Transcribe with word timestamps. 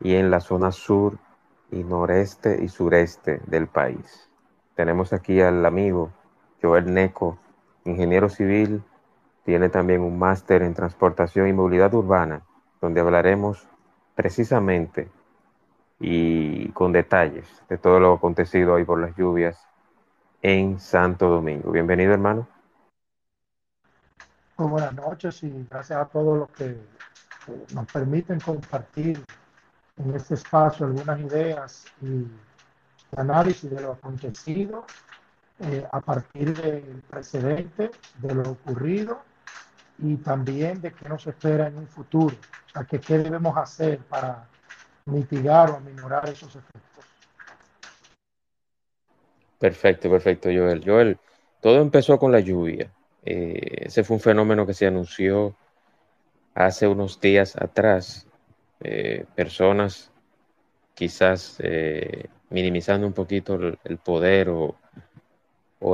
y 0.00 0.14
en 0.14 0.30
la 0.30 0.40
zona 0.40 0.72
sur 0.72 1.18
y 1.70 1.84
noreste 1.84 2.62
y 2.62 2.68
sureste 2.68 3.40
del 3.46 3.66
país. 3.66 4.28
Tenemos 4.74 5.12
aquí 5.12 5.40
al 5.40 5.64
amigo 5.66 6.10
Joel 6.62 6.92
Neco, 6.92 7.38
ingeniero 7.84 8.28
civil, 8.28 8.82
tiene 9.44 9.68
también 9.68 10.02
un 10.02 10.18
máster 10.18 10.62
en 10.62 10.74
transportación 10.74 11.48
y 11.48 11.52
movilidad 11.52 11.92
urbana, 11.94 12.42
donde 12.80 13.00
hablaremos 13.00 13.66
precisamente 14.14 15.08
y 16.00 16.68
con 16.70 16.92
detalles 16.92 17.48
de 17.68 17.78
todo 17.78 17.98
lo 17.98 18.14
acontecido 18.14 18.74
hoy 18.74 18.84
por 18.84 19.00
las 19.00 19.16
lluvias 19.16 19.66
en 20.42 20.78
Santo 20.78 21.28
Domingo. 21.28 21.72
Bienvenido, 21.72 22.12
hermano. 22.12 22.46
Muy 24.58 24.70
buenas 24.70 24.94
noches 24.94 25.42
y 25.42 25.66
gracias 25.70 25.98
a 25.98 26.04
todos 26.06 26.38
los 26.38 26.50
que 26.50 26.76
nos 27.74 27.86
permiten 27.92 28.40
compartir 28.40 29.24
en 29.98 30.14
este 30.14 30.34
espacio 30.34 30.86
algunas 30.86 31.20
ideas 31.20 31.86
y 32.02 32.26
análisis 33.16 33.70
de 33.70 33.80
lo 33.80 33.92
acontecido 33.92 34.84
eh, 35.60 35.86
a 35.90 36.00
partir 36.00 36.54
del 36.56 37.02
precedente, 37.10 37.90
de 38.18 38.34
lo 38.34 38.42
ocurrido 38.42 39.20
y 39.98 40.16
también 40.16 40.80
de 40.80 40.92
qué 40.92 41.08
nos 41.08 41.26
espera 41.26 41.66
en 41.66 41.78
un 41.78 41.88
futuro. 41.88 42.36
O 42.68 42.70
sea, 42.70 42.84
que 42.84 43.00
qué 43.00 43.18
debemos 43.18 43.56
hacer 43.56 43.98
para 43.98 44.46
mitigar 45.06 45.70
o 45.70 45.76
aminorar 45.76 46.28
esos 46.28 46.54
efectos. 46.54 47.04
Perfecto, 49.58 50.08
perfecto, 50.08 50.48
Joel. 50.48 50.82
Joel, 50.84 51.18
todo 51.60 51.80
empezó 51.80 52.18
con 52.18 52.30
la 52.30 52.38
lluvia. 52.38 52.92
Eh, 53.24 53.86
ese 53.86 54.04
fue 54.04 54.16
un 54.16 54.20
fenómeno 54.20 54.64
que 54.64 54.74
se 54.74 54.86
anunció 54.86 55.56
hace 56.54 56.86
unos 56.86 57.20
días 57.20 57.56
atrás. 57.56 58.27
Eh, 58.80 59.24
personas 59.34 60.10
quizás 60.94 61.56
eh, 61.60 62.28
minimizando 62.50 63.06
un 63.06 63.12
poquito 63.12 63.54
el, 63.54 63.98
poder 63.98 64.48
o, 64.50 64.76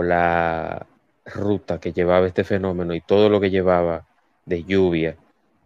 la 0.02 0.86
ruta 1.26 1.80
que 1.80 1.92
llevaba 1.92 2.26
este 2.26 2.44
fenómeno 2.44 2.94
y 2.94 3.00
todo 3.00 3.28
lo 3.28 3.40
que 3.40 3.50
llevaba 3.50 4.06
de 4.46 4.64
lluvia. 4.64 5.16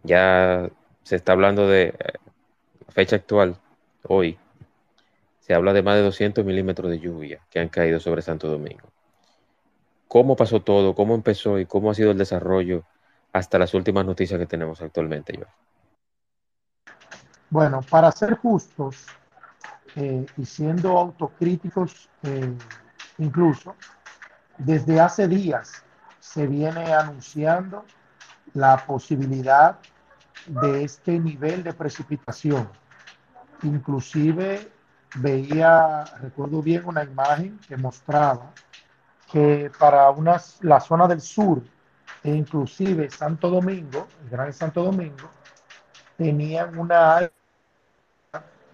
Ya 0.03 0.69
se 1.03 1.15
está 1.15 1.33
hablando 1.33 1.67
de 1.67 1.93
fecha 2.89 3.17
actual, 3.17 3.57
hoy, 4.03 4.37
se 5.49 5.53
habla 5.53 5.73
de 5.73 5.81
más 5.81 5.95
de 5.95 6.03
200 6.03 6.45
milímetros 6.45 6.91
de 6.91 6.99
lluvia 6.99 7.39
que 7.49 7.59
han 7.59 7.69
caído 7.69 7.99
sobre 7.99 8.21
Santo 8.21 8.47
Domingo. 8.47 8.91
¿Cómo 10.07 10.35
pasó 10.35 10.61
todo? 10.61 10.93
¿Cómo 10.93 11.15
empezó 11.15 11.59
y 11.59 11.65
cómo 11.65 11.89
ha 11.89 11.95
sido 11.95 12.11
el 12.11 12.17
desarrollo 12.17 12.83
hasta 13.33 13.57
las 13.57 13.73
últimas 13.73 14.05
noticias 14.05 14.39
que 14.39 14.45
tenemos 14.45 14.81
actualmente? 14.81 15.39
Bueno, 17.49 17.81
para 17.81 18.11
ser 18.11 18.37
justos 18.37 19.07
eh, 19.95 20.25
y 20.37 20.45
siendo 20.45 20.97
autocríticos 20.97 22.09
eh, 22.23 22.53
incluso, 23.17 23.75
desde 24.57 24.99
hace 24.99 25.27
días 25.27 25.83
se 26.19 26.45
viene 26.45 26.93
anunciando 26.93 27.85
la 28.53 28.77
posibilidad 28.85 29.79
de 30.45 30.83
este 30.83 31.19
nivel 31.19 31.63
de 31.63 31.73
precipitación. 31.73 32.69
Inclusive 33.63 34.71
veía, 35.15 36.03
recuerdo 36.21 36.61
bien, 36.61 36.85
una 36.85 37.03
imagen 37.03 37.59
que 37.67 37.77
mostraba 37.77 38.51
que 39.31 39.71
para 39.79 40.09
unas, 40.11 40.59
la 40.61 40.79
zona 40.79 41.07
del 41.07 41.21
sur 41.21 41.63
e 42.23 42.31
inclusive 42.31 43.09
Santo 43.09 43.49
Domingo, 43.49 44.07
el 44.23 44.29
Gran 44.29 44.53
Santo 44.53 44.83
Domingo, 44.83 45.29
tenían 46.17 46.77
una 46.77 47.29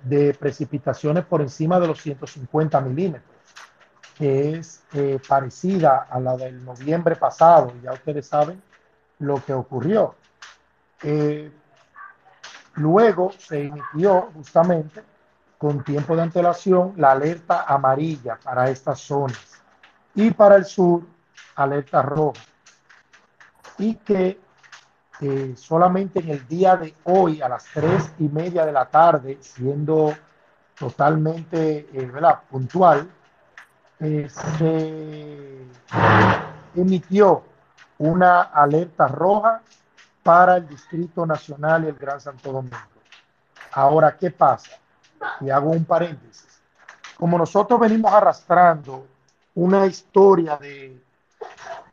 de 0.05 0.33
precipitaciones 0.33 1.25
por 1.25 1.41
encima 1.41 1.79
de 1.79 1.87
los 1.87 2.01
150 2.01 2.79
milímetros, 2.81 3.35
que 4.17 4.53
es 4.53 4.83
eh, 4.93 5.19
parecida 5.27 6.07
a 6.09 6.19
la 6.19 6.37
del 6.37 6.63
noviembre 6.63 7.15
pasado. 7.15 7.73
Ya 7.83 7.91
ustedes 7.91 8.27
saben 8.27 8.61
lo 9.19 9.43
que 9.43 9.53
ocurrió. 9.53 10.15
Eh, 11.01 11.51
luego 12.75 13.31
se 13.31 13.63
emitió 13.63 14.29
justamente 14.33 15.03
con 15.57 15.83
tiempo 15.83 16.15
de 16.15 16.21
antelación 16.21 16.93
la 16.97 17.13
alerta 17.13 17.63
amarilla 17.63 18.37
para 18.43 18.69
estas 18.69 18.99
zonas 18.99 19.63
y 20.13 20.31
para 20.31 20.55
el 20.55 20.65
sur 20.65 21.03
alerta 21.55 22.01
roja. 22.01 22.41
Y 23.77 23.95
que 23.95 24.39
eh, 25.21 25.53
solamente 25.57 26.19
en 26.19 26.29
el 26.29 26.47
día 26.47 26.75
de 26.75 26.93
hoy 27.05 27.41
a 27.41 27.49
las 27.49 27.65
tres 27.73 28.11
y 28.19 28.27
media 28.27 28.65
de 28.65 28.71
la 28.71 28.85
tarde, 28.85 29.37
siendo 29.41 30.13
totalmente 30.77 31.87
eh, 31.93 32.11
puntual, 32.49 33.09
eh, 33.99 34.27
se 34.29 35.57
emitió 36.75 37.43
una 37.97 38.41
alerta 38.41 39.07
roja 39.07 39.61
para 40.21 40.57
el 40.57 40.67
Distrito 40.67 41.25
Nacional 41.25 41.85
y 41.85 41.87
el 41.87 41.95
Gran 41.95 42.19
Santo 42.19 42.51
Domingo. 42.51 42.77
Ahora, 43.71 44.17
¿qué 44.17 44.31
pasa? 44.31 44.71
y 45.41 45.49
hago 45.49 45.69
un 45.69 45.85
paréntesis. 45.85 46.61
Como 47.17 47.37
nosotros 47.37 47.79
venimos 47.79 48.11
arrastrando 48.11 49.07
una 49.55 49.85
historia 49.85 50.57
de, 50.57 51.01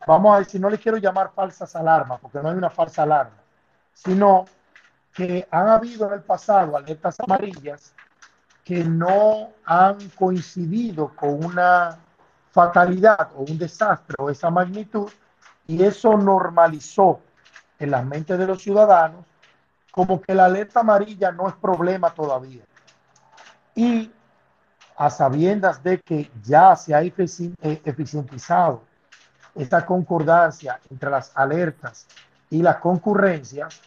vamos 0.06 0.36
a 0.36 0.38
decir, 0.40 0.60
no 0.60 0.70
le 0.70 0.78
quiero 0.78 0.98
llamar 0.98 1.30
falsas 1.34 1.74
alarmas, 1.76 2.20
porque 2.20 2.40
no 2.40 2.48
hay 2.48 2.56
una 2.56 2.70
falsa 2.70 3.02
alarma, 3.02 3.36
sino 3.92 4.44
que 5.12 5.46
han 5.50 5.68
habido 5.68 6.06
en 6.08 6.14
el 6.14 6.22
pasado 6.22 6.76
alertas 6.76 7.20
amarillas 7.20 7.94
que 8.64 8.84
no 8.84 9.50
han 9.64 9.98
coincidido 10.10 11.08
con 11.14 11.44
una 11.44 11.98
fatalidad 12.50 13.30
o 13.34 13.42
un 13.42 13.58
desastre 13.58 14.16
o 14.18 14.30
esa 14.30 14.50
magnitud, 14.50 15.10
y 15.66 15.82
eso 15.82 16.16
normalizó 16.16 17.20
en 17.78 17.90
la 17.90 18.02
mente 18.02 18.36
de 18.36 18.46
los 18.46 18.62
ciudadanos 18.62 19.24
como 19.90 20.20
que 20.20 20.34
la 20.34 20.46
alerta 20.46 20.80
amarilla 20.80 21.30
no 21.32 21.48
es 21.48 21.54
problema 21.54 22.10
todavía. 22.10 22.64
Y 23.74 24.10
a 24.96 25.10
sabiendas 25.10 25.82
de 25.82 26.00
que 26.00 26.30
ya 26.42 26.74
se 26.76 26.94
ha 26.94 27.02
eficientizado 27.02 28.82
esta 29.54 29.84
concordancia 29.84 30.80
entre 30.90 31.10
las 31.10 31.32
alertas 31.34 32.06
y 32.50 32.62
las 32.62 32.76
concurrencias, 32.76 33.80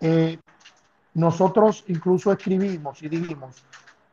eh, 0.00 0.38
nosotros 1.14 1.84
incluso 1.88 2.32
escribimos 2.32 3.02
y 3.02 3.08
dijimos 3.08 3.62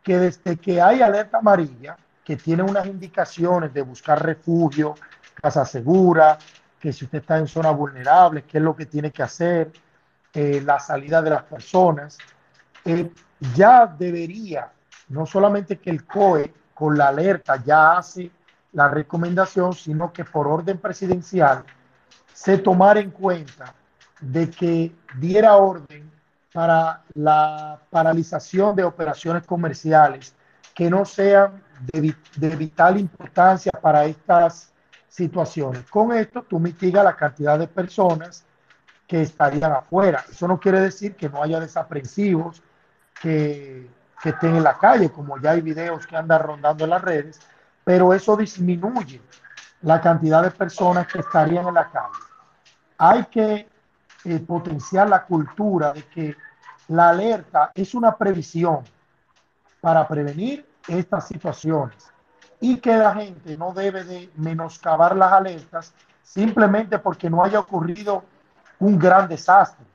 que 0.03 0.17
desde 0.17 0.57
que 0.57 0.81
hay 0.81 1.01
alerta 1.01 1.40
amarilla, 1.40 1.97
que 2.23 2.38
tiene 2.38 2.63
unas 2.63 2.85
indicaciones 2.85 3.73
de 3.73 3.81
buscar 3.81 4.23
refugio, 4.23 4.95
casa 5.34 5.66
segura, 5.66 6.38
que 6.79 6.94
si 6.94 7.06
usted 7.06 7.19
está 7.19 7.38
en 7.38 7.47
zona 7.47 7.72
vulnerable, 7.72 8.44
qué 8.44 8.57
es 8.57 8.63
lo 8.63 8.75
que 8.75 8.85
tiene 8.85 9.11
que 9.11 9.23
hacer, 9.23 9.72
eh, 10.34 10.61
la 10.63 10.79
salida 10.79 11.22
de 11.22 11.29
las 11.31 11.44
personas, 11.44 12.17
ya 13.53 13.85
debería 13.85 14.72
no 15.09 15.25
solamente 15.25 15.78
que 15.78 15.90
el 15.90 16.06
COE 16.06 16.53
con 16.73 16.97
la 16.97 17.09
alerta 17.09 17.61
ya 17.63 17.97
hace 17.97 18.31
la 18.74 18.88
recomendación, 18.88 19.74
sino 19.74 20.13
que 20.13 20.25
por 20.25 20.47
orden 20.47 20.78
presidencial 20.78 21.63
se 22.34 22.57
tomara 22.57 23.00
en 23.00 23.12
cuenta 23.12 23.74
de 24.22 24.50
que 24.50 24.96
diera 25.18 25.56
orden 25.57 26.09
para 26.53 27.03
la 27.13 27.79
paralización 27.90 28.75
de 28.75 28.84
operaciones 28.84 29.46
comerciales 29.46 30.35
que 30.74 30.90
no 30.90 31.06
sean 31.06 31.62
de, 31.91 32.16
de 32.35 32.56
vital 32.56 33.00
importancia 33.00 33.72
para 33.72 34.06
estas 34.06 34.72
situaciones. 35.08 35.84
Con 35.90 36.12
esto 36.13 36.44
tú 36.44 36.59
mitigas 36.59 37.03
la 37.03 37.16
cantidad 37.16 37.58
de 37.58 37.68
personas 37.68 38.46
que 39.08 39.22
estarían 39.22 39.72
afuera. 39.72 40.24
Eso 40.29 40.47
no 40.47 40.59
quiere 40.59 40.79
decir 40.79 41.16
que 41.16 41.29
no 41.29 41.41
haya 41.41 41.59
desaprensivos, 41.59 42.62
que 43.22 43.90
que 44.22 44.29
estén 44.29 44.56
en 44.56 44.64
la 44.64 44.78
calle, 44.78 45.09
como 45.09 45.40
ya 45.40 45.52
hay 45.52 45.61
videos 45.61 46.05
que 46.05 46.16
andan 46.16 46.41
rondando 46.41 46.84
en 46.84 46.90
las 46.90 47.02
redes, 47.02 47.40
pero 47.90 48.14
eso 48.14 48.38
disminuye 48.38 49.20
la 49.82 50.00
cantidad 50.00 50.44
de 50.44 50.52
personas 50.52 51.08
que 51.08 51.22
estarían 51.22 51.68
en 51.70 51.74
la 51.74 51.90
calle. 51.90 52.20
Hay 53.00 53.26
que 53.26 53.68
eh, 54.26 54.40
potenciar 54.41 55.09
la 55.09 55.26
cultura 55.26 55.91
de 55.91 56.03
que 56.03 56.38
la 56.90 57.09
alerta 57.09 57.72
es 57.74 57.96
una 57.96 58.16
previsión 58.16 58.84
para 59.82 60.08
prevenir 60.08 60.70
estas 60.88 61.30
situaciones 61.30 62.14
y 62.59 62.78
que 62.78 62.96
la 62.96 63.16
gente 63.16 63.58
no 63.58 63.74
debe 63.74 64.03
de 64.03 64.30
menoscabar 64.35 65.16
las 65.16 65.34
alertas 65.34 65.92
simplemente 66.22 67.00
porque 67.00 67.28
no 67.28 67.44
haya 67.44 67.59
ocurrido 67.59 68.24
un 68.78 69.00
gran 69.00 69.28
desastre. 69.28 69.88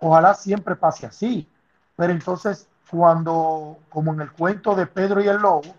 Ojalá 0.00 0.32
siempre 0.32 0.76
pase 0.76 1.04
así, 1.04 1.46
pero 1.94 2.10
entonces 2.10 2.66
cuando, 2.90 3.80
como 3.90 4.14
en 4.14 4.22
el 4.22 4.32
cuento 4.32 4.74
de 4.74 4.86
Pedro 4.86 5.20
y 5.20 5.28
el 5.28 5.36
lobo, 5.36 5.74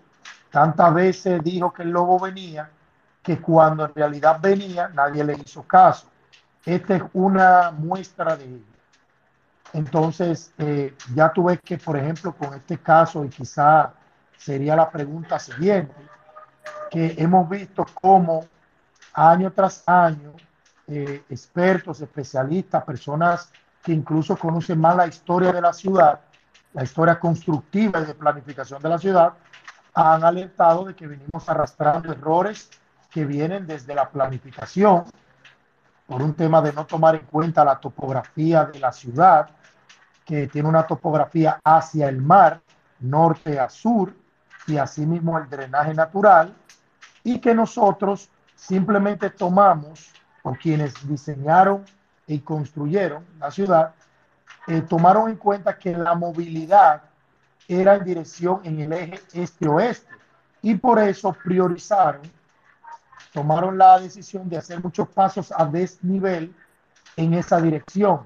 tantas 0.49 0.93
veces 0.93 1.43
dijo 1.43 1.71
que 1.73 1.83
el 1.83 1.91
lobo 1.91 2.19
venía, 2.19 2.69
que 3.21 3.39
cuando 3.39 3.85
en 3.85 3.93
realidad 3.93 4.39
venía 4.41 4.89
nadie 4.89 5.23
le 5.23 5.33
hizo 5.33 5.63
caso. 5.63 6.07
Esta 6.65 6.95
es 6.95 7.03
una 7.13 7.71
muestra 7.71 8.35
de 8.35 8.45
ello. 8.45 8.63
Entonces, 9.73 10.51
eh, 10.57 10.95
ya 11.13 11.31
tú 11.31 11.45
ves 11.45 11.59
que, 11.63 11.77
por 11.77 11.97
ejemplo, 11.97 12.33
con 12.33 12.53
este 12.53 12.77
caso, 12.79 13.23
y 13.23 13.29
quizá 13.29 13.93
sería 14.37 14.75
la 14.75 14.89
pregunta 14.89 15.37
siguiente, 15.37 15.93
que 16.89 17.15
hemos 17.17 17.47
visto 17.47 17.85
cómo 18.01 18.45
año 19.13 19.51
tras 19.51 19.83
año, 19.87 20.33
eh, 20.87 21.23
expertos, 21.29 22.01
especialistas, 22.01 22.83
personas 22.83 23.51
que 23.83 23.93
incluso 23.93 24.35
conocen 24.37 24.79
más 24.79 24.95
la 24.95 25.07
historia 25.07 25.51
de 25.51 25.61
la 25.61 25.71
ciudad, 25.71 26.19
la 26.73 26.83
historia 26.83 27.19
constructiva 27.19 27.99
y 27.99 28.05
de 28.05 28.13
planificación 28.15 28.81
de 28.81 28.89
la 28.89 28.97
ciudad, 28.97 29.33
han 29.99 30.23
alertado 30.23 30.85
de 30.85 30.95
que 30.95 31.07
venimos 31.07 31.47
arrastrando 31.47 32.11
errores 32.11 32.69
que 33.11 33.25
vienen 33.25 33.67
desde 33.67 33.93
la 33.93 34.09
planificación, 34.09 35.03
por 36.07 36.21
un 36.21 36.33
tema 36.33 36.61
de 36.61 36.73
no 36.73 36.85
tomar 36.85 37.15
en 37.15 37.25
cuenta 37.25 37.65
la 37.65 37.79
topografía 37.79 38.65
de 38.65 38.79
la 38.79 38.91
ciudad, 38.91 39.49
que 40.25 40.47
tiene 40.47 40.69
una 40.69 40.87
topografía 40.87 41.59
hacia 41.63 42.07
el 42.07 42.17
mar, 42.21 42.61
norte 42.99 43.59
a 43.59 43.69
sur, 43.69 44.13
y 44.67 44.77
asimismo 44.77 45.37
el 45.37 45.49
drenaje 45.49 45.93
natural, 45.93 46.55
y 47.23 47.39
que 47.39 47.53
nosotros 47.53 48.29
simplemente 48.55 49.29
tomamos, 49.29 50.11
o 50.43 50.53
quienes 50.53 51.07
diseñaron 51.07 51.83
y 52.25 52.39
construyeron 52.39 53.25
la 53.39 53.51
ciudad, 53.51 53.93
eh, 54.67 54.81
tomaron 54.81 55.29
en 55.29 55.37
cuenta 55.37 55.77
que 55.77 55.95
la 55.95 56.15
movilidad 56.15 57.08
era 57.69 57.95
en 57.95 58.03
dirección 58.03 58.61
en 58.63 58.79
el 58.79 58.91
eje 58.91 59.21
este-oeste 59.33 60.11
y 60.61 60.75
por 60.75 60.99
eso 60.99 61.33
priorizaron, 61.43 62.23
tomaron 63.31 63.77
la 63.77 63.99
decisión 63.99 64.49
de 64.49 64.57
hacer 64.57 64.83
muchos 64.83 65.07
pasos 65.09 65.53
a 65.55 65.65
desnivel 65.65 66.53
en 67.15 67.35
esa 67.35 67.61
dirección, 67.61 68.21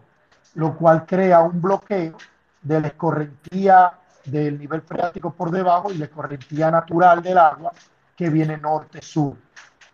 lo 0.56 0.75
cual 0.75 1.06
crea 1.06 1.42
un 1.42 1.62
bloqueo 1.62 2.18
de 2.62 2.80
la 2.80 2.88
escorrentía 2.88 4.00
del 4.24 4.57
nivel 4.57 4.81
freático 4.81 5.34
por 5.34 5.51
debajo 5.51 5.92
y 5.92 5.98
la 5.98 6.06
escorrentía 6.06 6.72
natural 6.72 7.22
del 7.22 7.38
agua 7.38 7.74
que 8.16 8.30
viene 8.30 8.57
norte-sur. 8.57 9.36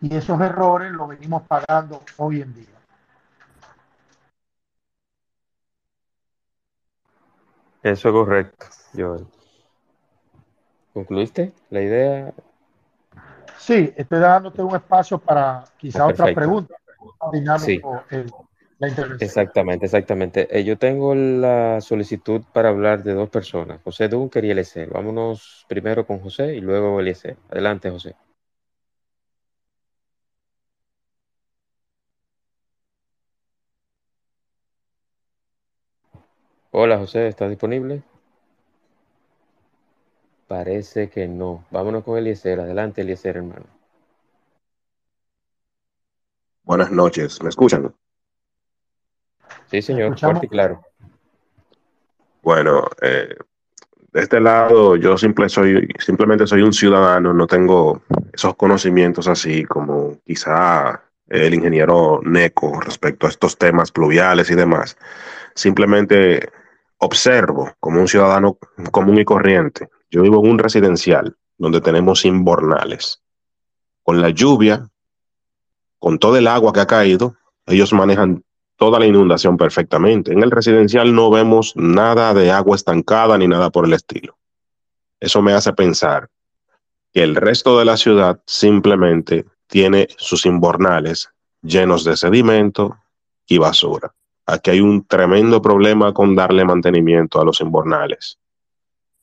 Y 0.00 0.14
esos 0.14 0.40
errores 0.40 0.92
los 0.92 1.08
venimos 1.08 1.42
pagando 1.42 2.02
hoy 2.18 2.40
en 2.40 2.54
día. 2.54 2.66
Eso 7.82 8.08
es 8.08 8.12
correcto, 8.12 8.66
Joel. 8.94 9.39
¿Concluiste 10.92 11.52
la 11.70 11.82
idea? 11.82 12.34
Sí, 13.58 13.92
estoy 13.96 14.18
dándote 14.18 14.62
un 14.62 14.74
espacio 14.74 15.18
para 15.18 15.64
quizá 15.76 16.06
otra 16.06 16.32
pregunta. 16.34 16.74
Sí. 17.58 17.80
la 18.78 18.88
exactamente, 19.20 19.84
exactamente. 19.86 20.48
Eh, 20.50 20.64
yo 20.64 20.78
tengo 20.78 21.14
la 21.14 21.80
solicitud 21.80 22.42
para 22.52 22.70
hablar 22.70 23.02
de 23.02 23.12
dos 23.12 23.28
personas, 23.28 23.80
José 23.84 24.08
Dunker 24.08 24.44
y 24.44 24.50
Eliezer. 24.50 24.88
Vámonos 24.90 25.66
primero 25.68 26.06
con 26.06 26.20
José 26.20 26.54
y 26.56 26.60
luego 26.60 26.98
Eliezer. 26.98 27.36
Adelante, 27.50 27.90
José. 27.90 28.16
Hola 36.72 36.98
José, 36.98 37.28
¿estás 37.28 37.50
disponible? 37.50 38.02
Parece 40.50 41.08
que 41.08 41.28
no. 41.28 41.64
Vámonos 41.70 42.02
con 42.02 42.18
Eliezer. 42.18 42.58
Adelante, 42.58 43.02
Eliezer, 43.02 43.36
hermano. 43.36 43.66
Buenas 46.64 46.90
noches. 46.90 47.40
¿Me 47.40 47.50
escuchan? 47.50 47.94
Sí, 49.70 49.80
señor. 49.80 50.18
Fuerte 50.18 50.46
y 50.46 50.48
claro. 50.48 50.82
Bueno, 52.42 52.82
eh, 53.00 53.32
de 54.12 54.20
este 54.20 54.40
lado 54.40 54.96
yo 54.96 55.16
simple 55.16 55.48
soy, 55.48 55.86
simplemente 56.00 56.48
soy 56.48 56.62
un 56.62 56.72
ciudadano, 56.72 57.32
no 57.32 57.46
tengo 57.46 58.02
esos 58.32 58.56
conocimientos 58.56 59.28
así 59.28 59.64
como 59.64 60.16
quizá 60.26 61.00
el 61.28 61.54
ingeniero 61.54 62.20
Neco 62.24 62.80
respecto 62.80 63.28
a 63.28 63.30
estos 63.30 63.56
temas 63.56 63.92
pluviales 63.92 64.50
y 64.50 64.56
demás. 64.56 64.96
Simplemente 65.54 66.50
observo 66.98 67.70
como 67.78 68.00
un 68.00 68.08
ciudadano 68.08 68.58
común 68.90 69.20
y 69.20 69.24
corriente 69.24 69.88
yo 70.10 70.22
vivo 70.22 70.44
en 70.44 70.50
un 70.50 70.58
residencial 70.58 71.36
donde 71.58 71.80
tenemos 71.80 72.24
inbornales. 72.24 73.22
Con 74.02 74.20
la 74.20 74.30
lluvia, 74.30 74.88
con 75.98 76.18
todo 76.18 76.36
el 76.36 76.46
agua 76.46 76.72
que 76.72 76.80
ha 76.80 76.86
caído, 76.86 77.36
ellos 77.66 77.92
manejan 77.92 78.42
toda 78.76 78.98
la 78.98 79.06
inundación 79.06 79.56
perfectamente. 79.56 80.32
En 80.32 80.42
el 80.42 80.50
residencial 80.50 81.14
no 81.14 81.30
vemos 81.30 81.74
nada 81.76 82.32
de 82.32 82.50
agua 82.50 82.76
estancada 82.76 83.36
ni 83.36 83.46
nada 83.46 83.70
por 83.70 83.84
el 83.84 83.92
estilo. 83.92 84.38
Eso 85.20 85.42
me 85.42 85.52
hace 85.52 85.72
pensar 85.74 86.30
que 87.12 87.22
el 87.22 87.36
resto 87.36 87.78
de 87.78 87.84
la 87.84 87.96
ciudad 87.96 88.40
simplemente 88.46 89.44
tiene 89.66 90.08
sus 90.16 90.46
inbornales 90.46 91.28
llenos 91.62 92.04
de 92.04 92.16
sedimento 92.16 92.96
y 93.46 93.58
basura. 93.58 94.14
Aquí 94.46 94.70
hay 94.70 94.80
un 94.80 95.06
tremendo 95.06 95.60
problema 95.60 96.12
con 96.14 96.34
darle 96.34 96.64
mantenimiento 96.64 97.40
a 97.40 97.44
los 97.44 97.60
inbornales. 97.60 98.38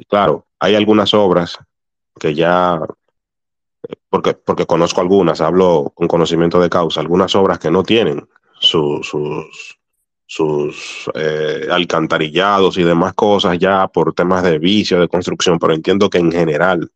claro, 0.08 0.47
hay 0.60 0.76
algunas 0.76 1.14
obras 1.14 1.58
que 2.20 2.34
ya, 2.34 2.80
porque, 4.10 4.34
porque 4.34 4.66
conozco 4.66 5.02
algunas, 5.02 5.42
hablo 5.42 5.92
con 5.96 6.08
conocimiento 6.08 6.60
de 6.60 6.70
causa, 6.70 7.02
algunas 7.02 7.36
obras 7.36 7.60
que 7.60 7.72
no 7.72 7.84
tienen 7.84 8.28
sus, 8.60 9.16
sus 10.26 11.10
eh, 11.14 11.68
alcantarillados 11.72 12.78
y 12.78 12.84
demás 12.84 13.14
cosas 13.14 13.58
ya 13.60 13.88
por 13.88 14.14
temas 14.14 14.44
de 14.44 14.60
vicio, 14.60 15.00
de 15.00 15.08
construcción, 15.08 15.60
pero 15.60 15.74
entiendo 15.74 16.10
que 16.10 16.18
en 16.18 16.32
general 16.32 16.92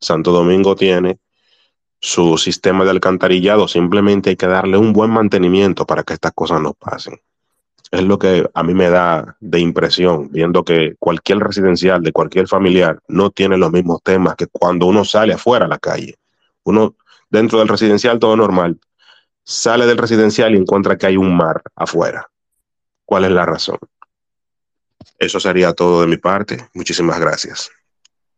Santo 0.00 0.32
Domingo 0.32 0.74
tiene 0.74 1.18
su 2.00 2.36
sistema 2.36 2.84
de 2.84 2.90
alcantarillado, 2.90 3.66
simplemente 3.66 4.30
hay 4.30 4.36
que 4.36 4.46
darle 4.46 4.76
un 4.76 4.92
buen 4.92 5.10
mantenimiento 5.10 5.86
para 5.86 6.02
que 6.02 6.12
estas 6.12 6.32
cosas 6.32 6.60
no 6.60 6.74
pasen 6.74 7.18
es 7.94 8.02
lo 8.02 8.18
que 8.18 8.48
a 8.52 8.62
mí 8.64 8.74
me 8.74 8.90
da 8.90 9.36
de 9.38 9.60
impresión, 9.60 10.28
viendo 10.30 10.64
que 10.64 10.96
cualquier 10.98 11.38
residencial 11.38 12.02
de 12.02 12.12
cualquier 12.12 12.48
familiar 12.48 13.00
no 13.06 13.30
tiene 13.30 13.56
los 13.56 13.70
mismos 13.70 14.02
temas 14.02 14.34
que 14.34 14.48
cuando 14.48 14.86
uno 14.86 15.04
sale 15.04 15.32
afuera 15.32 15.66
a 15.66 15.68
la 15.68 15.78
calle. 15.78 16.16
Uno 16.64 16.96
dentro 17.30 17.60
del 17.60 17.68
residencial 17.68 18.18
todo 18.18 18.36
normal, 18.36 18.80
sale 19.44 19.86
del 19.86 19.98
residencial 19.98 20.54
y 20.54 20.58
encuentra 20.58 20.98
que 20.98 21.06
hay 21.06 21.16
un 21.16 21.36
mar 21.36 21.62
afuera. 21.76 22.28
¿Cuál 23.04 23.26
es 23.26 23.30
la 23.30 23.46
razón? 23.46 23.78
Eso 25.18 25.38
sería 25.38 25.72
todo 25.72 26.00
de 26.00 26.08
mi 26.08 26.16
parte. 26.16 26.68
Muchísimas 26.74 27.20
gracias. 27.20 27.70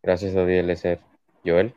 Gracias 0.03 0.35
a 0.35 0.45
Dios, 0.45 0.63
Eliezer. 0.63 0.99
Joel. 1.43 1.73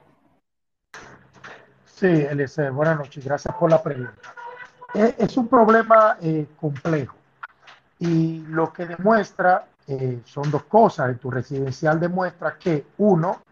Sí, 1.86 2.06
Eliezer, 2.06 2.72
buenas 2.72 2.98
noches. 2.98 3.24
Gracias 3.24 3.54
por 3.54 3.70
la 3.70 3.82
pregunta. 3.82 4.34
Es, 4.92 5.36
un 5.36 5.48
problema 5.48 6.18
eh, 6.20 6.46
complejo 6.60 7.19
y 8.00 8.38
lo 8.48 8.72
que 8.72 8.86
demuestra 8.86 9.66
eh, 9.86 10.20
son 10.24 10.50
dos 10.50 10.64
cosas. 10.64 11.10
En 11.10 11.18
tu 11.18 11.30
residencial 11.30 12.00
demuestra 12.00 12.56
que, 12.58 12.86
uno, 12.98 13.42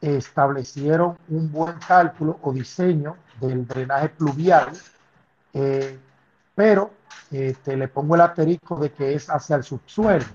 establecieron 0.00 1.16
un 1.28 1.50
buen 1.50 1.74
cálculo 1.78 2.38
o 2.42 2.52
diseño 2.52 3.16
del 3.40 3.66
drenaje 3.66 4.10
pluvial, 4.10 4.70
eh, 5.52 5.98
pero 6.54 6.90
eh, 7.30 7.56
te 7.64 7.76
le 7.76 7.88
pongo 7.88 8.14
el 8.14 8.20
asterisco 8.20 8.76
de 8.76 8.92
que 8.92 9.14
es 9.14 9.30
hacia 9.30 9.56
el 9.56 9.64
subsuelo. 9.64 10.26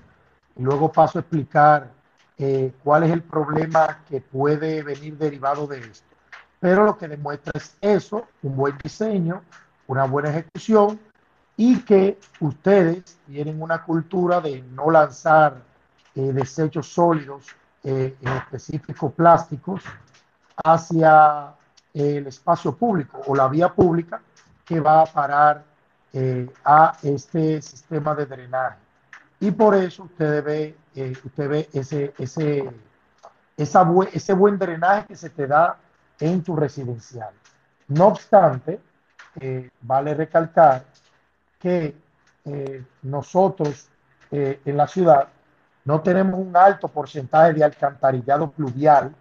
Y 0.56 0.62
luego 0.62 0.90
paso 0.90 1.18
a 1.18 1.20
explicar 1.20 1.90
cuál 2.82 3.04
es 3.04 3.12
el 3.12 3.22
problema 3.22 4.00
que 4.08 4.20
puede 4.20 4.82
venir 4.82 5.16
derivado 5.16 5.68
de 5.68 5.78
esto. 5.78 6.06
Pero 6.58 6.84
lo 6.84 6.98
que 6.98 7.06
demuestra 7.06 7.52
es 7.54 7.76
eso, 7.80 8.26
un 8.42 8.56
buen 8.56 8.76
diseño, 8.82 9.42
una 9.86 10.04
buena 10.04 10.30
ejecución 10.30 10.98
y 11.56 11.80
que 11.82 12.18
ustedes 12.40 13.18
tienen 13.26 13.62
una 13.62 13.82
cultura 13.82 14.40
de 14.40 14.62
no 14.62 14.90
lanzar 14.90 15.62
eh, 16.14 16.32
desechos 16.32 16.88
sólidos, 16.88 17.46
eh, 17.84 18.16
en 18.20 18.32
específico 18.32 19.10
plásticos, 19.10 19.82
hacia 20.64 21.54
el 21.92 22.26
espacio 22.26 22.74
público 22.74 23.20
o 23.26 23.34
la 23.34 23.48
vía 23.48 23.72
pública 23.72 24.20
que 24.64 24.80
va 24.80 25.02
a 25.02 25.06
parar 25.06 25.64
eh, 26.12 26.48
a 26.64 26.96
este 27.02 27.60
sistema 27.62 28.14
de 28.14 28.26
drenaje. 28.26 28.78
Y 29.40 29.50
por 29.50 29.74
eso 29.74 30.04
usted 30.04 30.42
ve, 30.42 30.76
usted 31.24 31.48
ve 31.48 31.68
ese, 31.72 32.14
ese, 32.18 32.70
esa 33.56 33.86
ese 34.12 34.32
buen 34.32 34.58
drenaje 34.58 35.08
que 35.08 35.16
se 35.16 35.30
te 35.30 35.46
da 35.46 35.76
en 36.18 36.42
tu 36.42 36.56
residencial. 36.56 37.34
No 37.88 38.06
obstante, 38.06 38.80
vale 39.82 40.14
recalcar 40.14 40.84
que 41.64 41.96
eh, 42.44 42.84
nosotros 43.00 43.88
eh, 44.30 44.60
en 44.66 44.76
la 44.76 44.86
ciudad 44.86 45.28
no 45.86 46.02
tenemos 46.02 46.38
un 46.38 46.54
alto 46.54 46.88
porcentaje 46.88 47.54
de 47.54 47.64
alcantarillado 47.64 48.50
pluvial 48.50 49.14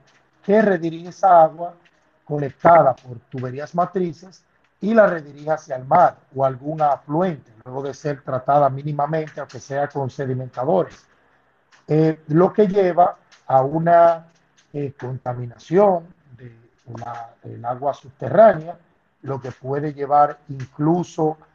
que 0.43 0.61
redirige 0.61 1.07
esa 1.07 1.41
agua 1.41 1.73
conectada 2.25 2.93
por 2.97 3.17
tuberías 3.29 3.73
matrices 3.73 4.43
y 4.81 4.93
la 4.93 5.07
redirige 5.07 5.51
hacia 5.51 5.77
el 5.77 5.85
mar 5.85 6.17
o 6.35 6.43
algún 6.43 6.81
afluente, 6.81 7.49
luego 7.63 7.81
de 7.81 7.93
ser 7.93 8.21
tratada 8.23 8.69
mínimamente, 8.69 9.39
aunque 9.39 9.61
sea 9.61 9.87
con 9.87 10.09
sedimentadores. 10.09 11.05
Eh, 11.87 12.23
lo 12.27 12.51
que 12.51 12.67
lleva 12.67 13.15
a 13.47 13.61
una 13.61 14.27
contaminación 14.99 16.13
del 16.35 17.63
agua 17.63 17.93
subterránea, 17.93 18.75
lo 19.21 19.39
que 19.39 19.51
puede 19.51 19.93
llevar 19.93 20.39
incluso 20.49 21.37
a 21.39 21.52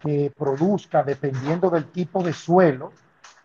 que 0.00 0.32
produzca, 0.36 1.02
dependiendo 1.02 1.70
del 1.70 1.86
tipo 1.86 2.22
de 2.22 2.32
suelo, 2.32 2.92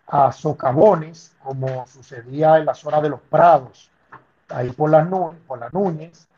a 0.06 0.32
socavones, 0.32 1.32
como 1.42 1.86
sucedía 1.86 2.58
en 2.58 2.66
la 2.66 2.74
zona 2.74 3.00
de 3.00 3.08
los 3.08 3.20
prados, 3.20 3.90
ahí 4.48 4.70
por 4.70 4.90
las, 4.90 5.08
por 5.46 5.58
las 5.58 5.72
Núñez, 5.72 6.28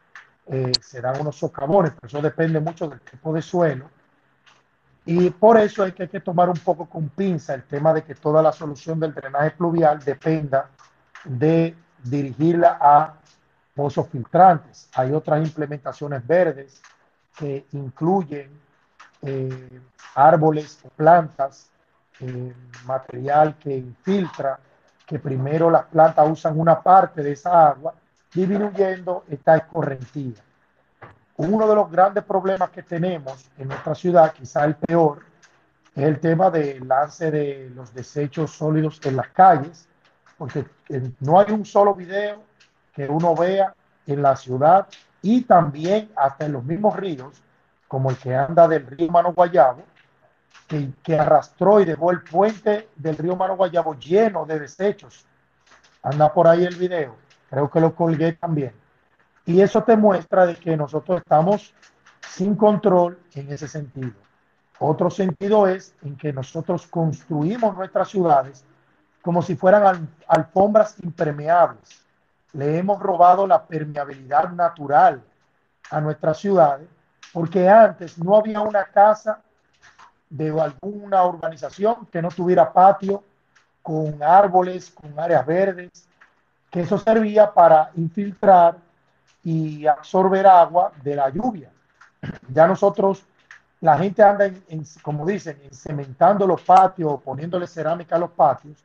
eh, 0.46 0.72
se 0.80 1.00
dan 1.00 1.20
unos 1.20 1.36
socavones, 1.36 1.92
pero 1.92 2.06
eso 2.06 2.22
depende 2.22 2.60
mucho 2.60 2.88
del 2.88 3.00
tipo 3.00 3.32
de 3.32 3.42
suelo. 3.42 3.90
Y 5.06 5.30
por 5.30 5.58
eso 5.58 5.82
hay 5.82 5.92
que, 5.92 6.04
hay 6.04 6.08
que 6.08 6.20
tomar 6.20 6.48
un 6.48 6.56
poco 6.56 6.86
con 6.86 7.08
pinza 7.08 7.54
el 7.54 7.64
tema 7.64 7.92
de 7.92 8.02
que 8.02 8.14
toda 8.14 8.42
la 8.42 8.52
solución 8.52 9.00
del 9.00 9.12
drenaje 9.12 9.50
pluvial 9.52 10.02
dependa 10.02 10.70
de 11.24 11.74
dirigirla 12.02 12.78
a 12.80 13.14
pozos 13.74 14.08
filtrantes. 14.08 14.88
Hay 14.94 15.12
otras 15.12 15.44
implementaciones 15.44 16.26
verdes 16.26 16.80
que 17.36 17.66
incluyen 17.72 18.63
eh, 19.25 19.81
árboles 20.14 20.81
o 20.85 20.88
plantas, 20.90 21.71
eh, 22.21 22.52
material 22.85 23.57
que 23.59 23.76
infiltra, 23.76 24.59
que 25.07 25.19
primero 25.19 25.71
las 25.71 25.85
plantas 25.85 26.28
usan 26.31 26.59
una 26.59 26.81
parte 26.81 27.23
de 27.23 27.33
esa 27.33 27.69
agua, 27.69 27.95
disminuyendo 28.33 29.25
esta 29.28 29.57
escorrentía. 29.57 30.43
Uno 31.37 31.66
de 31.66 31.75
los 31.75 31.90
grandes 31.90 32.25
problemas 32.25 32.71
que 32.71 32.83
tenemos 32.83 33.50
en 33.59 33.69
nuestra 33.69 33.95
ciudad, 33.95 34.33
quizá 34.33 34.64
el 34.64 34.76
peor, 34.76 35.25
es 35.95 36.04
el 36.04 36.21
tema 36.21 36.50
del 36.50 36.87
lance 36.87 37.31
de 37.31 37.71
los 37.75 37.93
desechos 37.95 38.52
sólidos 38.52 39.00
en 39.04 39.16
las 39.16 39.28
calles, 39.28 39.88
porque 40.37 40.64
no 41.21 41.38
hay 41.38 41.52
un 41.52 41.64
solo 41.64 41.95
video 41.95 42.43
que 42.93 43.09
uno 43.09 43.35
vea 43.35 43.75
en 44.07 44.23
la 44.23 44.37
ciudad 44.37 44.87
y 45.23 45.43
también 45.43 46.11
hasta 46.16 46.47
en 46.47 46.52
los 46.52 46.64
mismos 46.64 46.97
ríos, 46.97 47.43
como 47.94 48.10
el 48.10 48.16
que 48.16 48.34
anda 48.34 48.66
del 48.66 48.88
río 48.88 49.08
Mano 49.08 49.32
Guayabo, 49.32 49.84
que, 50.66 51.16
arrastró 51.16 51.78
y 51.78 51.84
dejó 51.84 52.10
el 52.10 52.22
puente 52.22 52.88
del 52.96 53.16
río 53.16 53.36
Mano 53.36 53.56
Guayabo 53.56 53.94
lleno 53.94 54.44
de 54.44 54.58
desechos. 54.58 55.24
Anda 56.02 56.34
por 56.34 56.48
ahí 56.48 56.64
el 56.64 56.74
video, 56.74 57.14
creo 57.48 57.70
que 57.70 57.78
lo 57.78 57.94
colgué 57.94 58.32
también. 58.32 58.72
Y 59.46 59.60
eso 59.60 59.84
te 59.84 59.96
muestra 59.96 60.44
de 60.44 60.56
que 60.56 60.76
nosotros 60.76 61.20
estamos 61.20 61.72
sin 62.28 62.56
control 62.56 63.16
en 63.32 63.52
ese 63.52 63.68
sentido. 63.68 64.14
Otro 64.80 65.08
sentido 65.08 65.68
es 65.68 65.94
en 66.02 66.16
que 66.16 66.32
nosotros 66.32 66.88
construimos 66.88 67.76
nuestras 67.76 68.08
ciudades 68.08 68.64
como 69.22 69.40
si 69.40 69.54
fueran 69.54 70.12
alfombras 70.26 70.96
impermeables. 71.00 72.04
Le 72.54 72.76
hemos 72.76 73.00
robado 73.00 73.46
la 73.46 73.64
permeabilidad 73.64 74.50
natural 74.50 75.22
a 75.92 76.00
nuestras 76.00 76.38
ciudades 76.38 76.88
porque 77.34 77.68
antes 77.68 78.16
no 78.16 78.36
había 78.36 78.60
una 78.60 78.84
casa 78.84 79.40
de 80.30 80.50
alguna 80.50 81.24
urbanización 81.24 82.06
que 82.06 82.22
no 82.22 82.28
tuviera 82.28 82.72
patio 82.72 83.24
con 83.82 84.22
árboles, 84.22 84.90
con 84.90 85.18
áreas 85.18 85.44
verdes, 85.44 86.06
que 86.70 86.82
eso 86.82 86.96
servía 86.96 87.52
para 87.52 87.90
infiltrar 87.96 88.76
y 89.42 89.84
absorber 89.84 90.46
agua 90.46 90.92
de 91.02 91.16
la 91.16 91.28
lluvia. 91.28 91.72
Ya 92.52 92.68
nosotros, 92.68 93.24
la 93.80 93.98
gente 93.98 94.22
anda, 94.22 94.46
en, 94.46 94.84
como 95.02 95.26
dicen, 95.26 95.58
cementando 95.72 96.46
los 96.46 96.62
patios, 96.62 97.20
poniéndole 97.20 97.66
cerámica 97.66 98.14
a 98.14 98.20
los 98.20 98.30
patios, 98.30 98.78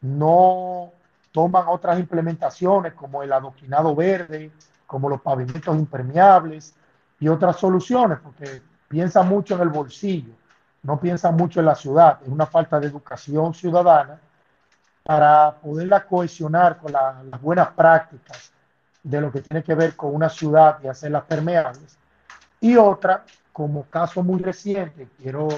no 0.00 0.90
toman 1.30 1.68
otras 1.68 2.00
implementaciones 2.00 2.94
como 2.94 3.22
el 3.22 3.32
adoquinado 3.32 3.94
verde, 3.94 4.50
como 4.84 5.08
los 5.08 5.20
pavimentos 5.20 5.76
impermeables 5.76 6.74
y 7.20 7.28
otras 7.28 7.56
soluciones, 7.56 8.18
porque 8.22 8.62
piensa 8.88 9.22
mucho 9.22 9.54
en 9.54 9.62
el 9.62 9.68
bolsillo, 9.68 10.32
no 10.82 10.98
piensa 11.00 11.30
mucho 11.30 11.60
en 11.60 11.66
la 11.66 11.74
ciudad, 11.74 12.18
es 12.22 12.28
una 12.28 12.46
falta 12.46 12.78
de 12.78 12.86
educación 12.86 13.52
ciudadana 13.54 14.18
para 15.02 15.52
poderla 15.52 16.04
cohesionar 16.04 16.78
con 16.78 16.92
las 16.92 17.40
buenas 17.40 17.68
prácticas 17.68 18.52
de 19.02 19.20
lo 19.20 19.32
que 19.32 19.40
tiene 19.40 19.62
que 19.64 19.74
ver 19.74 19.96
con 19.96 20.14
una 20.14 20.28
ciudad 20.28 20.78
y 20.82 20.88
hacerlas 20.88 21.24
permeables. 21.24 21.98
Y 22.60 22.76
otra, 22.76 23.24
como 23.52 23.84
caso 23.84 24.22
muy 24.22 24.40
reciente, 24.40 25.08
quiero, 25.16 25.48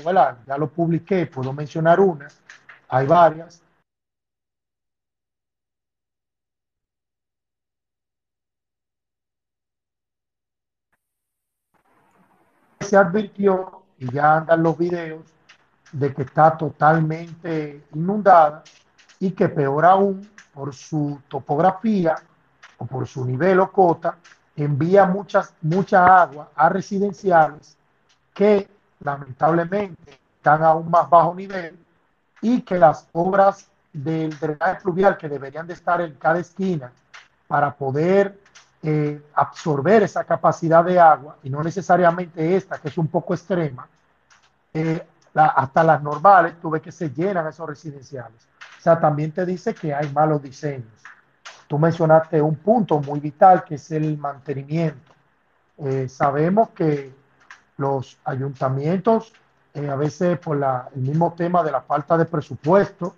ya 0.47 0.57
lo 0.57 0.69
publiqué, 0.69 1.26
puedo 1.26 1.52
mencionar 1.52 2.00
una, 2.00 2.29
hay 2.88 3.07
varias, 3.07 3.62
se 12.90 12.97
advirtió, 12.97 13.82
y 13.99 14.11
ya 14.11 14.38
andan 14.38 14.64
los 14.64 14.76
videos, 14.76 15.23
de 15.92 16.12
que 16.12 16.23
está 16.23 16.56
totalmente 16.56 17.85
inundada 17.94 18.64
y 19.20 19.30
que 19.30 19.49
peor 19.49 19.85
aún, 19.85 20.28
por 20.52 20.75
su 20.75 21.20
topografía 21.28 22.16
o 22.78 22.87
por 22.87 23.06
su 23.06 23.25
nivel 23.25 23.61
o 23.61 23.70
cota, 23.70 24.16
envía 24.56 25.06
muchas, 25.06 25.54
mucha 25.62 26.04
agua 26.23 26.50
a 26.56 26.68
residenciales 26.68 27.76
que 28.35 28.68
lamentablemente 28.99 30.18
están 30.37 30.64
a 30.64 30.75
un 30.75 30.90
más 30.90 31.09
bajo 31.09 31.32
nivel 31.32 31.78
y 32.42 32.62
que 32.62 32.76
las 32.76 33.09
obras 33.12 33.70
del 33.92 34.37
drenaje 34.37 34.80
fluvial 34.80 35.16
que 35.16 35.28
deberían 35.28 35.68
de 35.68 35.75
estar 35.75 36.00
en 36.00 36.14
cada 36.14 36.40
esquina 36.40 36.90
para 37.47 37.73
poder 37.73 38.39
eh, 38.82 39.22
absorber 39.34 40.04
esa 40.04 40.25
capacidad 40.25 40.82
de 40.82 40.99
agua 40.99 41.37
y 41.42 41.50
no 41.50 41.62
necesariamente 41.62 42.56
esta, 42.56 42.78
que 42.78 42.88
es 42.88 42.96
un 42.96 43.08
poco 43.08 43.34
extrema, 43.34 43.87
eh, 44.72 45.06
hasta 45.34 45.84
las 45.84 46.02
normales, 46.02 46.54
tuve 46.62 46.80
que 46.80 46.90
se 46.90 47.10
llenan 47.10 47.46
esos 47.46 47.68
residenciales. 47.68 48.49
O 48.78 48.80
sea, 48.80 48.99
también 48.99 49.32
te 49.32 49.44
dice 49.44 49.75
que 49.75 49.92
hay 49.92 50.10
malos 50.14 50.42
diseños. 50.42 50.88
Tú 51.68 51.78
mencionaste 51.78 52.40
un 52.40 52.56
punto 52.56 52.99
muy 53.00 53.20
vital 53.20 53.64
que 53.64 53.75
es 53.75 53.90
el 53.90 54.16
mantenimiento. 54.16 55.12
Eh, 55.76 56.08
sabemos 56.08 56.70
que 56.70 57.12
los 57.76 58.18
ayuntamientos, 58.25 59.34
a 59.75 59.94
veces 59.94 60.38
por 60.38 60.56
la, 60.56 60.88
el 60.94 61.02
mismo 61.02 61.34
tema 61.34 61.62
de 61.62 61.70
la 61.70 61.82
falta 61.82 62.16
de 62.16 62.25
presupuesto, 62.25 63.14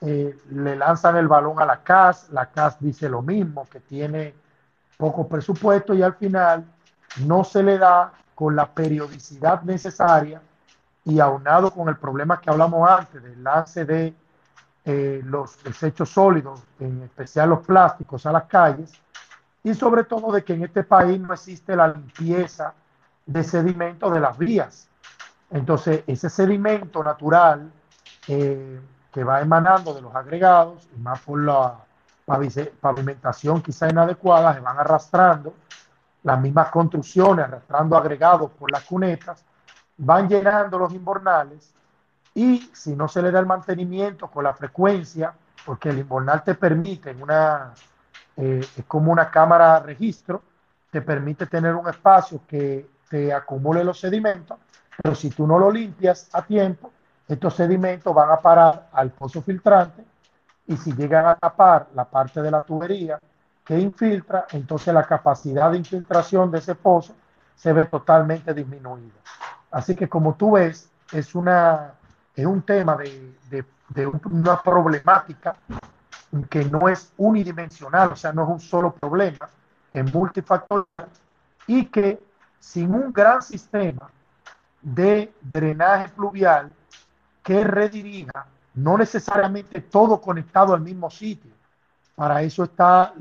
le 0.00 0.76
lanzan 0.76 1.16
el 1.16 1.28
balón 1.28 1.60
a 1.60 1.66
la 1.66 1.82
CAS, 1.82 2.30
la 2.30 2.46
CAS 2.46 2.78
dice 2.80 3.08
lo 3.08 3.22
mismo, 3.22 3.68
que 3.70 3.80
tiene 3.80 4.34
poco 5.00 5.26
presupuesto 5.26 5.94
y 5.94 6.02
al 6.02 6.14
final 6.14 6.64
no 7.24 7.42
se 7.42 7.62
le 7.62 7.78
da 7.78 8.12
con 8.34 8.54
la 8.54 8.66
periodicidad 8.66 9.62
necesaria 9.62 10.40
y 11.04 11.18
aunado 11.18 11.70
con 11.72 11.88
el 11.88 11.96
problema 11.96 12.38
que 12.38 12.50
hablamos 12.50 12.88
antes 12.88 13.22
del 13.22 13.42
lance 13.42 13.86
de 13.86 14.14
eh, 14.84 15.22
los 15.24 15.62
desechos 15.64 16.10
sólidos, 16.10 16.62
en 16.78 17.02
especial 17.02 17.48
los 17.48 17.66
plásticos, 17.66 18.26
a 18.26 18.32
las 18.32 18.44
calles, 18.44 18.92
y 19.64 19.74
sobre 19.74 20.04
todo 20.04 20.30
de 20.32 20.44
que 20.44 20.52
en 20.52 20.64
este 20.64 20.84
país 20.84 21.18
no 21.18 21.32
existe 21.32 21.74
la 21.74 21.88
limpieza 21.88 22.74
de 23.24 23.42
sedimento 23.42 24.10
de 24.10 24.20
las 24.20 24.36
vías. 24.36 24.88
Entonces, 25.50 26.04
ese 26.06 26.28
sedimento 26.28 27.02
natural 27.02 27.70
eh, 28.28 28.80
que 29.12 29.24
va 29.24 29.40
emanando 29.40 29.94
de 29.94 30.02
los 30.02 30.14
agregados, 30.14 30.88
y 30.94 31.00
más 31.00 31.20
por 31.20 31.40
la 31.40 31.78
pavimentación 32.80 33.62
quizá 33.62 33.88
inadecuada, 33.88 34.54
se 34.54 34.60
van 34.60 34.78
arrastrando, 34.78 35.54
las 36.22 36.40
mismas 36.40 36.68
construcciones, 36.68 37.46
arrastrando 37.46 37.96
agregados 37.96 38.50
por 38.52 38.70
las 38.70 38.84
cunetas, 38.84 39.44
van 39.96 40.28
llenando 40.28 40.78
los 40.78 40.92
invernales 40.92 41.72
y 42.34 42.70
si 42.72 42.94
no 42.94 43.08
se 43.08 43.22
le 43.22 43.30
da 43.30 43.40
el 43.40 43.46
mantenimiento 43.46 44.28
con 44.28 44.44
la 44.44 44.54
frecuencia, 44.54 45.32
porque 45.64 45.90
el 45.90 45.98
invernal 45.98 46.42
te 46.44 46.54
permite, 46.54 47.14
eh, 48.36 48.60
es 48.76 48.84
como 48.86 49.12
una 49.12 49.30
cámara 49.30 49.80
registro, 49.80 50.42
te 50.90 51.02
permite 51.02 51.46
tener 51.46 51.74
un 51.74 51.88
espacio 51.88 52.42
que 52.46 52.88
te 53.08 53.32
acumule 53.32 53.84
los 53.84 53.98
sedimentos, 53.98 54.58
pero 55.02 55.14
si 55.14 55.30
tú 55.30 55.46
no 55.46 55.58
lo 55.58 55.70
limpias 55.70 56.28
a 56.32 56.42
tiempo, 56.42 56.92
estos 57.26 57.54
sedimentos 57.54 58.14
van 58.14 58.30
a 58.30 58.40
parar 58.40 58.88
al 58.92 59.10
pozo 59.10 59.42
filtrante 59.42 60.09
y 60.70 60.76
si 60.76 60.92
llegan 60.92 61.26
a 61.26 61.34
tapar 61.34 61.88
la 61.94 62.04
parte 62.04 62.40
de 62.40 62.48
la 62.48 62.62
tubería 62.62 63.18
que 63.64 63.76
infiltra, 63.76 64.46
entonces 64.52 64.94
la 64.94 65.02
capacidad 65.02 65.68
de 65.72 65.78
infiltración 65.78 66.48
de 66.48 66.58
ese 66.58 66.76
pozo 66.76 67.12
se 67.56 67.72
ve 67.72 67.86
totalmente 67.86 68.54
disminuida. 68.54 69.18
Así 69.72 69.96
que 69.96 70.08
como 70.08 70.34
tú 70.34 70.52
ves, 70.52 70.88
es, 71.10 71.34
una, 71.34 71.94
es 72.36 72.46
un 72.46 72.62
tema 72.62 72.96
de, 72.96 73.64
de, 73.88 74.06
una 74.06 74.62
problemática 74.62 75.56
que 76.48 76.64
no 76.66 76.88
es 76.88 77.12
unidimensional, 77.16 78.12
o 78.12 78.16
sea, 78.16 78.32
no 78.32 78.44
es 78.44 78.48
un 78.50 78.60
solo 78.60 78.92
problema, 78.92 79.48
es 79.92 80.14
multifactorial 80.14 81.08
y 81.66 81.86
que 81.86 82.22
sin 82.60 82.94
un 82.94 83.12
gran 83.12 83.42
sistema 83.42 84.08
de 84.80 85.32
drenaje 85.42 86.10
pluvial 86.10 86.70
que 87.42 87.64
redirija, 87.64 88.46
no 88.82 88.96
necesariamente 88.98 89.80
todo 89.80 90.20
conectado 90.20 90.74
al 90.74 90.80
mismo 90.80 91.10
sitio. 91.10 91.52
Para 92.14 92.42
eso 92.42 92.64
está 92.64 93.14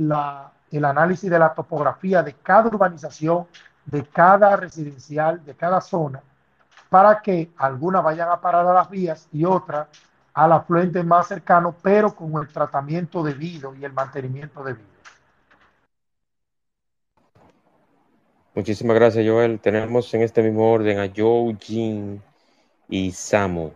el 0.71 0.85
análisis 0.85 1.29
de 1.29 1.39
la 1.39 1.53
topografía 1.53 2.23
de 2.23 2.33
cada 2.33 2.67
urbanización, 2.67 3.47
de 3.85 4.03
cada 4.05 4.55
residencial, 4.55 5.43
de 5.43 5.55
cada 5.55 5.81
zona, 5.81 6.21
para 6.89 7.21
que 7.21 7.51
algunas 7.57 8.03
vayan 8.03 8.29
a 8.29 8.39
parar 8.39 8.65
a 8.67 8.73
las 8.73 8.89
vías 8.89 9.27
y 9.31 9.45
otras 9.45 9.87
al 10.33 10.51
afluente 10.53 11.03
más 11.03 11.27
cercano, 11.27 11.75
pero 11.81 12.15
con 12.15 12.41
el 12.41 12.47
tratamiento 12.47 13.23
debido 13.23 13.75
y 13.75 13.83
el 13.83 13.91
mantenimiento 13.93 14.63
debido. 14.63 14.87
Muchísimas 18.55 18.95
gracias, 18.95 19.25
Joel. 19.27 19.59
Tenemos 19.59 20.13
en 20.13 20.21
este 20.21 20.41
mismo 20.43 20.71
orden 20.71 20.99
a 20.99 21.11
Joe, 21.15 21.55
Jin 21.59 22.21
y 22.89 23.11
Samu. 23.11 23.71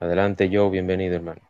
Adelante, 0.00 0.50
Joe, 0.52 0.70
bienvenido, 0.70 1.14
hermano. 1.14 1.42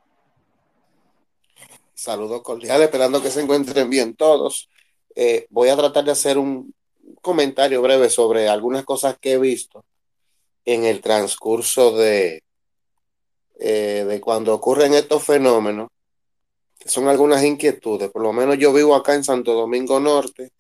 Saludos 1.95 2.43
cordiales, 2.43 2.87
esperando 2.87 3.23
que 3.23 3.31
se 3.31 3.41
encuentren 3.41 3.89
bien 3.89 4.15
todos. 4.17 4.69
Eh, 5.15 5.47
voy 5.51 5.69
a 5.69 5.77
tratar 5.77 6.05
de 6.05 6.11
hacer 6.11 6.37
un 6.37 6.75
comentario 7.23 7.81
breve 7.81 8.11
sobre 8.11 8.49
algunas 8.49 8.85
cosas 8.85 9.17
que 9.21 9.33
he 9.33 9.39
visto 9.39 9.85
en 10.65 10.85
el 10.85 11.01
transcurso 11.01 11.97
de, 11.97 12.43
eh, 13.59 14.05
de 14.09 14.21
cuando 14.21 14.55
ocurren 14.55 14.95
estos 14.95 15.23
fenómenos, 15.23 15.89
que 16.79 16.89
son 16.89 17.07
algunas 17.07 17.45
inquietudes. 17.45 18.11
Por 18.11 18.23
lo 18.23 18.33
menos 18.33 18.59
yo 18.59 18.73
vivo 18.73 18.95
acá 18.95 19.15
en 19.15 19.23
Santo 19.25 19.53
Domingo 19.53 20.01
Norte 20.01 20.53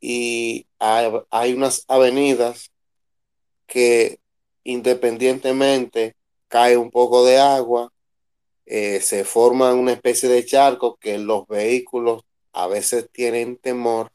y 0.00 0.66
hay, 0.78 1.54
unas 1.54 1.84
avenidas 1.88 2.70
que 3.66 4.20
independientemente 4.64 6.14
cae 6.54 6.76
un 6.76 6.92
poco 6.92 7.24
de 7.24 7.40
agua, 7.40 7.92
eh, 8.64 9.00
se 9.00 9.24
forma 9.24 9.74
una 9.74 9.90
especie 9.90 10.28
de 10.28 10.46
charco 10.46 10.96
que 11.00 11.18
los 11.18 11.48
vehículos 11.48 12.22
a 12.52 12.68
veces 12.68 13.10
tienen 13.10 13.56
temor 13.56 14.12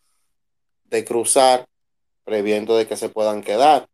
de 0.86 1.04
cruzar 1.04 1.68
previendo 2.24 2.78
de 2.78 2.88
que 2.88 2.96
se 2.96 3.10
puedan 3.10 3.42
quedar. 3.44 3.90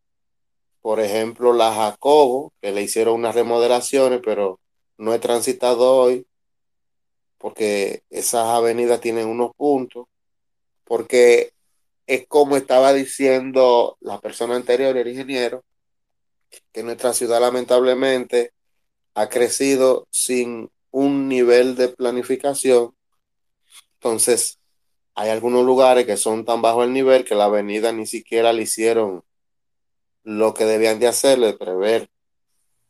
Por 0.79 0.99
ejemplo, 0.99 1.53
la 1.53 1.73
Jacobo, 1.73 2.53
que 2.61 2.71
le 2.71 2.83
hicieron 2.83 3.15
unas 3.15 3.33
remodelaciones, 3.33 4.21
pero 4.23 4.59
no 4.99 5.15
he 5.15 5.17
transitado 5.17 5.95
hoy 5.97 6.27
porque 7.39 8.03
esas 8.11 8.45
avenidas 8.45 9.01
tienen 9.01 9.27
unos 9.27 9.55
puntos, 9.55 10.05
porque 10.83 11.51
es 12.05 12.27
como 12.27 12.57
estaba 12.57 12.93
diciendo 12.93 13.97
la 14.01 14.19
persona 14.19 14.55
anterior, 14.55 14.95
el 14.95 15.07
ingeniero, 15.07 15.63
que 16.71 16.83
nuestra 16.83 17.13
ciudad 17.13 17.41
lamentablemente 17.41 18.53
ha 19.13 19.29
crecido 19.29 20.07
sin 20.11 20.69
un 20.91 21.27
nivel 21.27 21.75
de 21.75 21.89
planificación. 21.89 22.95
Entonces, 23.95 24.59
hay 25.15 25.29
algunos 25.29 25.65
lugares 25.65 26.05
que 26.05 26.17
son 26.17 26.45
tan 26.45 26.61
bajo 26.61 26.83
el 26.83 26.93
nivel 26.93 27.25
que 27.25 27.35
la 27.35 27.45
avenida 27.45 27.91
ni 27.91 28.05
siquiera 28.05 28.53
le 28.53 28.63
hicieron 28.63 29.23
lo 30.23 30.53
que 30.53 30.65
debían 30.65 30.99
de 30.99 31.07
hacerle, 31.07 31.53
prever 31.53 32.09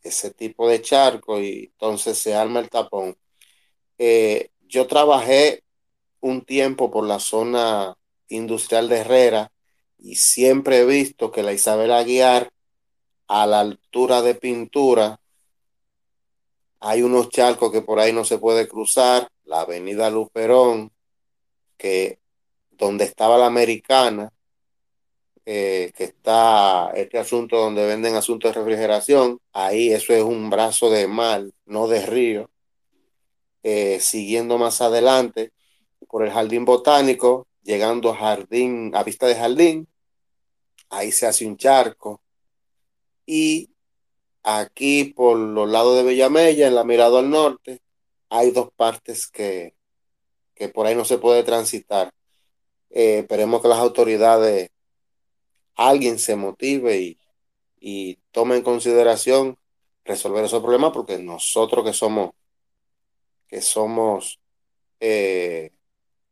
ese 0.02 0.32
tipo 0.32 0.70
de 0.70 0.82
charco 0.82 1.40
y 1.40 1.72
entonces 1.74 2.18
se 2.18 2.34
arma 2.34 2.60
el 2.60 2.70
tapón. 2.70 3.18
Eh, 3.98 4.50
yo 4.68 4.88
trabajé 4.88 5.64
un 6.20 6.44
tiempo 6.44 6.92
por 6.92 7.06
la 7.06 7.20
zona 7.20 7.96
industrial 8.30 8.90
de 8.90 8.98
Herrera 8.98 9.52
y 9.98 10.16
siempre 10.16 10.80
he 10.80 10.86
visto 10.86 11.32
que 11.32 11.44
la 11.44 11.54
Isabel 11.54 11.92
Aguiar 11.92 12.52
a 13.28 13.46
la 13.48 13.60
altura 13.62 14.22
de 14.22 14.36
pintura 14.36 15.20
hay 16.80 17.02
unos 17.02 17.30
charcos 17.30 17.72
que 17.72 17.82
por 17.82 18.00
ahí 18.00 18.14
no 18.14 18.26
se 18.26 18.38
puede 18.38 18.68
cruzar, 18.68 19.28
la 19.46 19.62
avenida 19.62 20.10
Luperón, 20.10 20.92
que 21.78 22.20
donde 22.72 23.06
estaba 23.06 23.38
la 23.38 23.48
americana, 23.48 24.32
eh, 25.46 25.92
que 25.96 26.06
está 26.06 26.92
este 26.96 27.18
asunto 27.18 27.58
donde 27.58 27.86
venden 27.86 28.16
asuntos 28.16 28.54
de 28.54 28.60
refrigeración, 28.60 29.40
ahí 29.54 29.92
eso 29.92 30.14
es 30.14 30.24
un 30.24 30.50
brazo 30.50 30.90
de 30.90 31.08
mar, 31.08 31.44
no 31.66 31.88
de 31.88 32.06
río. 32.06 32.50
Eh, 33.64 34.00
siguiendo 34.00 34.60
más 34.60 34.82
adelante 34.82 35.52
por 36.08 36.24
el 36.24 36.32
jardín 36.32 36.66
botánico, 36.66 37.48
llegando 37.64 38.12
a 38.12 38.16
jardín, 38.16 38.92
a 38.96 39.04
vista 39.04 39.26
de 39.26 39.36
jardín, 39.36 39.88
ahí 40.90 41.12
se 41.12 41.26
hace 41.26 41.48
un 41.48 41.58
charco. 41.58 42.22
Y 43.26 43.72
aquí 44.44 45.06
por 45.06 45.38
los 45.38 45.70
lados 45.70 45.98
de 45.98 46.04
Bellamella, 46.04 46.68
en 46.68 46.76
la 46.76 46.84
mirada 46.84 47.20
al 47.20 47.30
norte, 47.30 47.82
hay 48.30 48.52
dos 48.52 48.70
partes 48.76 49.28
que, 49.28 49.76
que 50.54 50.70
por 50.70 50.86
ahí 50.86 50.96
no 50.96 51.06
se 51.06 51.18
puede 51.18 51.44
transitar. 51.44 52.14
Eh, 52.90 53.20
esperemos 53.20 53.62
que 53.62 53.68
las 53.68 53.80
autoridades, 53.80 54.70
alguien 55.76 56.20
se 56.20 56.36
motive 56.36 57.00
y, 57.00 57.20
y 57.80 58.16
tome 58.32 58.56
en 58.56 58.64
consideración 58.64 59.58
resolver 60.06 60.46
esos 60.46 60.62
problemas, 60.62 60.92
porque 60.94 61.18
nosotros 61.18 61.84
que 61.84 61.94
somos, 61.94 62.32
que 63.48 63.62
somos 63.62 64.40
eh, 65.00 65.72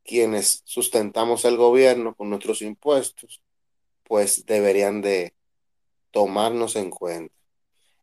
quienes 0.03 0.61
sustentamos 0.65 1.45
el 1.45 1.57
gobierno 1.57 2.15
con 2.15 2.29
nuestros 2.29 2.61
impuestos, 2.61 3.41
pues 4.03 4.45
deberían 4.45 5.01
de 5.01 5.33
tomarnos 6.13 6.75
en 6.75 6.91
cuenta. 6.91 7.33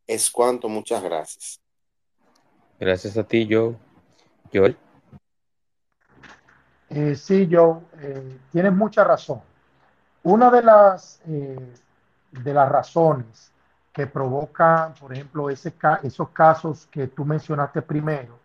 Es 0.07 0.31
cuanto, 0.31 0.69
muchas 0.69 1.03
gracias. 1.03 1.61
Gracias 2.79 3.17
a 3.17 3.23
ti, 3.23 3.49
Joe. 3.49 3.77
Joel. 4.53 4.77
Eh, 6.91 7.15
sí, 7.15 7.49
Joe, 7.51 7.79
eh, 8.01 8.39
tienes 8.51 8.73
mucha 8.73 9.05
razón. 9.05 9.41
Una 10.25 10.51
de 10.51 10.63
las, 10.63 11.21
eh, 11.29 11.73
de 12.33 12.53
las 12.53 12.69
razones 12.69 13.53
que 13.93 14.09
provocan, 14.09 14.95
por 14.95 15.13
ejemplo, 15.13 15.49
ese, 15.49 15.73
esos 16.03 16.31
casos 16.31 16.89
que 16.91 17.07
tú 17.07 17.25
mencionaste 17.25 17.81
primero, 17.81 18.39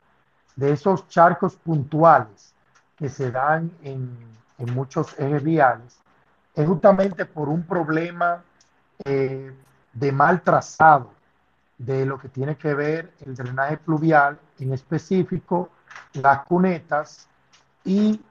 de 0.55 0.71
esos 0.71 1.07
charcos 1.09 1.55
puntuales 1.55 2.53
que 2.95 3.09
se 3.09 3.31
dan 3.31 3.71
en, 3.81 4.15
en 4.59 4.73
muchos 4.73 5.19
ejes 5.19 5.43
viales 5.43 5.99
es 6.53 6.67
justamente 6.67 7.25
por 7.25 7.49
un 7.49 7.63
problema 7.63 8.43
eh, 9.03 9.53
de 9.93 10.11
mal 10.11 10.41
trazado 10.41 11.11
de 11.77 12.05
lo 12.05 12.17
que 12.19 12.29
tiene 12.29 12.55
que 12.55 12.73
ver 12.73 13.13
el 13.25 13.35
drenaje 13.35 13.77
pluvial, 13.77 14.39
en 14.59 14.73
específico 14.73 15.69
las 16.13 16.45
cunetas 16.45 17.27
y 17.83 18.21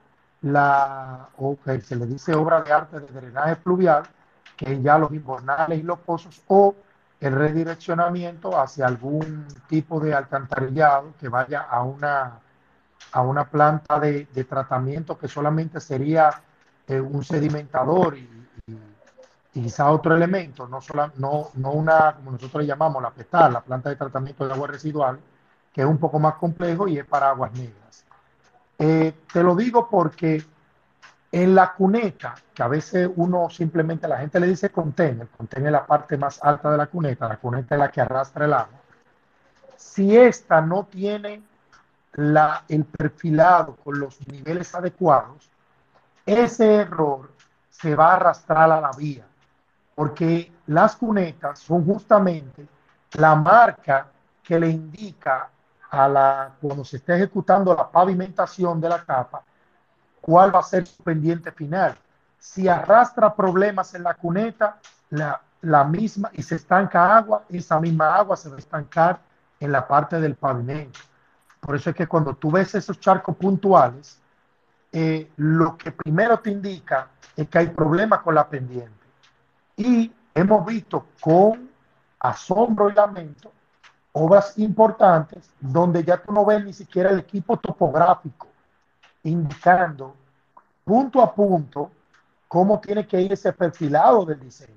la, 0.41 1.29
o 1.37 1.57
que 1.63 1.81
se 1.81 1.95
le 1.95 2.05
dice 2.05 2.33
obra 2.33 2.61
de 2.61 2.73
arte 2.73 2.99
de 2.99 3.07
drenaje 3.07 3.55
pluvial, 3.57 4.03
que 4.57 4.81
ya 4.81 4.97
los 4.97 5.11
invernales 5.11 5.79
y 5.79 5.83
los 5.83 5.99
pozos, 5.99 6.41
o 6.47 6.75
el 7.19 7.33
redireccionamiento 7.33 8.59
hacia 8.59 8.87
algún 8.87 9.47
tipo 9.67 9.99
de 9.99 10.13
alcantarillado 10.13 11.13
que 11.19 11.29
vaya 11.29 11.61
a 11.61 11.83
una 11.83 12.39
a 13.11 13.21
una 13.21 13.45
planta 13.45 13.99
de, 13.99 14.25
tratamiento 14.47 15.17
que 15.17 15.27
solamente 15.27 15.79
sería 15.79 16.41
eh, 16.87 16.99
un 16.99 17.23
sedimentador 17.23 18.17
y, 18.17 18.29
quizá 19.61 19.89
otro 19.89 20.15
elemento, 20.15 20.67
no, 20.67 20.79
no, 21.17 21.49
no 21.53 21.71
una, 21.71 22.13
como 22.15 22.31
nosotros 22.31 22.63
le 22.63 22.67
llamamos 22.67 23.01
la 23.01 23.11
PETAR, 23.11 23.53
la 23.53 23.61
planta 23.61 23.89
de 23.89 23.95
tratamiento 23.95 24.45
de 24.45 24.53
agua 24.53 24.67
residual, 24.67 25.17
que 25.71 25.81
es 25.81 25.87
un 25.87 25.97
poco 25.97 26.19
más 26.19 26.35
complejo 26.35 26.87
y 26.87 26.99
es 26.99 27.05
para 27.05 27.29
aguas 27.29 27.53
negras. 27.53 28.05
Eh, 28.77 29.13
te 29.31 29.43
lo 29.43 29.55
digo 29.55 29.87
porque 29.89 30.43
en 31.31 31.55
la 31.55 31.73
cuneta, 31.73 32.35
que 32.53 32.63
a 32.63 32.67
veces 32.67 33.09
uno 33.15 33.49
simplemente, 33.49 34.09
la 34.09 34.17
gente 34.17 34.41
le 34.41 34.47
dice 34.47 34.71
contenedor 34.71 35.29
es 35.49 35.71
la 35.71 35.85
parte 35.85 36.17
más 36.17 36.43
alta 36.43 36.71
de 36.71 36.77
la 36.77 36.87
cuneta, 36.87 37.29
la 37.29 37.37
cuneta 37.37 37.75
es 37.75 37.79
la 37.79 37.89
que 37.89 38.01
arrastra 38.01 38.45
el 38.45 38.53
agua. 38.53 38.79
Si 39.77 40.17
esta 40.17 40.59
no 40.59 40.83
tiene 40.85 41.41
la, 42.13 42.65
el 42.67 42.83
perfilado 42.83 43.75
con 43.77 43.99
los 43.99 44.19
niveles 44.27 44.75
adecuados, 44.75 45.49
ese 46.25 46.75
error 46.75 47.31
se 47.69 47.95
va 47.95 48.11
a 48.11 48.15
arrastrar 48.15 48.71
a 48.71 48.81
la 48.81 48.91
vía, 48.97 49.25
porque 49.95 50.51
las 50.67 50.95
cunetas 50.97 51.59
son 51.59 51.85
justamente 51.85 52.67
la 53.13 53.35
marca 53.35 54.07
que 54.43 54.59
le 54.59 54.69
indica 54.69 55.49
a 55.89 56.07
la, 56.07 56.51
cuando 56.61 56.83
se 56.83 56.97
está 56.97 57.15
ejecutando 57.15 57.73
la 57.73 57.89
pavimentación 57.89 58.81
de 58.81 58.89
la 58.89 59.03
capa, 59.03 59.41
cuál 60.19 60.53
va 60.53 60.59
a 60.59 60.63
ser 60.63 60.85
su 60.85 61.01
pendiente 61.01 61.51
final. 61.51 61.95
Si 62.37 62.67
arrastra 62.67 63.33
problemas 63.33 63.95
en 63.95 64.03
la 64.03 64.13
cuneta, 64.13 64.79
la, 65.09 65.41
la 65.61 65.83
misma, 65.85 66.29
y 66.33 66.43
se 66.43 66.55
estanca 66.55 67.17
agua, 67.17 67.43
esa 67.49 67.79
misma 67.79 68.13
agua 68.15 68.35
se 68.35 68.49
va 68.49 68.57
a 68.57 68.59
estancar 68.59 69.19
en 69.59 69.71
la 69.71 69.87
parte 69.87 70.19
del 70.19 70.35
pavimento. 70.35 70.99
Por 71.59 71.75
eso 71.75 71.89
es 71.89 71.95
que 71.95 72.07
cuando 72.07 72.35
tú 72.35 72.51
ves 72.51 72.75
esos 72.75 72.99
charcos 72.99 73.35
puntuales, 73.37 74.19
eh, 74.91 75.31
lo 75.37 75.77
que 75.77 75.91
primero 75.91 76.39
te 76.39 76.51
indica 76.51 77.07
es 77.35 77.49
que 77.49 77.57
hay 77.57 77.67
problemas 77.67 78.21
con 78.21 78.35
la 78.35 78.47
pendiente. 78.47 79.04
Y 79.77 80.11
hemos 80.33 80.65
visto 80.65 81.07
con 81.19 81.69
asombro 82.19 82.89
y 82.89 82.93
lamento 82.93 83.51
obras 84.13 84.57
importantes 84.57 85.49
donde 85.59 86.03
ya 86.03 86.21
tú 86.21 86.31
no 86.31 86.45
ves 86.45 86.63
ni 86.63 86.73
siquiera 86.73 87.09
el 87.09 87.19
equipo 87.19 87.57
topográfico 87.57 88.47
indicando 89.23 90.15
punto 90.83 91.21
a 91.21 91.33
punto 91.33 91.91
cómo 92.47 92.79
tiene 92.79 93.05
que 93.05 93.21
ir 93.21 93.33
ese 93.33 93.51
perfilado 93.51 94.23
del 94.25 94.39
diseño. 94.39 94.73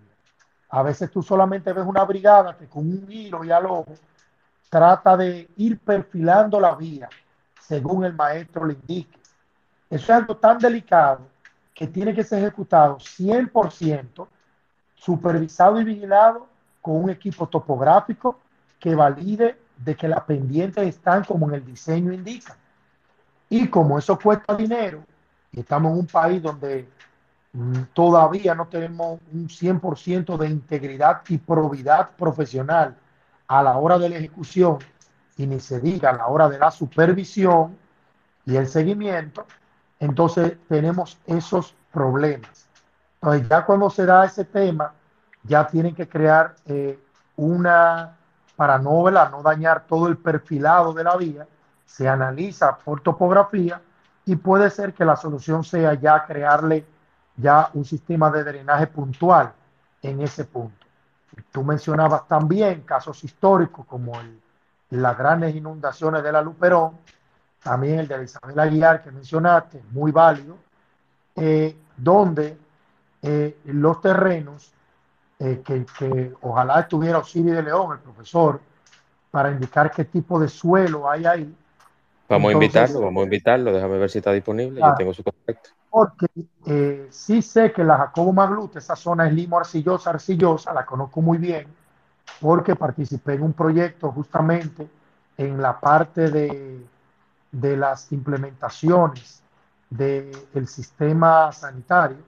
A 0.70 0.82
veces 0.82 1.10
tú 1.10 1.22
solamente 1.22 1.72
ves 1.72 1.86
una 1.86 2.04
brigada 2.04 2.56
que 2.56 2.66
con 2.66 2.86
un 2.86 3.06
hilo 3.10 3.44
y 3.44 3.52
al 3.52 3.66
ojo 3.66 3.94
trata 4.68 5.16
de 5.16 5.48
ir 5.56 5.78
perfilando 5.78 6.58
la 6.60 6.74
vía 6.74 7.08
según 7.60 8.04
el 8.04 8.14
maestro 8.14 8.66
le 8.66 8.74
indique. 8.74 9.18
Eso 9.88 10.04
es 10.04 10.10
algo 10.10 10.36
tan 10.36 10.58
delicado 10.58 11.20
que 11.74 11.86
tiene 11.86 12.14
que 12.14 12.24
ser 12.24 12.40
ejecutado 12.40 12.96
100% 12.96 14.26
supervisado 14.98 15.80
y 15.80 15.84
vigilado 15.84 16.46
con 16.80 16.96
un 16.96 17.10
equipo 17.10 17.46
topográfico 17.48 18.38
que 18.78 18.94
valide 18.94 19.56
de 19.76 19.96
que 19.96 20.08
las 20.08 20.22
pendientes 20.22 20.86
están 20.86 21.24
como 21.24 21.48
en 21.48 21.54
el 21.54 21.64
diseño 21.64 22.12
indica. 22.12 22.56
Y 23.48 23.68
como 23.68 23.98
eso 23.98 24.18
cuesta 24.18 24.54
dinero, 24.54 25.02
y 25.52 25.60
estamos 25.60 25.92
en 25.92 25.98
un 25.98 26.06
país 26.06 26.42
donde 26.42 26.88
mm, 27.52 27.82
todavía 27.94 28.54
no 28.54 28.66
tenemos 28.66 29.20
un 29.32 29.48
100% 29.48 30.36
de 30.36 30.48
integridad 30.48 31.22
y 31.28 31.38
probidad 31.38 32.10
profesional 32.10 32.96
a 33.46 33.62
la 33.62 33.78
hora 33.78 33.98
de 33.98 34.10
la 34.10 34.16
ejecución, 34.16 34.78
y 35.36 35.46
ni 35.46 35.60
se 35.60 35.80
diga 35.80 36.10
a 36.10 36.16
la 36.16 36.26
hora 36.26 36.48
de 36.48 36.58
la 36.58 36.70
supervisión 36.70 37.76
y 38.44 38.56
el 38.56 38.66
seguimiento, 38.66 39.46
entonces 40.00 40.56
tenemos 40.68 41.18
esos 41.26 41.74
problemas. 41.92 42.67
Entonces 43.20 43.48
ya 43.48 43.64
cuando 43.64 43.90
se 43.90 44.06
da 44.06 44.24
ese 44.24 44.44
tema, 44.44 44.92
ya 45.42 45.66
tienen 45.66 45.94
que 45.94 46.08
crear 46.08 46.54
eh, 46.66 46.98
una, 47.36 48.16
para 48.54 48.78
no, 48.78 49.10
dañar 49.42 49.84
todo 49.86 50.08
el 50.08 50.16
perfilado 50.16 50.92
de 50.92 51.04
la 51.04 51.16
vía, 51.16 51.46
se 51.84 52.08
analiza 52.08 52.76
por 52.76 53.00
topografía 53.00 53.80
y 54.24 54.36
puede 54.36 54.70
ser 54.70 54.92
que 54.92 55.04
la 55.04 55.16
solución 55.16 55.64
sea 55.64 55.94
ya 55.94 56.24
crearle 56.26 56.84
ya 57.36 57.70
un 57.74 57.84
sistema 57.84 58.30
de 58.30 58.44
drenaje 58.44 58.86
puntual 58.86 59.52
en 60.02 60.20
ese 60.20 60.44
punto. 60.44 60.86
Tú 61.50 61.64
mencionabas 61.64 62.26
también 62.28 62.82
casos 62.82 63.22
históricos 63.24 63.86
como 63.86 64.12
las 64.90 65.18
grandes 65.18 65.54
inundaciones 65.54 66.22
de 66.22 66.32
la 66.32 66.42
Luperón, 66.42 66.98
también 67.62 68.00
el 68.00 68.08
de 68.08 68.24
Isabel 68.24 68.58
Aguilar 68.58 69.02
que 69.02 69.10
mencionaste, 69.10 69.82
muy 69.90 70.12
válido, 70.12 70.56
eh, 71.36 71.76
donde 71.96 72.58
eh, 73.22 73.58
los 73.64 74.00
terrenos 74.00 74.72
eh, 75.38 75.62
que, 75.64 76.32
ojalá 76.40 76.80
estuviera 76.80 77.18
Osiris 77.18 77.54
de 77.54 77.62
León, 77.62 77.92
el 77.92 77.98
profesor, 77.98 78.60
para 79.30 79.50
indicar 79.50 79.90
qué 79.90 80.04
tipo 80.04 80.38
de 80.38 80.48
suelo 80.48 81.08
hay 81.08 81.26
ahí. 81.26 81.54
Vamos 82.28 82.50
a 82.50 82.52
invitarlo, 82.52 83.00
vamos 83.00 83.22
a 83.22 83.24
invitarlo, 83.24 83.72
déjame 83.72 83.98
ver 83.98 84.10
si 84.10 84.18
está 84.18 84.32
disponible, 84.32 84.80
yo 84.80 84.94
tengo 84.96 85.14
su 85.14 85.22
contacto. 85.22 85.70
Porque 85.90 86.26
eh, 86.66 87.06
sí 87.10 87.40
sé 87.40 87.72
que 87.72 87.82
la 87.82 87.96
Jacobo 87.96 88.32
Maglute, 88.32 88.80
esa 88.80 88.96
zona 88.96 89.26
es 89.26 89.32
limo 89.32 89.58
arcillosa, 89.58 90.10
arcillosa, 90.10 90.74
la 90.74 90.84
conozco 90.84 91.22
muy 91.22 91.38
bien, 91.38 91.66
porque 92.40 92.76
participé 92.76 93.34
en 93.34 93.42
un 93.42 93.52
proyecto 93.54 94.12
justamente 94.12 94.86
en 95.38 95.62
la 95.62 95.80
parte 95.80 96.30
de, 96.30 96.84
de 97.50 97.76
las 97.76 98.12
implementaciones 98.12 99.42
del 99.88 100.66
sistema 100.66 101.50
sanitario 101.52 102.27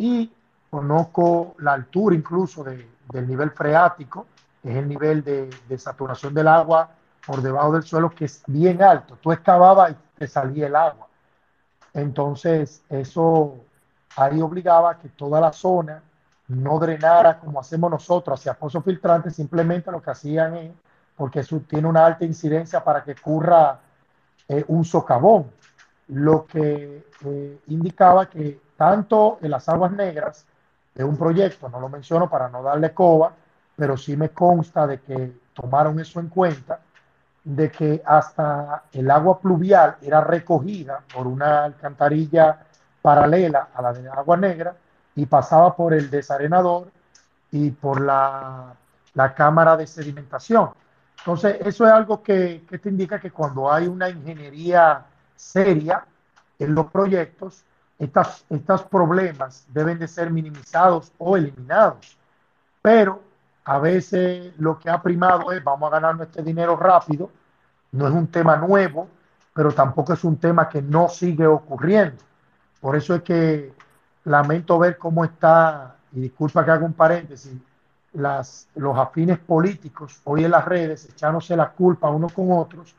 y 0.00 0.32
conozco 0.70 1.54
la 1.58 1.74
altura 1.74 2.16
incluso 2.16 2.64
del 2.64 3.28
nivel 3.28 3.50
freático, 3.50 4.26
es 4.64 4.74
el 4.74 4.88
nivel 4.88 5.22
de, 5.22 5.78
saturación 5.78 6.32
del 6.32 6.48
agua 6.48 6.88
por 7.26 7.42
debajo 7.42 7.72
del 7.72 7.82
suelo 7.82 8.08
que 8.08 8.24
es 8.24 8.42
bien 8.46 8.82
alto. 8.82 9.18
Tú 9.20 9.30
excavabas 9.30 9.92
y 9.92 9.96
te 10.18 10.26
salía 10.26 10.68
el 10.68 10.74
agua. 10.74 11.06
Entonces, 11.92 12.82
eso 12.88 13.56
ahí 14.16 14.40
obligaba 14.40 14.92
a 14.92 14.98
que 14.98 15.10
toda 15.10 15.38
la 15.38 15.52
zona 15.52 16.02
no 16.48 16.78
drenara 16.78 17.38
como 17.38 17.60
hacemos 17.60 17.90
nosotros 17.90 18.40
hacia 18.40 18.54
pozos 18.54 18.82
filtrantes, 18.82 19.36
simplemente 19.36 19.92
lo 19.92 20.00
que 20.00 20.12
hacían 20.12 20.56
es, 20.56 20.72
porque 21.14 21.40
eso 21.40 21.60
tiene 21.68 21.86
una 21.86 22.06
alta 22.06 22.24
incidencia 22.24 22.82
para 22.82 23.04
que 23.04 23.12
ocurra 23.12 23.80
eh, 24.48 24.64
un 24.68 24.82
socavón, 24.82 25.50
lo 26.08 26.46
que 26.46 27.04
eh, 27.22 27.60
indicaba 27.66 28.30
que 28.30 28.69
tanto 28.80 29.38
en 29.42 29.50
las 29.50 29.68
aguas 29.68 29.92
negras 29.92 30.46
de 30.94 31.04
un 31.04 31.14
proyecto, 31.14 31.68
no 31.68 31.78
lo 31.80 31.90
menciono 31.90 32.30
para 32.30 32.48
no 32.48 32.62
darle 32.62 32.94
coba, 32.94 33.30
pero 33.76 33.94
sí 33.98 34.16
me 34.16 34.30
consta 34.30 34.86
de 34.86 35.00
que 35.00 35.32
tomaron 35.52 36.00
eso 36.00 36.18
en 36.18 36.28
cuenta, 36.28 36.80
de 37.44 37.70
que 37.70 38.02
hasta 38.02 38.84
el 38.94 39.10
agua 39.10 39.38
pluvial 39.38 39.96
era 40.00 40.22
recogida 40.22 41.02
por 41.12 41.26
una 41.26 41.64
alcantarilla 41.64 42.64
paralela 43.02 43.68
a 43.74 43.82
la 43.82 43.92
de 43.92 44.08
agua 44.08 44.38
negra 44.38 44.74
y 45.14 45.26
pasaba 45.26 45.76
por 45.76 45.92
el 45.92 46.08
desarenador 46.08 46.90
y 47.52 47.72
por 47.72 48.00
la, 48.00 48.72
la 49.12 49.34
cámara 49.34 49.76
de 49.76 49.86
sedimentación. 49.86 50.70
Entonces, 51.18 51.58
eso 51.66 51.86
es 51.86 51.92
algo 51.92 52.22
que, 52.22 52.64
que 52.66 52.78
te 52.78 52.88
indica 52.88 53.20
que 53.20 53.30
cuando 53.30 53.70
hay 53.70 53.88
una 53.88 54.08
ingeniería 54.08 55.04
seria 55.36 56.02
en 56.58 56.74
los 56.74 56.90
proyectos, 56.90 57.62
estos 58.00 58.82
problemas 58.84 59.66
deben 59.68 59.98
de 59.98 60.08
ser 60.08 60.30
minimizados 60.30 61.12
o 61.18 61.36
eliminados. 61.36 62.16
Pero 62.80 63.22
a 63.64 63.78
veces 63.78 64.52
lo 64.58 64.78
que 64.78 64.88
ha 64.88 65.02
primado 65.02 65.52
es 65.52 65.62
vamos 65.62 65.88
a 65.88 65.94
ganar 65.96 66.16
nuestro 66.16 66.42
dinero 66.42 66.76
rápido. 66.76 67.30
No 67.92 68.08
es 68.08 68.14
un 68.14 68.28
tema 68.28 68.56
nuevo, 68.56 69.08
pero 69.54 69.72
tampoco 69.72 70.14
es 70.14 70.24
un 70.24 70.38
tema 70.38 70.68
que 70.68 70.80
no 70.80 71.08
sigue 71.08 71.46
ocurriendo. 71.46 72.22
Por 72.80 72.96
eso 72.96 73.14
es 73.14 73.22
que 73.22 73.74
lamento 74.24 74.78
ver 74.78 74.96
cómo 74.96 75.24
está, 75.24 75.96
y 76.12 76.20
disculpa 76.20 76.64
que 76.64 76.70
haga 76.70 76.84
un 76.84 76.94
paréntesis, 76.94 77.52
las, 78.12 78.68
los 78.74 78.96
afines 78.98 79.38
políticos 79.38 80.20
hoy 80.24 80.44
en 80.44 80.50
las 80.50 80.64
redes 80.64 81.08
echándose 81.08 81.54
la 81.56 81.70
culpa 81.70 82.10
uno 82.10 82.28
con 82.28 82.50
otros, 82.50 82.94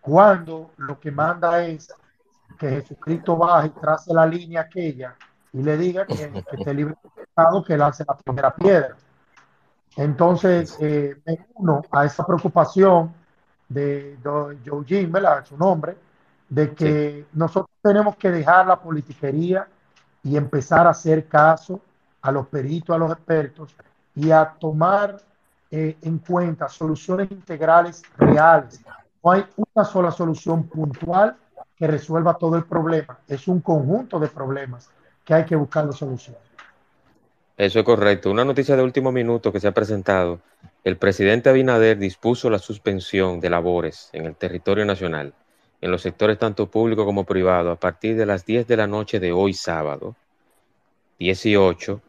cuando 0.00 0.70
lo 0.78 0.98
que 0.98 1.12
manda 1.12 1.62
es 1.64 1.94
que 2.58 2.70
Jesucristo 2.70 3.36
baje 3.36 3.68
y 3.68 3.80
trace 3.80 4.12
la 4.12 4.26
línea 4.26 4.62
aquella 4.62 5.14
y 5.52 5.62
le 5.62 5.76
diga 5.76 6.04
que, 6.06 6.14
que 6.14 6.56
esté 6.56 6.74
libre 6.74 6.94
de 7.02 7.10
pecado, 7.24 7.64
que 7.64 7.76
lance 7.76 8.04
la 8.06 8.16
primera 8.16 8.54
piedra. 8.54 8.96
Entonces, 9.96 10.76
eh, 10.80 11.16
me 11.24 11.46
uno 11.54 11.82
a 11.90 12.04
esa 12.04 12.24
preocupación 12.24 13.12
de, 13.68 14.16
de 14.16 14.58
Joe 14.66 14.84
Jim, 14.86 15.10
¿verdad? 15.10 15.44
Su 15.44 15.56
nombre, 15.56 15.96
de 16.48 16.74
que 16.74 17.26
nosotros 17.32 17.76
tenemos 17.82 18.16
que 18.16 18.30
dejar 18.30 18.66
la 18.66 18.80
politiquería 18.80 19.66
y 20.22 20.36
empezar 20.36 20.86
a 20.86 20.90
hacer 20.90 21.26
caso 21.26 21.80
a 22.22 22.30
los 22.32 22.46
peritos, 22.48 22.94
a 22.94 22.98
los 22.98 23.10
expertos 23.10 23.74
y 24.14 24.30
a 24.30 24.54
tomar 24.58 25.20
eh, 25.70 25.96
en 26.02 26.18
cuenta 26.18 26.68
soluciones 26.68 27.30
integrales 27.30 28.02
reales. 28.16 28.80
No 29.22 29.32
hay 29.32 29.44
una 29.56 29.84
sola 29.84 30.10
solución 30.10 30.64
puntual 30.64 31.36
que 31.78 31.86
resuelva 31.86 32.36
todo 32.36 32.56
el 32.56 32.64
problema. 32.64 33.20
Es 33.28 33.46
un 33.48 33.60
conjunto 33.60 34.18
de 34.18 34.28
problemas 34.28 34.90
que 35.24 35.34
hay 35.34 35.44
que 35.44 35.56
buscar 35.56 35.84
la 35.86 35.92
solución. 35.92 36.36
Eso 37.56 37.78
es 37.78 37.84
correcto. 37.84 38.30
Una 38.30 38.44
noticia 38.44 38.76
de 38.76 38.82
último 38.82 39.12
minuto 39.12 39.52
que 39.52 39.60
se 39.60 39.68
ha 39.68 39.72
presentado. 39.72 40.40
El 40.84 40.96
presidente 40.96 41.50
Abinader 41.50 41.98
dispuso 41.98 42.50
la 42.50 42.58
suspensión 42.58 43.40
de 43.40 43.50
labores 43.50 44.10
en 44.12 44.26
el 44.26 44.34
territorio 44.34 44.84
nacional, 44.84 45.34
en 45.80 45.90
los 45.90 46.02
sectores 46.02 46.38
tanto 46.38 46.70
público 46.70 47.04
como 47.04 47.24
privado, 47.24 47.70
a 47.70 47.76
partir 47.76 48.16
de 48.16 48.26
las 48.26 48.46
10 48.46 48.66
de 48.66 48.76
la 48.76 48.86
noche 48.86 49.20
de 49.20 49.32
hoy 49.32 49.54
sábado, 49.54 50.16
18, 51.18 52.00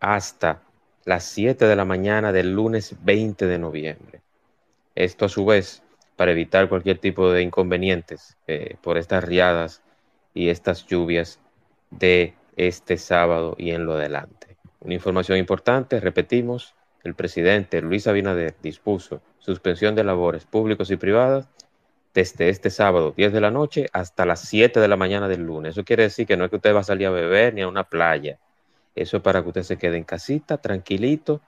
hasta 0.00 0.60
las 1.04 1.24
7 1.24 1.66
de 1.66 1.76
la 1.76 1.84
mañana 1.84 2.32
del 2.32 2.52
lunes 2.52 2.96
20 3.02 3.46
de 3.46 3.58
noviembre. 3.58 4.20
Esto 4.94 5.24
a 5.24 5.28
su 5.28 5.46
vez 5.46 5.82
para 6.20 6.32
evitar 6.32 6.68
cualquier 6.68 6.98
tipo 6.98 7.32
de 7.32 7.40
inconvenientes 7.40 8.36
eh, 8.46 8.76
por 8.82 8.98
estas 8.98 9.24
riadas 9.24 9.80
y 10.34 10.50
estas 10.50 10.84
lluvias 10.84 11.40
de 11.90 12.34
este 12.56 12.98
sábado 12.98 13.54
y 13.56 13.70
en 13.70 13.86
lo 13.86 13.94
adelante. 13.94 14.58
Una 14.80 14.92
información 14.92 15.38
importante, 15.38 15.98
repetimos, 15.98 16.74
el 17.04 17.14
presidente 17.14 17.80
Luis 17.80 18.06
Abinader 18.06 18.54
dispuso 18.60 19.22
suspensión 19.38 19.94
de 19.94 20.04
labores 20.04 20.44
públicos 20.44 20.90
y 20.90 20.98
privadas 20.98 21.48
desde 22.12 22.50
este 22.50 22.68
sábado 22.68 23.14
10 23.16 23.32
de 23.32 23.40
la 23.40 23.50
noche 23.50 23.86
hasta 23.94 24.26
las 24.26 24.40
7 24.40 24.78
de 24.78 24.88
la 24.88 24.96
mañana 24.96 25.26
del 25.26 25.46
lunes. 25.46 25.70
Eso 25.70 25.86
quiere 25.86 26.02
decir 26.02 26.26
que 26.26 26.36
no 26.36 26.44
es 26.44 26.50
que 26.50 26.56
usted 26.56 26.74
va 26.74 26.80
a 26.80 26.84
salir 26.84 27.06
a 27.06 27.10
beber 27.12 27.54
ni 27.54 27.62
a 27.62 27.68
una 27.68 27.84
playa. 27.84 28.38
Eso 28.94 29.16
es 29.16 29.22
para 29.22 29.40
que 29.40 29.48
usted 29.48 29.62
se 29.62 29.78
quede 29.78 29.96
en 29.96 30.04
casita, 30.04 30.58
tranquilito, 30.58 31.40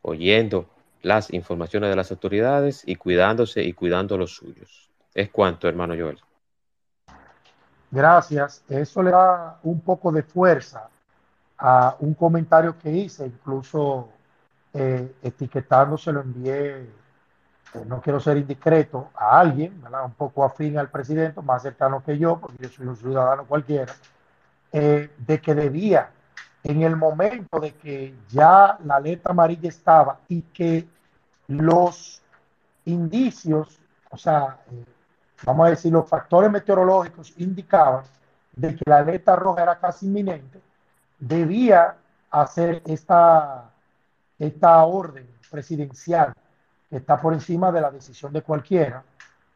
oyendo 0.00 0.68
las 1.02 1.32
informaciones 1.32 1.90
de 1.90 1.96
las 1.96 2.10
autoridades 2.10 2.82
y 2.86 2.96
cuidándose 2.96 3.62
y 3.62 3.72
cuidando 3.72 4.16
los 4.16 4.34
suyos. 4.34 4.90
Es 5.14 5.30
cuanto, 5.30 5.68
hermano 5.68 5.94
Joel. 5.98 6.18
Gracias. 7.90 8.64
Eso 8.68 9.02
le 9.02 9.10
da 9.10 9.58
un 9.62 9.80
poco 9.80 10.10
de 10.10 10.22
fuerza 10.22 10.88
a 11.58 11.94
un 12.00 12.14
comentario 12.14 12.76
que 12.78 12.90
hice, 12.90 13.26
incluso 13.26 14.08
eh, 14.72 15.14
etiquetando 15.22 15.98
se 15.98 16.12
lo 16.12 16.22
envié, 16.22 16.88
no 17.86 18.00
quiero 18.00 18.18
ser 18.18 18.38
indiscreto, 18.38 19.10
a 19.14 19.38
alguien, 19.38 19.82
un 20.04 20.12
poco 20.12 20.44
afín 20.44 20.78
al 20.78 20.88
presidente, 20.88 21.40
más 21.42 21.62
cercano 21.62 22.02
que 22.02 22.18
yo, 22.18 22.38
porque 22.38 22.64
yo 22.64 22.68
soy 22.68 22.86
un 22.86 22.96
ciudadano 22.96 23.44
cualquiera, 23.44 23.92
eh, 24.72 25.10
de 25.18 25.40
que 25.40 25.54
debía, 25.54 26.10
en 26.64 26.82
el 26.82 26.96
momento 26.96 27.60
de 27.60 27.72
que 27.74 28.14
ya 28.28 28.78
la 28.84 28.98
letra 28.98 29.32
amarilla 29.32 29.68
estaba 29.68 30.20
y 30.28 30.42
que 30.42 30.86
los 31.60 32.22
indicios, 32.84 33.80
o 34.10 34.16
sea, 34.16 34.58
eh, 34.70 34.84
vamos 35.44 35.66
a 35.66 35.70
decir, 35.70 35.92
los 35.92 36.08
factores 36.08 36.50
meteorológicos 36.50 37.32
indicaban 37.36 38.04
de 38.54 38.74
que 38.74 38.82
la 38.86 38.98
alerta 38.98 39.36
roja 39.36 39.62
era 39.62 39.78
casi 39.78 40.06
inminente, 40.06 40.60
debía 41.18 41.96
hacer 42.30 42.82
esta, 42.86 43.70
esta 44.38 44.84
orden 44.84 45.28
presidencial 45.50 46.32
que 46.88 46.96
está 46.96 47.20
por 47.20 47.32
encima 47.32 47.70
de 47.72 47.80
la 47.80 47.90
decisión 47.90 48.32
de 48.32 48.42
cualquiera, 48.42 49.02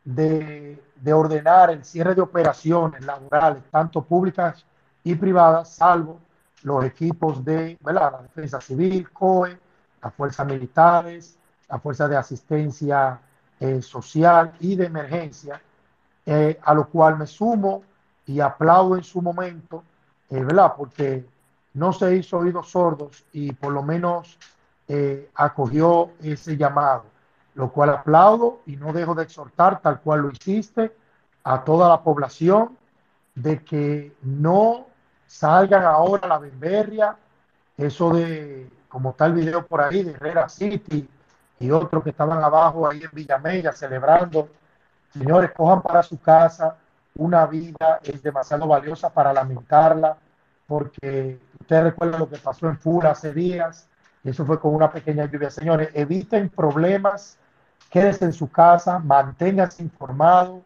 de, 0.05 0.83
de 0.95 1.13
ordenar 1.13 1.71
el 1.71 1.85
cierre 1.85 2.15
de 2.15 2.21
operaciones 2.21 3.05
laborales, 3.05 3.63
tanto 3.71 4.03
públicas 4.03 4.65
y 5.03 5.15
privadas, 5.15 5.75
salvo 5.75 6.21
los 6.63 6.85
equipos 6.85 7.45
de 7.45 7.79
la 7.83 8.23
defensa 8.23 8.61
civil, 8.61 9.11
COE, 9.11 9.59
las 10.03 10.15
fuerzas 10.15 10.47
militares, 10.47 11.37
la 11.69 11.79
fuerza 11.79 12.09
de 12.09 12.17
asistencia 12.17 13.21
eh, 13.59 13.83
social 13.83 14.53
y 14.61 14.77
de 14.77 14.87
emergencia, 14.87 15.61
eh, 16.25 16.59
a 16.63 16.75
lo 16.75 16.89
cual 16.89 17.19
me 17.19 17.27
sumo 17.27 17.83
y 18.27 18.41
aplaudo 18.41 18.97
en 18.97 19.05
su 19.05 19.23
momento, 19.23 19.85
eh, 20.31 20.43
¿verdad? 20.43 20.75
Porque 20.77 21.25
no 21.75 21.93
se 21.93 22.17
hizo 22.17 22.39
oídos 22.39 22.71
sordos 22.71 23.25
y 23.33 23.53
por 23.53 23.73
lo 23.73 23.83
menos 23.83 24.39
eh, 24.89 25.31
acogió 25.35 26.11
ese 26.23 26.57
llamado, 26.57 27.05
lo 27.55 27.71
cual 27.71 27.91
aplaudo 27.91 28.61
y 28.67 28.77
no 28.77 28.93
dejo 28.93 29.15
de 29.15 29.25
exhortar, 29.25 29.81
tal 29.81 30.01
cual 30.01 30.23
lo 30.23 30.31
hiciste, 30.31 30.95
a 31.45 31.63
toda 31.63 31.89
la 31.89 32.03
población 32.03 32.77
de 33.35 33.63
que 33.63 34.17
no 34.23 34.87
salgan 35.27 35.85
ahora 35.85 36.27
a 36.27 36.29
la 36.29 36.39
Bemberria, 36.39 37.17
eso 37.77 38.11
de, 38.11 38.69
como 38.89 39.11
está 39.11 39.27
el 39.27 39.35
video 39.35 39.67
por 39.67 39.81
ahí, 39.81 40.03
de 40.03 40.13
Herrera 40.13 40.49
City 40.49 41.09
y 41.59 41.71
otros 41.71 42.03
que 42.03 42.11
estaban 42.11 42.43
abajo 42.43 42.89
ahí 42.89 43.03
en 43.03 43.11
Villamella 43.13 43.73
celebrando. 43.73 44.49
Señores, 45.13 45.53
cojan 45.53 45.83
para 45.83 46.03
su 46.03 46.21
casa, 46.21 46.77
una 47.15 47.47
vida 47.47 48.01
es 48.03 48.23
demasiado 48.23 48.67
valiosa 48.67 49.11
para 49.11 49.33
lamentarla, 49.33 50.17
porque 50.67 51.39
ustedes 51.61 51.85
recuerdan 51.85 52.21
lo 52.21 52.29
que 52.29 52.37
pasó 52.37 52.69
en 52.69 52.79
Fura 52.79 53.13
hace 53.13 53.33
días, 53.33 53.89
eso 54.25 54.45
fue 54.45 54.61
con 54.61 54.75
una 54.75 54.91
pequeña 54.91 55.27
lluvia. 55.27 55.51
Señores, 55.51 55.91
eviten 55.95 56.49
problemas, 56.49 57.39
quédense 57.91 58.25
en 58.25 58.33
su 58.33 58.51
casa, 58.51 58.99
manténganse 58.99 59.83
informados. 59.83 60.63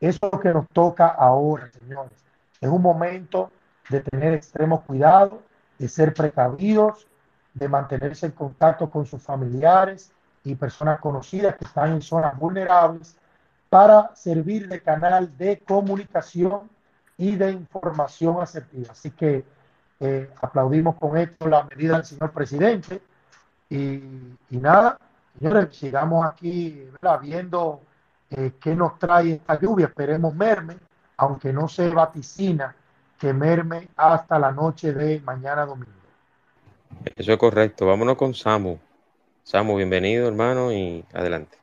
Eso 0.00 0.26
es 0.26 0.32
lo 0.32 0.40
que 0.40 0.52
nos 0.52 0.68
toca 0.70 1.06
ahora, 1.06 1.70
señores. 1.78 2.24
Es 2.60 2.68
un 2.68 2.82
momento 2.82 3.52
de 3.88 4.00
tener 4.00 4.34
extremo 4.34 4.82
cuidado, 4.82 5.40
de 5.78 5.88
ser 5.88 6.12
precavidos, 6.14 7.06
de 7.54 7.68
mantenerse 7.68 8.26
en 8.26 8.32
contacto 8.32 8.90
con 8.90 9.06
sus 9.06 9.22
familiares 9.22 10.12
y 10.46 10.54
personas 10.54 11.00
conocidas 11.00 11.56
que 11.56 11.64
están 11.64 11.92
en 11.92 12.00
zonas 12.00 12.38
vulnerables 12.38 13.16
para 13.68 14.14
servir 14.14 14.68
de 14.68 14.80
canal 14.80 15.36
de 15.36 15.58
comunicación 15.58 16.70
y 17.18 17.34
de 17.34 17.50
información 17.50 18.40
asertiva. 18.40 18.92
Así 18.92 19.10
que 19.10 19.44
eh, 19.98 20.30
aplaudimos 20.40 20.94
con 20.96 21.16
esto 21.16 21.48
la 21.48 21.64
medida 21.64 21.96
del 21.96 22.04
señor 22.04 22.30
presidente 22.30 23.02
y, 23.68 24.00
nada, 24.50 24.98
señores, 25.36 25.76
sigamos 25.76 26.24
aquí 26.24 26.88
viendo 27.20 27.80
eh, 28.30 28.52
qué 28.60 28.76
nos 28.76 29.00
trae 29.00 29.32
esta 29.32 29.58
lluvia. 29.58 29.86
Esperemos 29.86 30.32
merme, 30.32 30.76
aunque 31.16 31.52
no 31.52 31.66
se 31.66 31.88
vaticina 31.88 32.76
que 33.18 33.32
merme 33.32 33.88
hasta 33.96 34.38
la 34.38 34.52
noche 34.52 34.92
de 34.92 35.20
mañana 35.22 35.66
domingo. 35.66 35.90
Eso 37.16 37.32
es 37.32 37.38
correcto. 37.38 37.86
Vámonos 37.86 38.14
con 38.14 38.32
Samu. 38.32 38.78
Samu, 39.46 39.76
bienvenido 39.76 40.26
hermano 40.26 40.72
y 40.72 41.06
adelante. 41.12 41.56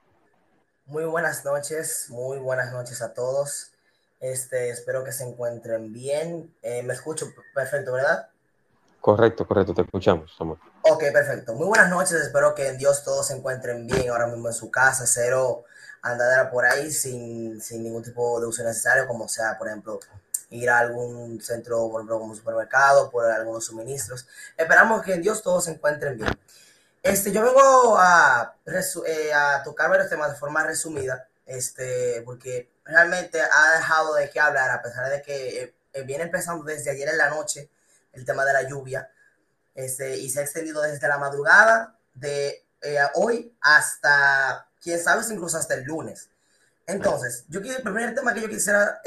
Muy 0.85 1.03
buenas 1.03 1.43
noches, 1.43 2.05
muy 2.07 2.37
buenas 2.37 2.71
noches 2.71 3.01
a 3.01 3.13
todos. 3.13 3.73
Este, 4.21 4.69
espero 4.69 5.03
que 5.03 5.11
se 5.11 5.25
encuentren 5.25 5.91
bien. 5.91 6.55
Eh, 6.61 6.81
me 6.83 6.93
escucho 6.93 7.27
perfecto, 7.53 7.91
¿verdad? 7.91 8.29
Correcto, 9.01 9.45
correcto, 9.45 9.73
te 9.73 9.81
escuchamos, 9.81 10.33
Samuel. 10.37 10.61
Ok, 10.83 11.03
perfecto. 11.11 11.55
Muy 11.55 11.67
buenas 11.67 11.89
noches, 11.89 12.13
espero 12.13 12.55
que 12.55 12.69
en 12.69 12.77
Dios 12.77 13.03
todos 13.03 13.27
se 13.27 13.35
encuentren 13.35 13.85
bien 13.85 14.09
ahora 14.09 14.27
mismo 14.27 14.47
en 14.47 14.53
su 14.53 14.71
casa, 14.71 15.05
cero 15.05 15.65
andadera 16.01 16.49
por 16.49 16.63
ahí 16.63 16.89
sin, 16.89 17.59
sin 17.59 17.83
ningún 17.83 18.01
tipo 18.01 18.39
de 18.39 18.47
uso 18.47 18.63
necesario, 18.63 19.05
como 19.07 19.27
sea, 19.27 19.57
por 19.57 19.67
ejemplo, 19.67 19.99
ir 20.51 20.69
a 20.69 20.79
algún 20.79 21.41
centro, 21.41 21.89
por 21.89 21.99
ejemplo, 21.99 22.17
como 22.17 22.31
un 22.31 22.37
supermercado, 22.37 23.11
por 23.11 23.25
algunos 23.25 23.65
suministros. 23.65 24.25
Esperamos 24.55 25.03
que 25.03 25.15
en 25.15 25.21
Dios 25.21 25.43
todos 25.43 25.65
se 25.65 25.71
encuentren 25.71 26.15
bien. 26.15 26.31
Este, 27.03 27.33
yo 27.33 27.43
vengo 27.43 27.97
a, 27.99 28.55
eh, 28.65 29.33
a 29.33 29.61
tocar 29.61 29.89
varios 29.89 30.09
temas 30.09 30.31
de 30.31 30.39
forma 30.39 30.63
resumida, 30.63 31.27
este, 31.45 32.21
porque 32.23 32.71
realmente 32.85 33.41
ha 33.41 33.77
dejado 33.77 34.15
de 34.15 34.29
qué 34.29 34.39
hablar, 34.39 34.71
a 34.71 34.81
pesar 34.81 35.09
de 35.09 35.21
que 35.21 35.75
eh, 35.91 36.03
viene 36.03 36.23
empezando 36.23 36.63
desde 36.63 36.91
ayer 36.91 37.09
en 37.09 37.17
la 37.17 37.29
noche 37.29 37.69
el 38.13 38.23
tema 38.23 38.45
de 38.45 38.53
la 38.53 38.63
lluvia, 38.63 39.11
este, 39.75 40.15
y 40.15 40.29
se 40.29 40.39
ha 40.39 40.43
extendido 40.43 40.81
desde 40.81 41.05
la 41.09 41.17
madrugada 41.17 41.99
de 42.13 42.65
eh, 42.81 42.99
hoy 43.15 43.53
hasta, 43.59 44.69
quién 44.81 44.97
sabe, 44.97 45.23
incluso 45.29 45.57
hasta 45.57 45.73
el 45.73 45.83
lunes. 45.83 46.29
Entonces, 46.87 47.43
yo 47.49 47.59
el 47.59 47.83
primer 47.83 48.15
tema 48.15 48.33
que 48.33 48.41
yo 48.41 48.49
quisiera 48.49 49.01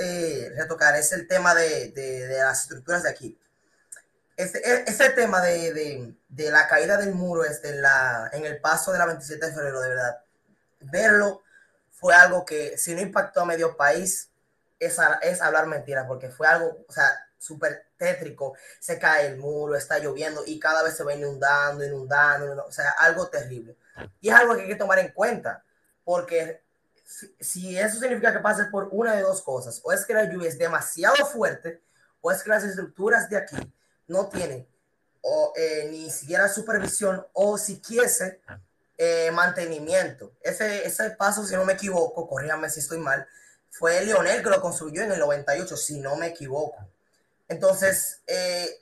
retocar 0.54 0.96
es 0.96 1.12
el 1.12 1.26
tema 1.26 1.54
de, 1.54 1.92
de, 1.92 2.26
de 2.26 2.38
las 2.40 2.62
estructuras 2.62 3.04
de 3.04 3.10
aquí. 3.10 3.38
Ese, 4.36 4.84
ese 4.86 5.10
tema 5.10 5.40
de, 5.40 5.72
de, 5.72 6.14
de, 6.28 6.50
la 6.50 6.68
caída 6.68 6.98
del 6.98 7.14
muro 7.14 7.44
este, 7.44 7.70
en, 7.70 7.80
la, 7.80 8.28
en 8.32 8.44
el 8.44 8.60
paso 8.60 8.92
de 8.92 8.98
la 8.98 9.06
27 9.06 9.46
de 9.46 9.52
febrero, 9.52 9.80
de 9.80 9.88
verdad, 9.88 10.20
verlo 10.80 11.42
fue 11.90 12.14
algo 12.14 12.44
que 12.44 12.76
si 12.76 12.94
no 12.94 13.00
impactó 13.00 13.40
a 13.40 13.46
medio 13.46 13.76
país, 13.76 14.30
es, 14.78 14.98
es 15.22 15.40
hablar 15.40 15.66
mentiras, 15.66 16.06
porque 16.06 16.28
fue 16.28 16.46
algo, 16.46 16.84
o 16.86 16.92
sea, 16.92 17.10
súper 17.38 17.86
tétrico. 17.96 18.54
Se 18.78 18.98
cae 18.98 19.28
el 19.28 19.38
muro, 19.38 19.74
está 19.74 19.98
lloviendo 19.98 20.42
y 20.46 20.60
cada 20.60 20.82
vez 20.82 20.94
se 20.94 21.04
va 21.04 21.14
inundando, 21.14 21.84
inundando, 21.84 22.64
o 22.66 22.72
sea, 22.72 22.90
algo 22.98 23.28
terrible. 23.28 23.76
Y 24.20 24.28
es 24.28 24.34
algo 24.34 24.54
que 24.54 24.62
hay 24.62 24.68
que 24.68 24.76
tomar 24.76 24.98
en 24.98 25.12
cuenta, 25.12 25.64
porque 26.04 26.62
si, 27.06 27.34
si 27.40 27.78
eso 27.78 27.98
significa 27.98 28.32
que 28.32 28.40
pase 28.40 28.66
por 28.66 28.88
una 28.90 29.14
de 29.14 29.22
dos 29.22 29.40
cosas, 29.40 29.80
o 29.82 29.92
es 29.92 30.04
que 30.04 30.12
la 30.12 30.24
lluvia 30.24 30.50
es 30.50 30.58
demasiado 30.58 31.24
fuerte, 31.24 31.82
o 32.20 32.30
es 32.30 32.42
que 32.42 32.50
las 32.50 32.64
estructuras 32.64 33.30
de 33.30 33.38
aquí 33.38 33.56
no 34.08 34.28
tiene 34.28 34.66
eh, 35.56 35.88
ni 35.90 36.08
siquiera 36.10 36.48
supervisión 36.48 37.26
o 37.32 37.58
si 37.58 37.80
quiese 37.80 38.40
eh, 38.96 39.30
mantenimiento. 39.32 40.32
Ese, 40.40 40.86
ese 40.86 41.10
paso, 41.10 41.44
si 41.44 41.54
no 41.56 41.64
me 41.64 41.72
equivoco, 41.72 42.28
corrígame 42.28 42.70
si 42.70 42.80
estoy 42.80 42.98
mal, 42.98 43.26
fue 43.70 44.04
Lionel 44.04 44.42
que 44.42 44.50
lo 44.50 44.60
construyó 44.60 45.02
en 45.02 45.12
el 45.12 45.18
98, 45.18 45.76
si 45.76 45.98
no 45.98 46.16
me 46.16 46.28
equivoco. 46.28 46.78
Entonces, 47.48 48.20
eh, 48.26 48.80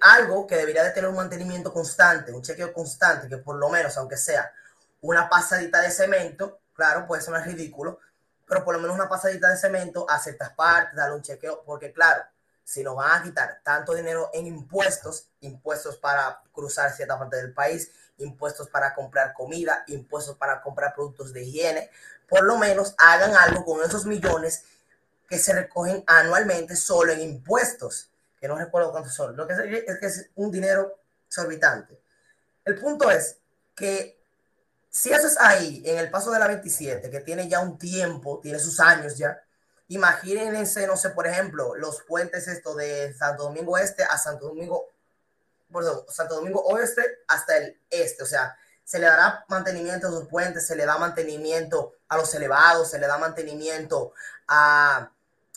algo 0.00 0.46
que 0.46 0.56
debería 0.56 0.84
de 0.84 0.92
tener 0.92 1.10
un 1.10 1.16
mantenimiento 1.16 1.72
constante, 1.72 2.32
un 2.32 2.42
chequeo 2.42 2.72
constante, 2.72 3.28
que 3.28 3.38
por 3.38 3.56
lo 3.56 3.68
menos, 3.68 3.96
aunque 3.96 4.16
sea 4.16 4.52
una 5.00 5.28
pasadita 5.28 5.80
de 5.80 5.90
cemento, 5.90 6.60
claro, 6.72 7.06
puede 7.06 7.20
sonar 7.20 7.46
ridículo, 7.46 7.98
pero 8.46 8.64
por 8.64 8.74
lo 8.74 8.80
menos 8.80 8.96
una 8.96 9.08
pasadita 9.08 9.50
de 9.50 9.56
cemento 9.56 10.08
a 10.08 10.18
ciertas 10.18 10.50
partes, 10.50 10.94
darle 10.94 11.16
un 11.16 11.22
chequeo, 11.22 11.62
porque 11.64 11.92
claro, 11.92 12.24
si 12.64 12.82
nos 12.82 12.96
van 12.96 13.20
a 13.20 13.22
quitar 13.22 13.60
tanto 13.62 13.94
dinero 13.94 14.30
en 14.32 14.46
impuestos, 14.46 15.28
impuestos 15.40 15.98
para 15.98 16.42
cruzar 16.52 16.92
cierta 16.92 17.18
parte 17.18 17.36
del 17.36 17.52
país, 17.52 17.90
impuestos 18.18 18.68
para 18.68 18.94
comprar 18.94 19.34
comida, 19.34 19.84
impuestos 19.88 20.36
para 20.36 20.62
comprar 20.62 20.94
productos 20.94 21.32
de 21.32 21.42
higiene, 21.42 21.90
por 22.28 22.42
lo 22.44 22.56
menos 22.56 22.94
hagan 22.98 23.36
algo 23.36 23.64
con 23.64 23.84
esos 23.84 24.06
millones 24.06 24.64
que 25.28 25.38
se 25.38 25.52
recogen 25.52 26.02
anualmente 26.06 26.74
solo 26.76 27.12
en 27.12 27.20
impuestos, 27.20 28.10
que 28.40 28.48
no 28.48 28.56
recuerdo 28.56 28.92
cuántos 28.92 29.14
son, 29.14 29.36
lo 29.36 29.46
que 29.46 29.54
es 29.54 29.98
que 29.98 30.06
es 30.06 30.30
un 30.34 30.50
dinero 30.50 30.98
exorbitante. 31.26 32.00
El 32.64 32.78
punto 32.78 33.10
es 33.10 33.38
que 33.74 34.18
si 34.88 35.12
eso 35.12 35.26
es 35.26 35.36
ahí, 35.40 35.82
en 35.84 35.98
el 35.98 36.10
paso 36.10 36.30
de 36.30 36.38
la 36.38 36.46
27, 36.46 37.10
que 37.10 37.20
tiene 37.20 37.48
ya 37.48 37.60
un 37.60 37.78
tiempo, 37.78 38.38
tiene 38.40 38.58
sus 38.60 38.78
años 38.78 39.18
ya, 39.18 39.42
Imagínense, 39.94 40.88
no 40.88 40.96
sé, 40.96 41.10
por 41.10 41.28
ejemplo, 41.28 41.76
los 41.76 42.02
puentes 42.02 42.48
esto 42.48 42.74
de 42.74 43.14
Santo 43.14 43.44
Domingo 43.44 43.78
Este 43.78 44.02
a 44.02 44.18
Santo 44.18 44.48
Domingo, 44.48 44.88
perdón, 45.72 46.04
Santo 46.08 46.34
Domingo 46.34 46.60
Oeste 46.62 47.02
hasta 47.28 47.56
el 47.56 47.80
este, 47.90 48.24
o 48.24 48.26
sea, 48.26 48.56
se 48.82 48.98
le 48.98 49.06
dará 49.06 49.44
mantenimiento 49.48 50.08
a 50.08 50.10
los 50.10 50.26
puentes, 50.26 50.66
se 50.66 50.74
le 50.74 50.84
da 50.84 50.98
mantenimiento 50.98 51.94
a 52.08 52.16
los 52.16 52.34
elevados, 52.34 52.90
se 52.90 52.98
le 52.98 53.06
da 53.06 53.18
mantenimiento 53.18 54.14
a, 54.48 55.12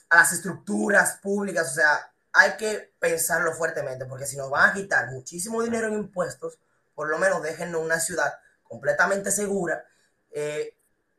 a 0.09 0.15
las 0.15 0.31
estructuras 0.31 1.17
públicas, 1.17 1.71
o 1.71 1.73
sea, 1.73 2.11
hay 2.31 2.57
que 2.57 2.93
pensarlo 2.99 3.53
fuertemente, 3.53 4.05
porque 4.05 4.27
si 4.27 4.37
nos 4.37 4.51
van 4.51 4.69
a 4.69 4.73
quitar 4.73 5.07
muchísimo 5.07 5.63
dinero 5.63 5.87
en 5.87 5.93
impuestos, 5.93 6.59
por 6.93 7.09
lo 7.09 7.17
menos 7.17 7.41
déjennos 7.41 7.81
una 7.81 7.99
ciudad 7.99 8.37
completamente 8.69 9.31
segura, 9.31 9.83
eh, 10.31 10.76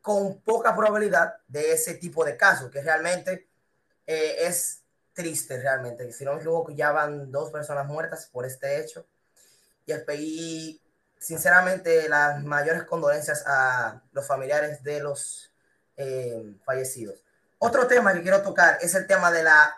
con 0.08 0.40
poca 0.40 0.74
probabilidad 0.74 1.36
de 1.48 1.72
ese 1.72 1.92
tipo 1.92 2.24
de 2.24 2.34
casos, 2.34 2.70
que 2.70 2.80
realmente 2.80 3.46
eh, 4.06 4.36
es 4.38 4.80
triste 5.12 5.60
realmente. 5.60 6.10
Si 6.14 6.24
no 6.24 6.32
me 6.32 6.38
equivoco, 6.38 6.72
ya 6.72 6.92
van 6.92 7.30
dos 7.30 7.50
personas 7.50 7.84
muertas 7.84 8.24
por 8.32 8.46
este 8.46 8.80
hecho. 8.80 9.06
Y, 9.84 9.92
y 10.14 10.82
sinceramente, 11.18 12.08
las 12.08 12.42
mayores 12.42 12.84
condolencias 12.84 13.44
a 13.46 14.00
los 14.12 14.26
familiares 14.26 14.82
de 14.82 15.00
los 15.00 15.52
eh, 15.98 16.54
fallecidos. 16.64 17.22
Otro 17.58 17.86
tema 17.86 18.14
que 18.14 18.22
quiero 18.22 18.40
tocar 18.40 18.78
es 18.80 18.94
el 18.94 19.06
tema 19.06 19.30
de, 19.30 19.42
la, 19.42 19.76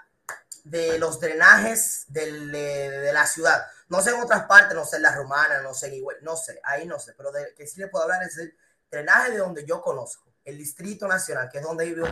de 0.63 0.97
los 1.01 1.19
drenajes 1.19 2.05
del, 2.07 2.53
de, 2.53 3.13
la 3.13 3.27
ciudad. 3.27 3.67
No 3.89 4.01
sé 4.01 4.11
en 4.11 4.23
otras 4.23 4.45
partes, 4.45 4.77
no 4.77 4.85
sé 4.85 4.99
en 4.99 5.03
la 5.03 5.17
romana, 5.17 5.61
no 5.61 5.75
sé 5.75 5.89
en 5.89 6.05
no 6.23 6.37
sé, 6.37 6.61
ahí 6.63 6.87
no 6.87 7.01
sé, 7.01 7.15
pero 7.17 7.33
de 7.33 7.53
que 7.57 7.67
sí 7.67 7.81
le 7.81 7.89
puedo 7.89 8.05
hablar 8.05 8.23
es 8.23 8.39
el 8.39 8.55
drenaje 8.91 9.33
de 9.33 9.39
donde 9.39 9.65
yo 9.65 9.81
conozco, 9.81 10.25
el 10.45 10.59
Distrito 10.59 11.07
Nacional, 11.07 11.49
que 11.51 11.59
es 11.59 11.65
donde 11.65 11.87
vivo, 11.87 12.07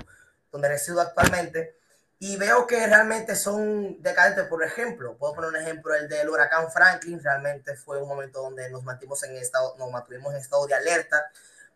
donde 0.52 0.68
resido 0.68 1.00
actualmente, 1.00 1.76
y 2.20 2.36
veo 2.36 2.66
que 2.66 2.86
realmente 2.86 3.36
son 3.36 4.02
decadentes. 4.02 4.44
Por 4.46 4.62
ejemplo, 4.64 5.16
puedo 5.16 5.34
poner 5.34 5.50
un 5.50 5.56
ejemplo, 5.56 5.94
el 5.94 6.08
del 6.08 6.28
huracán 6.28 6.70
Franklin, 6.70 7.22
realmente 7.22 7.76
fue 7.76 8.00
un 8.02 8.08
momento 8.08 8.42
donde 8.42 8.68
nos 8.70 8.82
mantuvimos 8.82 9.22
en 9.24 9.36
estado, 9.36 9.76
nos 9.78 9.90
mantuvimos 9.90 10.32
en 10.32 10.40
estado 10.40 10.66
de 10.66 10.74
alerta, 10.74 11.30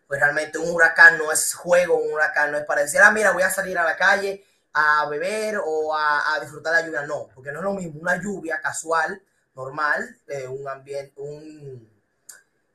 pues 0.07 0.21
realmente 0.21 0.59
un 0.59 0.71
huracán 0.71 1.17
no 1.19 1.31
es 1.33 1.55
juego, 1.55 1.97
un 1.97 2.12
huracán 2.12 2.51
no 2.53 2.59
es 2.59 2.65
para 2.65 2.83
decir, 2.83 3.01
ah, 3.03 3.11
mira, 3.11 3.33
voy 3.33 3.43
a 3.43 3.51
salir 3.51 3.79
a 3.79 3.85
la 3.85 3.97
calle 3.97 4.45
a 4.75 5.07
beber 5.09 5.61
o 5.65 5.95
a, 5.95 6.35
a 6.35 6.41
disfrutar 6.41 6.73
la 6.73 6.87
lluvia, 6.87 7.03
no, 7.07 7.29
porque 7.35 7.53
no 7.53 7.59
es 7.59 7.65
lo 7.65 7.75
mismo 7.75 8.01
una 8.01 8.17
lluvia 8.17 8.61
casual, 8.61 9.23
normal, 9.55 10.17
eh, 10.29 10.49
un 10.49 10.67
ambiente, 10.67 11.12
un 11.21 11.91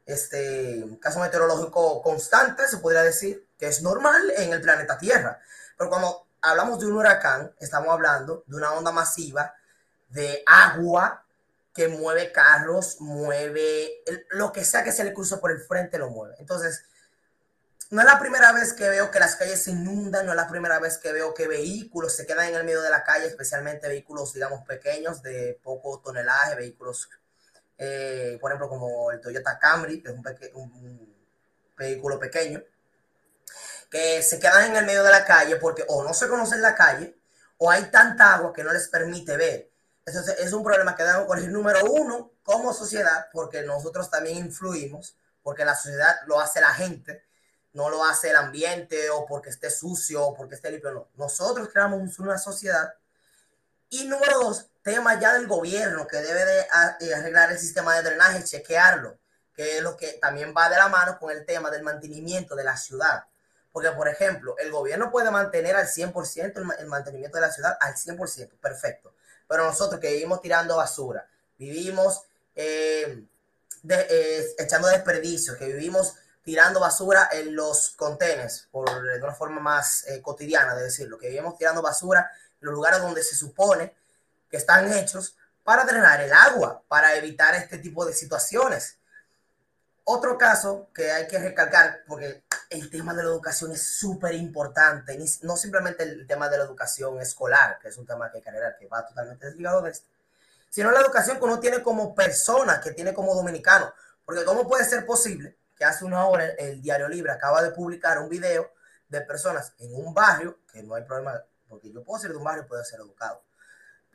este, 0.08 0.84
caso 1.00 1.20
meteorológico 1.20 2.02
constante, 2.02 2.68
se 2.68 2.78
podría 2.78 3.04
decir, 3.04 3.46
que 3.60 3.68
es 3.68 3.82
normal 3.84 4.32
en 4.38 4.54
el 4.54 4.62
planeta 4.62 4.98
Tierra. 4.98 5.40
Pero 5.78 5.90
cuando 5.90 6.28
hablamos 6.42 6.80
de 6.80 6.88
un 6.88 6.94
huracán, 6.94 7.54
estamos 7.60 7.90
hablando 7.90 8.44
de 8.48 8.56
una 8.56 8.74
onda 8.74 8.92
masiva 8.92 9.54
de 10.10 10.44
agua 10.48 11.26
que 11.74 11.90
mueve 11.90 12.32
carros, 12.32 13.02
mueve 13.02 14.02
lo 14.32 14.52
que 14.52 14.66
sea 14.66 14.84
que 14.84 14.92
se 14.92 15.04
le 15.04 15.14
cruce 15.14 15.38
por 15.38 15.52
el 15.52 15.60
frente, 15.60 16.00
lo 16.00 16.10
mueve. 16.10 16.36
Entonces, 16.40 16.86
no 17.90 18.02
es 18.02 18.08
la 18.08 18.20
primera 18.20 18.52
vez 18.54 18.74
que 18.74 18.90
veo 18.90 19.12
que 19.12 19.20
las 19.20 19.36
calles 19.36 19.64
se 19.64 19.72
inundan, 19.72 20.26
no 20.26 20.32
es 20.32 20.38
la 20.38 20.48
primera 20.48 20.80
vez 20.80 20.98
que 20.98 21.12
veo 21.12 21.34
que 21.34 21.48
vehículos 21.48 22.16
se 22.16 22.26
quedan 22.26 22.48
en 22.48 22.56
el 22.56 22.64
medio 22.64 22.82
de 22.82 22.90
la 22.90 23.04
calle, 23.04 23.28
especialmente 23.28 23.88
vehículos, 23.88 24.34
digamos, 24.34 24.66
pequeños, 24.66 25.22
de 25.22 25.60
poco 25.62 26.00
tonelaje, 26.00 26.56
vehículos, 26.56 27.10
eh, 27.78 28.38
por 28.42 28.52
ejemplo, 28.52 28.70
como 28.70 29.12
el 29.12 29.22
Toyota 29.22 29.60
Camry, 29.60 30.02
que 30.02 30.10
es 30.10 30.16
un, 30.54 30.72
un 30.74 31.16
vehículo 31.78 32.20
pequeño, 32.20 32.62
que 33.90 34.22
se 34.22 34.40
quedan 34.40 34.72
en 34.72 34.76
el 34.78 34.86
medio 34.86 35.04
de 35.04 35.12
la 35.12 35.26
calle 35.26 35.56
porque 35.58 35.86
o 35.88 36.04
no 36.04 36.14
se 36.14 36.28
conocen 36.28 36.62
la 36.62 36.76
calle 36.76 37.18
o 37.58 37.72
hay 37.72 37.86
tanta 37.86 38.36
agua 38.36 38.54
que 38.54 38.64
no 38.64 38.74
les 38.74 38.88
permite 38.88 39.38
ver. 39.38 39.72
Entonces 40.06 40.38
es 40.40 40.54
un 40.54 40.64
problema 40.64 40.96
que 40.96 41.04
debemos 41.04 41.28
corregir 41.28 41.52
número 41.52 41.84
uno 41.86 42.32
como 42.44 42.74
sociedad 42.74 43.28
porque 43.32 43.64
nosotros 43.64 44.10
también 44.10 44.38
influimos, 44.38 45.18
porque 45.44 45.66
la 45.66 45.76
sociedad 45.76 46.16
lo 46.28 46.40
hace 46.40 46.62
la 46.62 46.74
gente, 46.74 47.26
no 47.74 47.90
lo 47.90 48.04
hace 48.04 48.30
el 48.30 48.36
ambiente 48.36 49.10
o 49.10 49.26
porque 49.26 49.50
esté 49.50 49.70
sucio 49.70 50.24
o 50.26 50.34
porque 50.34 50.56
esté 50.56 50.72
limpio, 50.72 50.92
no. 50.92 51.10
Nosotros 51.16 51.70
creamos 51.72 52.20
una 52.20 52.38
sociedad. 52.38 52.94
Y 53.90 54.06
número 54.06 54.40
dos, 54.40 54.70
tema 54.88 55.20
ya 55.20 55.34
del 55.34 55.48
gobierno 55.48 56.08
que 56.08 56.16
debe 56.16 56.46
de 56.46 57.14
arreglar 57.14 57.52
el 57.52 57.60
sistema 57.60 57.94
de 57.96 58.04
drenaje, 58.04 58.42
chequearlo, 58.42 59.18
que 59.54 59.78
es 59.78 59.84
lo 59.84 59.98
que 59.98 60.14
también 60.14 60.54
va 60.56 60.70
de 60.70 60.78
la 60.78 60.88
mano 60.88 61.20
con 61.20 61.30
el 61.30 61.46
tema 61.46 61.70
del 61.70 61.84
mantenimiento 61.84 62.56
de 62.56 62.64
la 62.64 62.78
ciudad. 62.78 63.26
Porque, 63.74 63.92
por 63.92 64.08
ejemplo, 64.08 64.56
el 64.58 64.72
gobierno 64.72 65.12
puede 65.12 65.30
mantener 65.30 65.76
al 65.76 65.88
100% 65.88 66.80
el, 66.80 66.88
mantenimiento 66.88 67.38
de 67.38 67.42
la 67.42 67.52
ciudad, 67.52 67.78
al 67.82 67.96
100%, 67.96 68.58
perfecto. 68.62 69.14
Pero 69.46 69.66
nosotros 69.66 70.00
que 70.00 70.14
vivimos 70.14 70.40
tirando 70.40 70.78
basura, 70.78 71.28
vivimos 71.58 72.22
eh, 72.56 73.26
eh, 73.90 74.56
echando 74.58 74.88
desperdicios, 74.88 75.58
que 75.58 75.66
vivimos 75.66 76.16
tirando 76.44 76.80
basura 76.80 77.28
en 77.34 77.54
los 77.54 77.90
contenedores, 77.90 78.70
por 78.72 78.90
de 79.04 79.22
una 79.22 79.36
forma 79.36 79.60
más 79.60 80.08
eh, 80.08 80.22
cotidiana 80.22 80.76
de 80.76 80.84
decirlo, 80.84 81.18
que 81.18 81.28
vivimos 81.28 81.58
tirando 81.58 81.82
basura 81.82 82.32
en 82.62 82.68
los 82.68 82.74
lugares 82.74 83.02
donde 83.02 83.22
se 83.22 83.36
supone 83.36 83.94
que 84.50 84.58
están 84.58 84.92
hechos 84.94 85.38
para 85.64 85.84
drenar 85.86 86.22
el 86.22 86.32
agua, 86.32 86.84
para 86.88 87.16
evitar 87.16 87.54
este 87.56 87.78
tipo 87.78 88.06
de 88.06 88.14
situaciones. 88.14 88.98
Otro 90.06 90.38
caso 90.38 90.90
que 90.94 91.12
hay 91.12 91.28
que 91.28 91.38
recalcar, 91.38 92.04
porque 92.08 92.44
el 92.70 92.90
tema 92.90 93.14
de 93.14 93.24
la 93.24 93.30
educación 93.30 93.74
es 93.74 93.84
súper 93.84 94.36
importante, 94.36 95.18
no 95.42 95.58
simplemente 95.58 96.04
el 96.04 96.26
tema 96.26 96.48
de 96.48 96.58
la 96.58 96.64
educación 96.64 97.20
escolar, 97.20 97.78
que 97.80 97.90
es 97.90 97.98
un 97.98 98.06
tema 98.06 98.32
que 98.32 98.38
hay 98.38 98.44
que 98.80 98.88
va 98.88 99.06
totalmente 99.06 99.48
desligado 99.48 99.82
de 99.82 99.92
esto, 99.92 100.08
sino 100.70 100.92
la 100.92 101.02
educación 101.02 101.38
que 101.38 101.44
uno 101.44 101.60
tiene 101.60 101.82
como 101.82 102.16
persona, 102.16 102.80
que 102.80 102.92
tiene 102.92 103.14
como 103.14 103.36
dominicano. 103.36 103.94
Porque 104.24 104.46
¿cómo 104.46 104.68
puede 104.68 104.86
ser 104.86 105.06
posible 105.06 105.58
que 105.76 105.86
hace 105.86 106.06
una 106.06 106.26
hora 106.26 106.46
el 106.46 106.82
Diario 106.82 107.08
Libre 107.08 107.32
acaba 107.32 107.62
de 107.62 107.72
publicar 107.72 108.20
un 108.20 108.30
video 108.30 108.72
de 109.10 109.22
personas 109.22 109.74
en 109.80 109.94
un 109.94 110.14
barrio, 110.14 110.60
que 110.72 110.84
no 110.84 110.96
hay 110.96 111.04
problema, 111.04 111.44
porque 111.68 111.92
yo 111.92 112.04
puedo 112.04 112.20
ser 112.20 112.32
de 112.32 112.38
un 112.38 112.44
barrio, 112.44 112.68
puedo 112.68 112.84
ser 112.84 113.00
educado, 113.00 113.44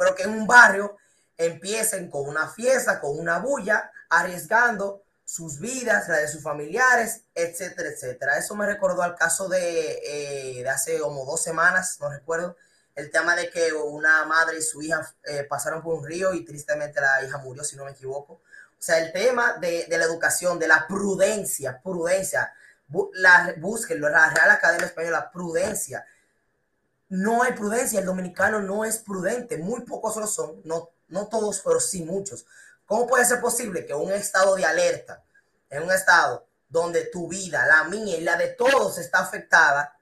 pero 0.02 0.16
que 0.16 0.24
en 0.24 0.30
un 0.30 0.48
barrio 0.48 0.96
empiecen 1.36 2.10
con 2.10 2.28
una 2.28 2.48
fiesta, 2.48 3.00
con 3.00 3.16
una 3.16 3.38
bulla, 3.38 3.92
arriesgando 4.08 5.04
sus 5.24 5.60
vidas, 5.60 6.08
la 6.08 6.16
de 6.16 6.26
sus 6.26 6.42
familiares, 6.42 7.22
etcétera, 7.32 7.90
etcétera. 7.90 8.36
Eso 8.36 8.56
me 8.56 8.66
recordó 8.66 9.02
al 9.02 9.14
caso 9.14 9.48
de, 9.48 10.00
eh, 10.04 10.62
de 10.64 10.68
hace 10.68 10.98
como 10.98 11.24
dos 11.24 11.40
semanas, 11.40 11.98
no 12.00 12.10
recuerdo, 12.10 12.56
el 12.96 13.12
tema 13.12 13.36
de 13.36 13.48
que 13.48 13.72
una 13.72 14.24
madre 14.24 14.58
y 14.58 14.62
su 14.62 14.82
hija 14.82 15.08
eh, 15.24 15.44
pasaron 15.44 15.82
por 15.82 15.94
un 15.94 16.04
río 16.04 16.34
y 16.34 16.44
tristemente 16.44 17.00
la 17.00 17.22
hija 17.24 17.38
murió, 17.38 17.62
si 17.62 17.76
no 17.76 17.84
me 17.84 17.92
equivoco. 17.92 18.32
O 18.34 18.84
sea, 18.84 18.98
el 18.98 19.12
tema 19.12 19.54
de, 19.54 19.86
de 19.88 19.98
la 19.98 20.04
educación, 20.04 20.58
de 20.58 20.66
la 20.66 20.88
prudencia, 20.88 21.80
prudencia, 21.80 22.52
la, 23.14 23.54
búsquenlo, 23.58 24.08
la 24.08 24.30
Real 24.30 24.50
Academia 24.50 24.86
Española, 24.86 25.30
prudencia. 25.30 26.04
No 27.12 27.42
hay 27.42 27.52
prudencia, 27.52 28.00
el 28.00 28.06
dominicano 28.06 28.60
no 28.60 28.86
es 28.86 28.96
prudente, 28.96 29.58
muy 29.58 29.82
pocos 29.82 30.16
lo 30.16 30.26
son, 30.26 30.62
no, 30.64 30.88
no 31.08 31.28
todos, 31.28 31.60
pero 31.62 31.78
sí 31.78 32.04
muchos. 32.04 32.46
¿Cómo 32.86 33.06
puede 33.06 33.26
ser 33.26 33.38
posible 33.38 33.84
que 33.84 33.92
un 33.92 34.10
estado 34.12 34.54
de 34.54 34.64
alerta, 34.64 35.22
en 35.68 35.82
un 35.82 35.92
estado 35.92 36.46
donde 36.70 37.04
tu 37.04 37.28
vida, 37.28 37.66
la 37.66 37.84
mía 37.84 38.16
y 38.16 38.22
la 38.22 38.36
de 38.36 38.48
todos 38.48 38.96
está 38.96 39.18
afectada, 39.18 39.94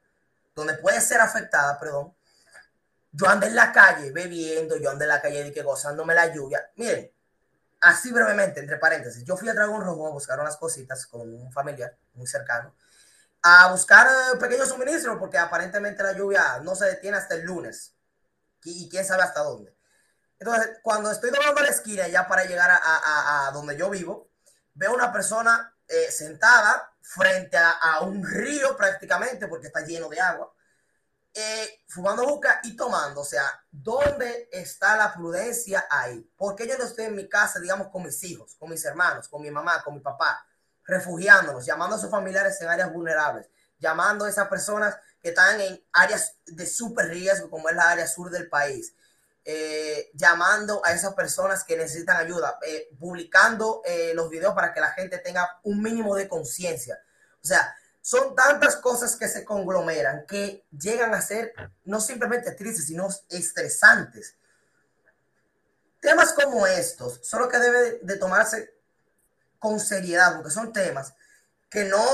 donde 0.54 0.74
puede 0.74 1.00
ser 1.00 1.20
afectada, 1.20 1.80
perdón, 1.80 2.14
yo 3.10 3.26
ando 3.26 3.44
en 3.44 3.56
la 3.56 3.72
calle 3.72 4.12
bebiendo, 4.12 4.76
yo 4.76 4.88
ando 4.88 5.02
en 5.02 5.08
la 5.08 5.20
calle 5.20 5.42
de 5.42 5.52
que 5.52 5.62
gozándome 5.64 6.14
la 6.14 6.32
lluvia. 6.32 6.70
Miren, 6.76 7.10
así 7.80 8.12
brevemente, 8.12 8.60
entre 8.60 8.76
paréntesis, 8.76 9.24
yo 9.24 9.36
fui 9.36 9.48
a 9.48 9.54
Dragón 9.54 9.84
Rojo 9.84 10.06
a 10.06 10.10
buscar 10.10 10.38
unas 10.38 10.56
cositas 10.56 11.06
con 11.06 11.22
un 11.22 11.50
familiar 11.50 11.96
muy 12.14 12.28
cercano, 12.28 12.72
a 13.42 13.70
buscar 13.70 14.06
eh, 14.06 14.38
pequeños 14.38 14.68
suministros, 14.68 15.18
porque 15.18 15.38
aparentemente 15.38 16.02
la 16.02 16.12
lluvia 16.12 16.60
no 16.62 16.74
se 16.74 16.86
detiene 16.86 17.16
hasta 17.16 17.34
el 17.34 17.42
lunes. 17.42 17.94
Y 18.64 18.88
quién 18.90 19.04
sabe 19.04 19.22
hasta 19.22 19.42
dónde. 19.42 19.74
Entonces, 20.38 20.78
cuando 20.82 21.10
estoy 21.10 21.30
doblando 21.30 21.60
la 21.60 21.68
esquina 21.68 22.08
ya 22.08 22.26
para 22.26 22.44
llegar 22.44 22.70
a, 22.70 23.50
donde 23.52 23.76
yo 23.76 23.90
vivo, 23.90 24.30
veo 24.74 24.94
una 24.94 25.12
persona 25.12 25.74
eh, 25.86 26.10
sentada 26.10 26.94
frente 27.00 27.56
a, 27.58 28.00
un 28.00 28.24
río 28.24 28.76
prácticamente, 28.76 29.48
porque 29.48 29.66
está 29.66 29.80
lleno 29.80 30.08
de 30.08 30.20
agua, 30.20 30.52
eh, 31.34 31.82
fumando 31.88 32.26
buca 32.26 32.60
y 32.62 32.74
tomando. 32.76 33.20
O 33.20 33.24
sea, 33.24 33.44
¿dónde 33.70 34.48
está 34.50 34.96
la 34.96 35.12
prudencia 35.12 35.86
ahí? 35.90 36.30
Porque 36.36 36.66
yo 36.66 36.76
no 36.78 36.84
estoy 36.84 37.06
en 37.06 37.16
mi 37.16 37.28
casa, 37.28 37.60
digamos, 37.60 37.88
con 37.88 38.02
mis 38.02 38.22
hijos, 38.24 38.54
con 38.58 38.70
mis 38.70 38.84
hermanos, 38.84 39.28
con 39.28 39.42
mi 39.42 39.50
mamá, 39.50 39.82
con 39.82 39.94
mi 39.94 40.00
papá, 40.00 40.44
refugiándonos, 40.90 41.64
llamando 41.64 41.96
a 41.96 41.98
sus 41.98 42.10
familiares 42.10 42.60
en 42.60 42.68
áreas 42.68 42.92
vulnerables, 42.92 43.48
llamando 43.78 44.24
a 44.24 44.28
esas 44.28 44.48
personas 44.48 44.96
que 45.22 45.30
están 45.30 45.60
en 45.60 45.82
áreas 45.92 46.36
de 46.46 46.66
súper 46.66 47.08
riesgo, 47.08 47.48
como 47.48 47.68
es 47.68 47.76
la 47.76 47.90
área 47.90 48.06
sur 48.06 48.30
del 48.30 48.48
país 48.48 48.94
eh, 49.42 50.10
llamando 50.14 50.82
a 50.84 50.92
esas 50.92 51.14
personas 51.14 51.64
que 51.64 51.76
necesitan 51.76 52.18
ayuda, 52.18 52.58
eh, 52.66 52.90
publicando 52.98 53.80
eh, 53.86 54.12
los 54.14 54.28
videos 54.28 54.54
para 54.54 54.74
que 54.74 54.80
la 54.80 54.90
gente 54.92 55.16
tenga 55.18 55.58
un 55.62 55.82
mínimo 55.82 56.14
de 56.14 56.28
conciencia. 56.28 57.00
O 57.42 57.46
sea, 57.46 57.74
son 58.02 58.34
tantas 58.34 58.76
cosas 58.76 59.16
que 59.16 59.28
se 59.28 59.44
conglomeran 59.44 60.26
que 60.26 60.66
llegan 60.70 61.14
a 61.14 61.22
ser 61.22 61.54
no 61.84 62.00
simplemente 62.00 62.52
tristes, 62.52 62.86
sino 62.86 63.08
estresantes. 63.30 64.36
Temas 66.00 66.32
como 66.34 66.66
estos 66.66 67.20
son 67.22 67.40
los 67.40 67.48
que 67.50 67.58
debe 67.58 67.98
de 68.02 68.16
tomarse 68.16 68.74
con 69.60 69.78
seriedad, 69.78 70.34
porque 70.34 70.50
son 70.50 70.72
temas 70.72 71.14
que 71.70 71.84
no, 71.84 72.04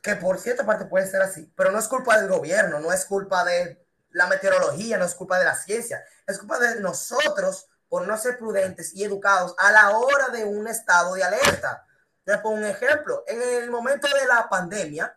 que 0.00 0.16
por 0.16 0.38
cierta 0.38 0.64
parte 0.64 0.86
puede 0.86 1.06
ser 1.06 1.20
así, 1.20 1.52
pero 1.54 1.70
no 1.70 1.78
es 1.78 1.86
culpa 1.86 2.18
del 2.18 2.30
gobierno, 2.30 2.80
no 2.80 2.90
es 2.92 3.04
culpa 3.04 3.44
de 3.44 3.86
la 4.12 4.26
meteorología, 4.26 4.96
no 4.96 5.04
es 5.04 5.14
culpa 5.14 5.38
de 5.38 5.44
la 5.44 5.54
ciencia, 5.54 6.02
es 6.26 6.38
culpa 6.38 6.58
de 6.58 6.80
nosotros 6.80 7.68
por 7.88 8.06
no 8.06 8.16
ser 8.16 8.38
prudentes 8.38 8.94
y 8.94 9.04
educados 9.04 9.54
a 9.58 9.70
la 9.70 9.90
hora 9.98 10.28
de 10.28 10.44
un 10.44 10.66
estado 10.66 11.14
de 11.14 11.24
alerta. 11.24 11.84
Les 12.24 12.38
pongo 12.38 12.56
un 12.56 12.64
ejemplo. 12.64 13.24
En 13.26 13.42
el 13.42 13.70
momento 13.70 14.06
de 14.08 14.26
la 14.26 14.48
pandemia, 14.48 15.14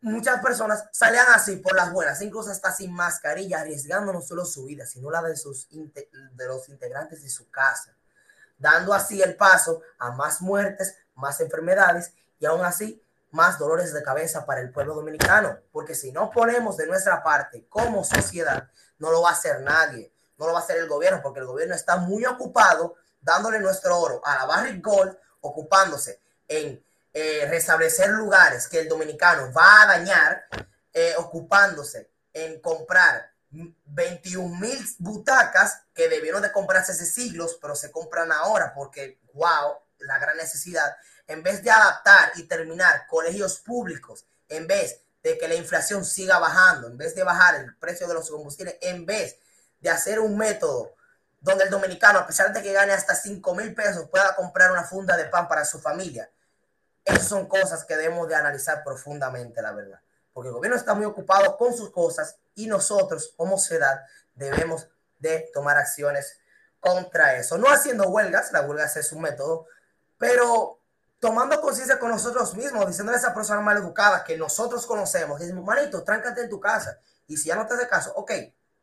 muchas 0.00 0.40
personas 0.42 0.84
salían 0.92 1.26
así 1.32 1.56
por 1.56 1.74
las 1.74 1.92
buenas, 1.92 2.20
incluso 2.22 2.50
hasta 2.50 2.72
sin 2.72 2.92
mascarilla, 2.92 3.60
arriesgando 3.60 4.12
no 4.12 4.20
solo 4.20 4.44
su 4.44 4.64
vida, 4.64 4.84
sino 4.84 5.10
la 5.10 5.22
de, 5.22 5.36
sus 5.36 5.68
de 5.70 6.46
los 6.46 6.68
integrantes 6.68 7.22
de 7.22 7.30
su 7.30 7.50
casa, 7.50 7.95
dando 8.58 8.94
así 8.94 9.22
el 9.22 9.36
paso 9.36 9.82
a 9.98 10.12
más 10.12 10.40
muertes, 10.40 10.96
más 11.14 11.40
enfermedades 11.40 12.12
y 12.38 12.46
aún 12.46 12.64
así 12.64 13.02
más 13.30 13.58
dolores 13.58 13.92
de 13.92 14.02
cabeza 14.02 14.46
para 14.46 14.60
el 14.60 14.70
pueblo 14.70 14.94
dominicano, 14.94 15.58
porque 15.72 15.94
si 15.94 16.10
no 16.12 16.30
ponemos 16.30 16.76
de 16.76 16.86
nuestra 16.86 17.22
parte 17.22 17.66
como 17.68 18.02
sociedad, 18.04 18.68
no 18.98 19.10
lo 19.10 19.22
va 19.22 19.30
a 19.30 19.32
hacer 19.32 19.60
nadie, 19.60 20.12
no 20.38 20.46
lo 20.46 20.52
va 20.52 20.60
a 20.60 20.62
hacer 20.62 20.78
el 20.78 20.88
gobierno, 20.88 21.20
porque 21.22 21.40
el 21.40 21.46
gobierno 21.46 21.74
está 21.74 21.96
muy 21.96 22.24
ocupado 22.24 22.94
dándole 23.20 23.60
nuestro 23.60 23.98
oro 23.98 24.20
a 24.24 24.36
la 24.36 24.44
Barrick 24.46 24.82
Gold, 24.84 25.18
ocupándose 25.40 26.20
en 26.48 26.82
eh, 27.12 27.46
restablecer 27.48 28.10
lugares 28.10 28.68
que 28.68 28.80
el 28.80 28.88
dominicano 28.88 29.52
va 29.52 29.82
a 29.82 29.86
dañar, 29.86 30.46
eh, 30.92 31.14
ocupándose 31.18 32.10
en 32.32 32.60
comprar 32.60 33.32
21 33.86 34.58
mil 34.58 34.78
butacas 34.98 35.82
que 35.94 36.08
debieron 36.08 36.42
de 36.42 36.52
comprarse 36.52 36.92
hace 36.92 37.06
siglos, 37.06 37.58
pero 37.60 37.74
se 37.74 37.90
compran 37.90 38.30
ahora 38.32 38.72
porque, 38.74 39.20
wow, 39.32 39.74
la 40.00 40.18
gran 40.18 40.36
necesidad, 40.36 40.96
en 41.26 41.42
vez 41.42 41.62
de 41.62 41.70
adaptar 41.70 42.32
y 42.36 42.44
terminar 42.44 43.06
colegios 43.08 43.58
públicos, 43.58 44.26
en 44.48 44.66
vez 44.66 45.00
de 45.22 45.38
que 45.38 45.48
la 45.48 45.54
inflación 45.54 46.04
siga 46.04 46.38
bajando, 46.38 46.88
en 46.88 46.96
vez 46.96 47.14
de 47.14 47.24
bajar 47.24 47.56
el 47.56 47.76
precio 47.76 48.06
de 48.06 48.14
los 48.14 48.30
combustibles, 48.30 48.76
en 48.80 49.06
vez 49.06 49.38
de 49.80 49.90
hacer 49.90 50.20
un 50.20 50.36
método 50.36 50.94
donde 51.40 51.64
el 51.64 51.70
dominicano, 51.70 52.20
a 52.20 52.26
pesar 52.26 52.52
de 52.52 52.62
que 52.62 52.72
gane 52.72 52.92
hasta 52.92 53.14
5 53.14 53.54
mil 53.54 53.74
pesos, 53.74 54.08
pueda 54.08 54.34
comprar 54.34 54.70
una 54.70 54.84
funda 54.84 55.16
de 55.16 55.26
pan 55.26 55.48
para 55.48 55.64
su 55.64 55.80
familia, 55.80 56.30
esas 57.04 57.28
son 57.28 57.46
cosas 57.46 57.84
que 57.84 57.96
debemos 57.96 58.28
de 58.28 58.34
analizar 58.34 58.82
profundamente, 58.82 59.62
la 59.62 59.72
verdad. 59.72 60.00
Porque 60.36 60.48
el 60.48 60.54
gobierno 60.54 60.76
está 60.76 60.92
muy 60.92 61.06
ocupado 61.06 61.56
con 61.56 61.74
sus 61.74 61.90
cosas 61.90 62.36
y 62.54 62.66
nosotros, 62.66 63.32
como 63.38 63.56
sociedad, 63.56 64.04
debemos 64.34 64.86
de 65.18 65.50
tomar 65.54 65.78
acciones 65.78 66.38
contra 66.78 67.38
eso. 67.38 67.56
No 67.56 67.70
haciendo 67.70 68.10
huelgas, 68.10 68.52
la 68.52 68.60
huelga 68.60 68.84
es 68.84 69.12
un 69.12 69.22
método, 69.22 69.64
pero 70.18 70.78
tomando 71.20 71.58
conciencia 71.62 71.98
con 71.98 72.10
nosotros 72.10 72.54
mismos, 72.54 72.86
diciéndole 72.86 73.16
a 73.16 73.20
esa 73.20 73.32
persona 73.32 73.62
mal 73.62 73.78
educada 73.78 74.24
que 74.24 74.36
nosotros 74.36 74.84
conocemos, 74.84 75.40
decimos, 75.40 75.64
manito, 75.64 76.04
tráncate 76.04 76.42
en 76.42 76.50
tu 76.50 76.60
casa. 76.60 76.98
Y 77.26 77.38
si 77.38 77.48
ya 77.48 77.56
no 77.56 77.66
te 77.66 77.72
hace 77.72 77.88
caso, 77.88 78.12
ok, 78.14 78.32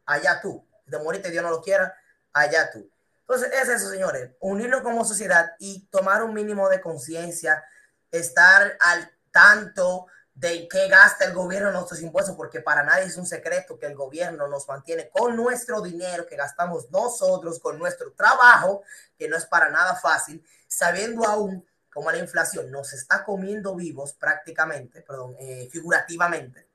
allá 0.08 0.42
tú. 0.42 0.68
De 0.88 0.98
morirte, 0.98 1.30
Dios 1.30 1.44
no 1.44 1.52
lo 1.52 1.62
quiera, 1.62 1.96
allá 2.34 2.72
tú. 2.72 2.90
Entonces, 3.20 3.52
es 3.54 3.70
eso, 3.70 3.92
señores, 3.92 4.32
unirnos 4.40 4.82
como 4.82 5.06
sociedad 5.06 5.52
y 5.60 5.86
tomar 5.92 6.24
un 6.24 6.34
mínimo 6.34 6.68
de 6.70 6.82
conciencia 6.82 7.64
estar 8.10 8.76
al 8.80 9.12
tanto 9.30 10.08
de 10.36 10.68
qué 10.68 10.88
gasta 10.88 11.26
el 11.26 11.34
gobierno 11.34 11.72
nuestros 11.72 12.02
impuestos, 12.02 12.36
porque 12.36 12.60
para 12.60 12.84
nadie 12.84 13.06
es 13.06 13.18
un 13.18 13.26
secreto 13.26 13.78
que 13.78 13.86
el 13.86 13.96
gobierno 13.96 14.48
nos 14.48 14.68
mantiene 14.68 15.10
con 15.10 15.36
nuestro 15.36 15.82
dinero 15.82 16.26
que 16.26 16.36
gastamos 16.36 16.90
nosotros, 16.90 17.60
con 17.60 17.78
nuestro 17.78 18.12
trabajo, 18.14 18.82
que 19.18 19.28
no 19.28 19.38
es 19.38 19.46
para 19.46 19.70
nada 19.70 19.96
fácil, 19.96 20.44
sabiendo 20.68 21.26
aún 21.26 21.66
cómo 21.92 22.12
la 22.12 22.18
inflación 22.18 22.72
nos 22.72 22.94
está 22.94 23.24
comiendo 23.24 23.76
vivos 23.76 24.14
prácticamente, 24.14 25.02
perdón, 25.02 25.36
eh, 25.40 25.70
figurativamente, 25.72 26.68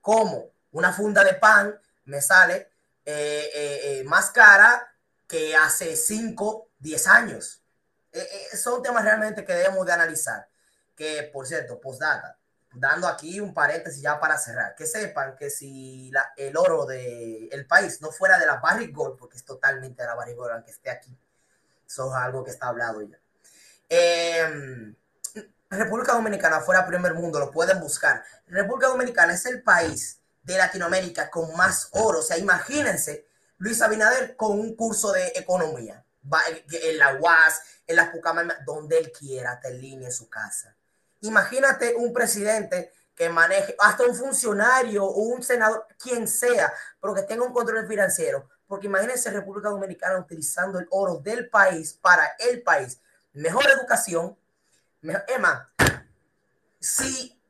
como 0.00 0.50
una 0.70 0.92
funda 0.92 1.24
de 1.24 1.34
pan 1.34 1.78
me 2.04 2.20
sale 2.20 2.70
eh, 3.04 3.50
eh, 3.54 4.04
más 4.04 4.30
cara 4.30 4.94
que 5.26 5.56
hace 5.56 5.96
5, 5.96 6.68
10 6.78 7.06
años. 7.08 7.60
son 8.56 8.82
temas 8.82 9.02
realmente 9.02 9.44
que 9.44 9.54
debemos 9.54 9.84
de 9.84 9.92
analizar 9.92 10.48
que, 10.94 11.28
por 11.32 11.46
cierto, 11.46 11.80
postdata, 11.80 12.38
dando 12.74 13.06
aquí 13.06 13.40
un 13.40 13.54
paréntesis 13.54 14.02
ya 14.02 14.18
para 14.18 14.38
cerrar, 14.38 14.74
que 14.74 14.86
sepan 14.86 15.36
que 15.36 15.50
si 15.50 16.10
la, 16.10 16.32
el 16.36 16.56
oro 16.56 16.86
del 16.86 17.48
el 17.52 17.66
país 17.66 18.00
no 18.00 18.10
fuera 18.10 18.38
de 18.38 18.46
la 18.46 18.56
Barrick 18.56 18.94
Gold, 18.94 19.16
porque 19.18 19.36
es 19.36 19.44
totalmente 19.44 20.02
de 20.02 20.08
la 20.08 20.14
Barrick 20.14 20.36
Gold, 20.36 20.52
aunque 20.52 20.70
esté 20.70 20.90
aquí, 20.90 21.16
eso 21.86 22.08
es 22.08 22.14
algo 22.14 22.44
que 22.44 22.50
está 22.50 22.68
hablado 22.68 23.02
ya. 23.02 23.18
Eh, 23.88 24.94
República 25.70 26.12
Dominicana 26.12 26.60
fuera 26.60 26.86
primer 26.86 27.14
mundo, 27.14 27.38
lo 27.38 27.50
pueden 27.50 27.80
buscar. 27.80 28.24
República 28.46 28.88
Dominicana 28.88 29.34
es 29.34 29.46
el 29.46 29.62
país 29.62 30.20
de 30.42 30.56
Latinoamérica 30.56 31.30
con 31.30 31.54
más 31.56 31.88
oro. 31.92 32.20
O 32.20 32.22
sea, 32.22 32.38
imagínense 32.38 33.26
Luis 33.58 33.80
Abinader 33.82 34.36
con 34.36 34.58
un 34.58 34.76
curso 34.76 35.12
de 35.12 35.32
economía 35.34 36.04
en 36.70 36.98
la 36.98 37.14
UAS, 37.14 37.62
en 37.86 37.96
la 37.96 38.10
Pucamama, 38.10 38.54
donde 38.64 38.98
él 38.98 39.12
quiera, 39.12 39.60
te 39.60 39.68
en 39.68 40.12
su 40.12 40.28
casa. 40.28 40.74
Imagínate 41.24 41.94
un 41.94 42.12
presidente 42.12 42.92
que 43.14 43.30
maneje, 43.30 43.74
hasta 43.78 44.04
un 44.04 44.14
funcionario 44.14 45.04
o 45.04 45.20
un 45.22 45.42
senador, 45.42 45.86
quien 45.98 46.28
sea, 46.28 46.72
pero 47.00 47.14
que 47.14 47.22
tenga 47.22 47.44
un 47.44 47.52
control 47.52 47.86
financiero. 47.88 48.48
Porque 48.66 48.88
imagínense 48.88 49.30
República 49.30 49.70
Dominicana 49.70 50.18
utilizando 50.18 50.78
el 50.78 50.86
oro 50.90 51.16
del 51.16 51.48
país 51.48 51.94
para 51.94 52.36
el 52.38 52.62
país. 52.62 53.00
Mejor 53.32 53.64
educación. 53.70 54.36
Mejor, 55.00 55.24
Emma, 55.28 55.72
si 56.78 57.40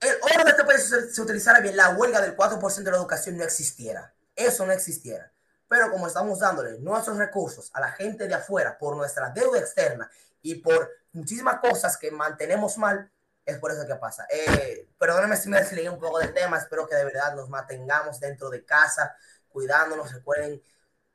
el 0.00 0.16
oro 0.22 0.44
de 0.44 0.50
este 0.50 0.64
país 0.64 0.94
se, 1.12 1.20
utilizara 1.20 1.60
bien, 1.60 1.76
la 1.76 1.90
huelga 1.90 2.20
del 2.20 2.36
4% 2.36 2.74
de 2.84 2.90
la 2.90 2.96
educación 2.96 3.36
no 3.36 3.42
existiera. 3.42 4.14
Eso 4.36 4.64
no 4.64 4.72
existiera. 4.72 5.32
Pero 5.70 5.88
como 5.88 6.08
estamos 6.08 6.40
dándole 6.40 6.80
nuestros 6.80 7.16
recursos 7.16 7.70
a 7.72 7.80
la 7.80 7.92
gente 7.92 8.26
de 8.26 8.34
afuera 8.34 8.76
por 8.76 8.96
nuestra 8.96 9.30
deuda 9.30 9.60
externa 9.60 10.10
y 10.42 10.56
por 10.56 10.90
muchísimas 11.12 11.60
cosas 11.60 11.96
que 11.96 12.10
mantenemos 12.10 12.76
mal, 12.76 13.08
es 13.46 13.56
por 13.56 13.70
eso 13.70 13.86
que 13.86 13.94
pasa. 13.94 14.26
Eh, 14.28 14.88
perdónenme 14.98 15.36
si 15.36 15.48
me 15.48 15.60
desligué 15.60 15.88
un 15.88 16.00
poco 16.00 16.18
del 16.18 16.34
tema, 16.34 16.58
espero 16.58 16.88
que 16.88 16.96
de 16.96 17.04
verdad 17.04 17.36
nos 17.36 17.48
mantengamos 17.48 18.18
dentro 18.18 18.50
de 18.50 18.64
casa, 18.64 19.14
cuidándonos. 19.48 20.12
Recuerden, 20.12 20.60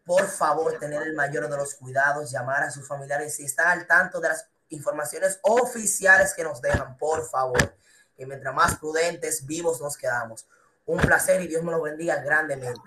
por 0.06 0.26
favor, 0.26 0.80
tener 0.80 1.02
el 1.02 1.16
mayor 1.16 1.50
de 1.50 1.58
los 1.58 1.76
cuidados, 1.76 2.32
llamar 2.32 2.64
a 2.64 2.72
sus 2.72 2.88
familiares 2.88 3.38
y 3.42 3.44
estar 3.44 3.68
al 3.68 3.86
tanto 3.86 4.22
de 4.22 4.30
las 4.30 4.48
informaciones 4.70 5.38
oficiales 5.42 6.34
que 6.34 6.46
nos 6.46 6.62
dejan, 6.62 6.98
por 6.98 7.28
favor. 7.28 7.76
Que 8.16 8.26
mientras 8.26 8.56
más 8.56 8.78
prudentes, 8.78 9.46
vivos 9.46 9.82
nos 9.82 9.98
quedamos. 9.98 10.48
Un 10.86 11.02
placer 11.02 11.42
y 11.42 11.48
Dios 11.48 11.62
me 11.62 11.74
lo 11.74 11.82
bendiga 11.82 12.16
grandemente. 12.24 12.80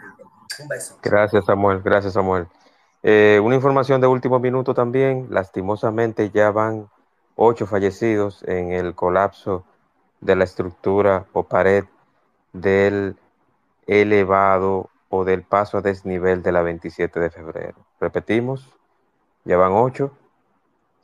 Gracias, 1.02 1.44
Samuel. 1.44 1.82
Gracias, 1.82 2.14
Samuel. 2.14 2.46
Eh, 3.02 3.40
una 3.42 3.54
información 3.54 4.00
de 4.00 4.06
último 4.06 4.38
minuto 4.38 4.74
también. 4.74 5.26
Lastimosamente 5.30 6.30
ya 6.30 6.50
van 6.50 6.88
ocho 7.36 7.66
fallecidos 7.66 8.42
en 8.44 8.72
el 8.72 8.94
colapso 8.94 9.64
de 10.20 10.36
la 10.36 10.44
estructura 10.44 11.26
o 11.32 11.44
pared 11.44 11.84
del 12.52 13.16
elevado 13.86 14.90
o 15.08 15.24
del 15.24 15.42
paso 15.42 15.78
a 15.78 15.80
desnivel 15.80 16.42
de 16.42 16.52
la 16.52 16.62
27 16.62 17.20
de 17.20 17.30
febrero. 17.30 17.86
Repetimos, 18.00 18.74
ya 19.44 19.56
van 19.56 19.72
ocho, 19.72 20.12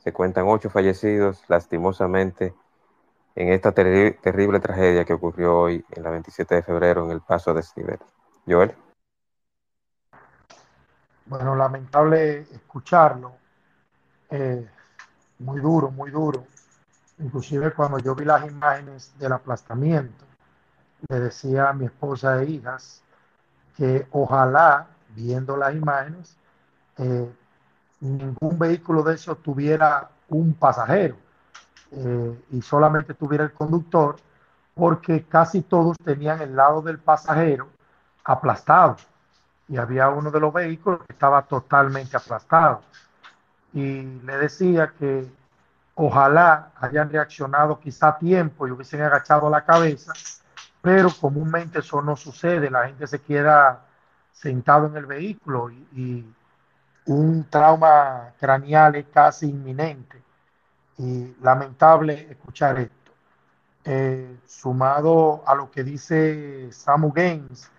se 0.03 0.13
cuentan 0.13 0.47
ocho 0.47 0.69
fallecidos 0.69 1.43
lastimosamente 1.47 2.53
en 3.35 3.49
esta 3.49 3.71
terrible 3.71 4.59
tragedia 4.59 5.03
que 5.03 5.13
ocurrió 5.13 5.57
hoy 5.57 5.83
en 5.91 6.03
la 6.03 6.11
27 6.11 6.55
de 6.55 6.63
febrero 6.63 7.05
en 7.05 7.11
el 7.11 7.21
paso 7.21 7.51
a 7.51 7.53
desnivel. 7.53 7.99
Joel. 8.47 8.75
Bueno, 11.25 11.55
lamentable 11.55 12.41
escucharlo. 12.41 13.33
Eh, 14.29 14.67
muy 15.39 15.59
duro, 15.59 15.89
muy 15.89 16.11
duro. 16.11 16.45
Inclusive 17.19 17.73
cuando 17.73 17.97
yo 17.99 18.13
vi 18.15 18.25
las 18.25 18.45
imágenes 18.45 19.13
del 19.17 19.31
aplastamiento, 19.33 20.25
le 21.09 21.19
decía 21.19 21.69
a 21.69 21.73
mi 21.73 21.85
esposa 21.85 22.41
e 22.41 22.51
hijas 22.51 23.01
que 23.75 24.07
ojalá, 24.11 24.87
viendo 25.15 25.57
las 25.57 25.73
imágenes, 25.75 26.37
eh, 26.97 27.29
ningún 28.01 28.59
vehículo 28.59 29.03
de 29.03 29.15
esos 29.15 29.41
tuviera 29.41 30.09
un 30.29 30.53
pasajero 30.53 31.15
eh, 31.91 32.39
y 32.51 32.61
solamente 32.61 33.13
tuviera 33.13 33.43
el 33.45 33.53
conductor, 33.53 34.17
porque 34.75 35.23
casi 35.23 35.61
todos 35.61 35.97
tenían 36.03 36.41
el 36.41 36.55
lado 36.55 36.81
del 36.81 36.99
pasajero 36.99 37.67
aplastado 38.23 38.97
y 39.67 39.77
había 39.77 40.09
uno 40.09 40.31
de 40.31 40.39
los 40.39 40.53
vehículos 40.53 41.01
que 41.05 41.13
estaba 41.13 41.41
totalmente 41.43 42.15
aplastado. 42.17 42.81
Y 43.73 44.03
le 44.03 44.37
decía 44.37 44.93
que 44.97 45.27
ojalá 45.95 46.71
hayan 46.79 47.09
reaccionado 47.09 47.79
quizá 47.79 48.09
a 48.09 48.17
tiempo 48.17 48.67
y 48.67 48.71
hubiesen 48.71 49.01
agachado 49.01 49.49
la 49.49 49.65
cabeza, 49.65 50.13
pero 50.81 51.09
comúnmente 51.19 51.79
eso 51.79 52.01
no 52.01 52.15
sucede, 52.15 52.69
la 52.69 52.87
gente 52.87 53.07
se 53.07 53.19
queda 53.21 53.81
sentado 54.31 54.87
en 54.87 54.97
el 54.97 55.05
vehículo 55.05 55.69
y, 55.69 56.25
un 57.07 57.45
trauma 57.51 58.33
craneal 58.39 58.95
es 58.95 59.05
casi 59.13 59.47
inminente. 59.47 60.23
Y 60.97 61.35
lamentable 61.39 62.31
escuchar 62.31 62.79
esto. 62.79 63.11
Eh, 63.83 64.39
sumado 64.47 65.43
a 65.45 65.53
lo 65.53 65.69
que 65.69 65.83
dice 65.83 66.71
Samu 66.71 67.11
Gaines, 67.13 67.69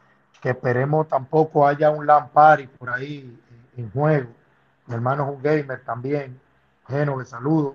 que 0.47 0.51
esperemos 0.51 1.09
tampoco 1.09 1.67
haya 1.67 1.91
un 1.91 2.07
Lampari 2.07 2.69
por 2.69 2.89
ahí 2.89 3.37
en 3.77 3.91
juego. 3.91 4.31
Mi 4.87 4.95
hermano 4.95 5.25
es 5.25 5.37
un 5.37 5.43
gamer 5.43 5.83
también, 5.85 6.41
lleno 6.89 7.19
de 7.19 7.25
saludo. 7.25 7.75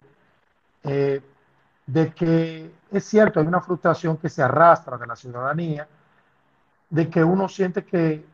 Eh, 0.82 1.22
de 1.86 2.14
que 2.14 2.74
es 2.90 3.04
cierto, 3.04 3.42
hay 3.42 3.46
una 3.46 3.60
frustración 3.60 4.16
que 4.16 4.30
se 4.30 4.42
arrastra 4.42 4.98
de 4.98 5.06
la 5.06 5.18
ciudadanía, 5.18 5.86
de 6.90 7.10
que 7.10 7.22
uno 7.22 7.50
siente 7.50 7.84
que 7.84 8.26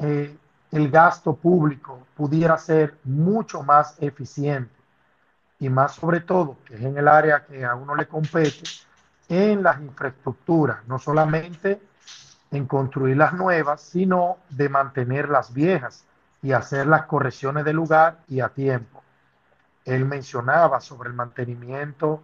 eh, 0.00 0.36
el 0.70 0.90
gasto 0.90 1.34
público 1.34 2.06
pudiera 2.14 2.58
ser 2.58 2.98
mucho 3.04 3.62
más 3.62 3.96
eficiente 4.02 4.74
y 5.60 5.70
más 5.70 5.94
sobre 5.94 6.20
todo, 6.20 6.58
que 6.66 6.74
es 6.74 6.82
en 6.82 6.98
el 6.98 7.08
área 7.08 7.46
que 7.46 7.64
a 7.64 7.74
uno 7.74 7.94
le 7.94 8.06
compete, 8.06 8.64
en 9.30 9.62
las 9.62 9.80
infraestructuras, 9.80 10.86
no 10.86 10.98
solamente 10.98 11.80
en 12.50 12.66
construir 12.66 13.16
las 13.16 13.34
nuevas, 13.34 13.80
sino 13.82 14.38
de 14.50 14.68
mantener 14.68 15.28
las 15.28 15.52
viejas 15.52 16.04
y 16.42 16.52
hacer 16.52 16.86
las 16.86 17.04
correcciones 17.04 17.64
de 17.64 17.72
lugar 17.72 18.18
y 18.28 18.40
a 18.40 18.48
tiempo. 18.48 19.02
Él 19.84 20.04
mencionaba 20.04 20.80
sobre 20.80 21.08
el 21.08 21.14
mantenimiento 21.14 22.22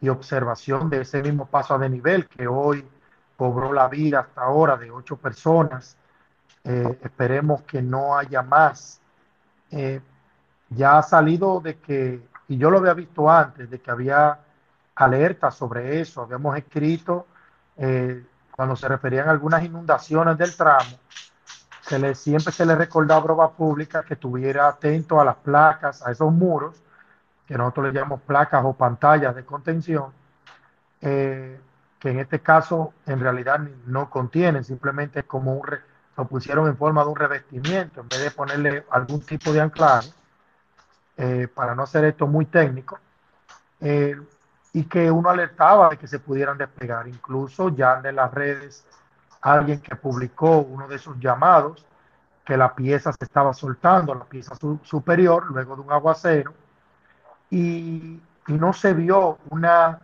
y 0.00 0.08
observación 0.08 0.90
de 0.90 1.02
ese 1.02 1.22
mismo 1.22 1.46
paso 1.46 1.78
de 1.78 1.88
nivel 1.88 2.28
que 2.28 2.46
hoy 2.46 2.86
cobró 3.36 3.72
la 3.72 3.88
vida 3.88 4.20
hasta 4.20 4.42
ahora 4.42 4.76
de 4.76 4.90
ocho 4.90 5.16
personas. 5.16 5.96
Eh, 6.64 6.98
esperemos 7.02 7.62
que 7.62 7.82
no 7.82 8.16
haya 8.16 8.42
más. 8.42 9.00
Eh, 9.70 10.00
ya 10.70 10.98
ha 10.98 11.02
salido 11.02 11.60
de 11.60 11.78
que, 11.78 12.20
y 12.48 12.58
yo 12.58 12.70
lo 12.70 12.78
había 12.78 12.94
visto 12.94 13.30
antes, 13.30 13.70
de 13.70 13.80
que 13.80 13.90
había 13.90 14.38
alerta 14.94 15.50
sobre 15.50 16.00
eso, 16.00 16.22
habíamos 16.22 16.56
escrito 16.56 17.26
eh, 17.76 18.24
cuando 18.56 18.74
se 18.74 18.88
referían 18.88 19.28
a 19.28 19.32
algunas 19.32 19.62
inundaciones 19.62 20.38
del 20.38 20.56
tramo, 20.56 20.98
se 21.82 21.98
le, 21.98 22.14
siempre 22.14 22.52
se 22.52 22.66
le 22.66 22.74
recordaba 22.74 23.20
a 23.20 23.24
Broma 23.24 23.50
Pública 23.52 24.02
que 24.02 24.14
estuviera 24.14 24.66
atento 24.66 25.20
a 25.20 25.24
las 25.24 25.36
placas, 25.36 26.04
a 26.04 26.10
esos 26.10 26.32
muros, 26.32 26.82
que 27.46 27.56
nosotros 27.56 27.86
le 27.86 27.92
llamamos 27.92 28.22
placas 28.22 28.64
o 28.64 28.72
pantallas 28.72 29.36
de 29.36 29.44
contención, 29.44 30.12
eh, 31.00 31.60
que 32.00 32.10
en 32.10 32.18
este 32.18 32.40
caso 32.40 32.92
en 33.06 33.20
realidad 33.20 33.60
no 33.86 34.10
contienen, 34.10 34.64
simplemente 34.64 35.22
como 35.22 35.54
un 35.54 35.62
lo 36.16 36.26
pusieron 36.26 36.66
en 36.66 36.76
forma 36.78 37.04
de 37.04 37.10
un 37.10 37.16
revestimiento 37.16 38.00
en 38.00 38.08
vez 38.08 38.22
de 38.22 38.30
ponerle 38.30 38.86
algún 38.90 39.20
tipo 39.20 39.52
de 39.52 39.60
anclaje, 39.60 40.10
eh, 41.18 41.46
para 41.54 41.74
no 41.74 41.82
hacer 41.82 42.04
esto 42.04 42.26
muy 42.26 42.46
técnico. 42.46 42.98
Eh, 43.80 44.16
y 44.76 44.84
que 44.84 45.10
uno 45.10 45.30
alertaba 45.30 45.88
de 45.88 45.96
que 45.96 46.06
se 46.06 46.18
pudieran 46.18 46.58
despegar. 46.58 47.08
Incluso 47.08 47.70
ya 47.70 47.98
de 48.02 48.12
las 48.12 48.30
redes, 48.30 48.84
alguien 49.40 49.80
que 49.80 49.96
publicó 49.96 50.58
uno 50.58 50.86
de 50.86 50.96
esos 50.96 51.18
llamados, 51.18 51.86
que 52.44 52.58
la 52.58 52.74
pieza 52.74 53.10
se 53.10 53.24
estaba 53.24 53.54
soltando, 53.54 54.14
la 54.14 54.26
pieza 54.26 54.54
superior, 54.82 55.46
luego 55.50 55.76
de 55.76 55.80
un 55.80 55.90
aguacero, 55.90 56.52
y, 57.48 58.20
y 58.48 58.52
no 58.52 58.74
se 58.74 58.92
vio 58.92 59.38
una 59.48 59.98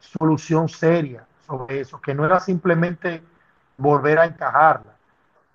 solución 0.00 0.70
seria 0.70 1.26
sobre 1.46 1.80
eso, 1.80 2.00
que 2.00 2.14
no 2.14 2.24
era 2.24 2.40
simplemente 2.40 3.22
volver 3.76 4.18
a 4.18 4.24
encajarla, 4.24 4.94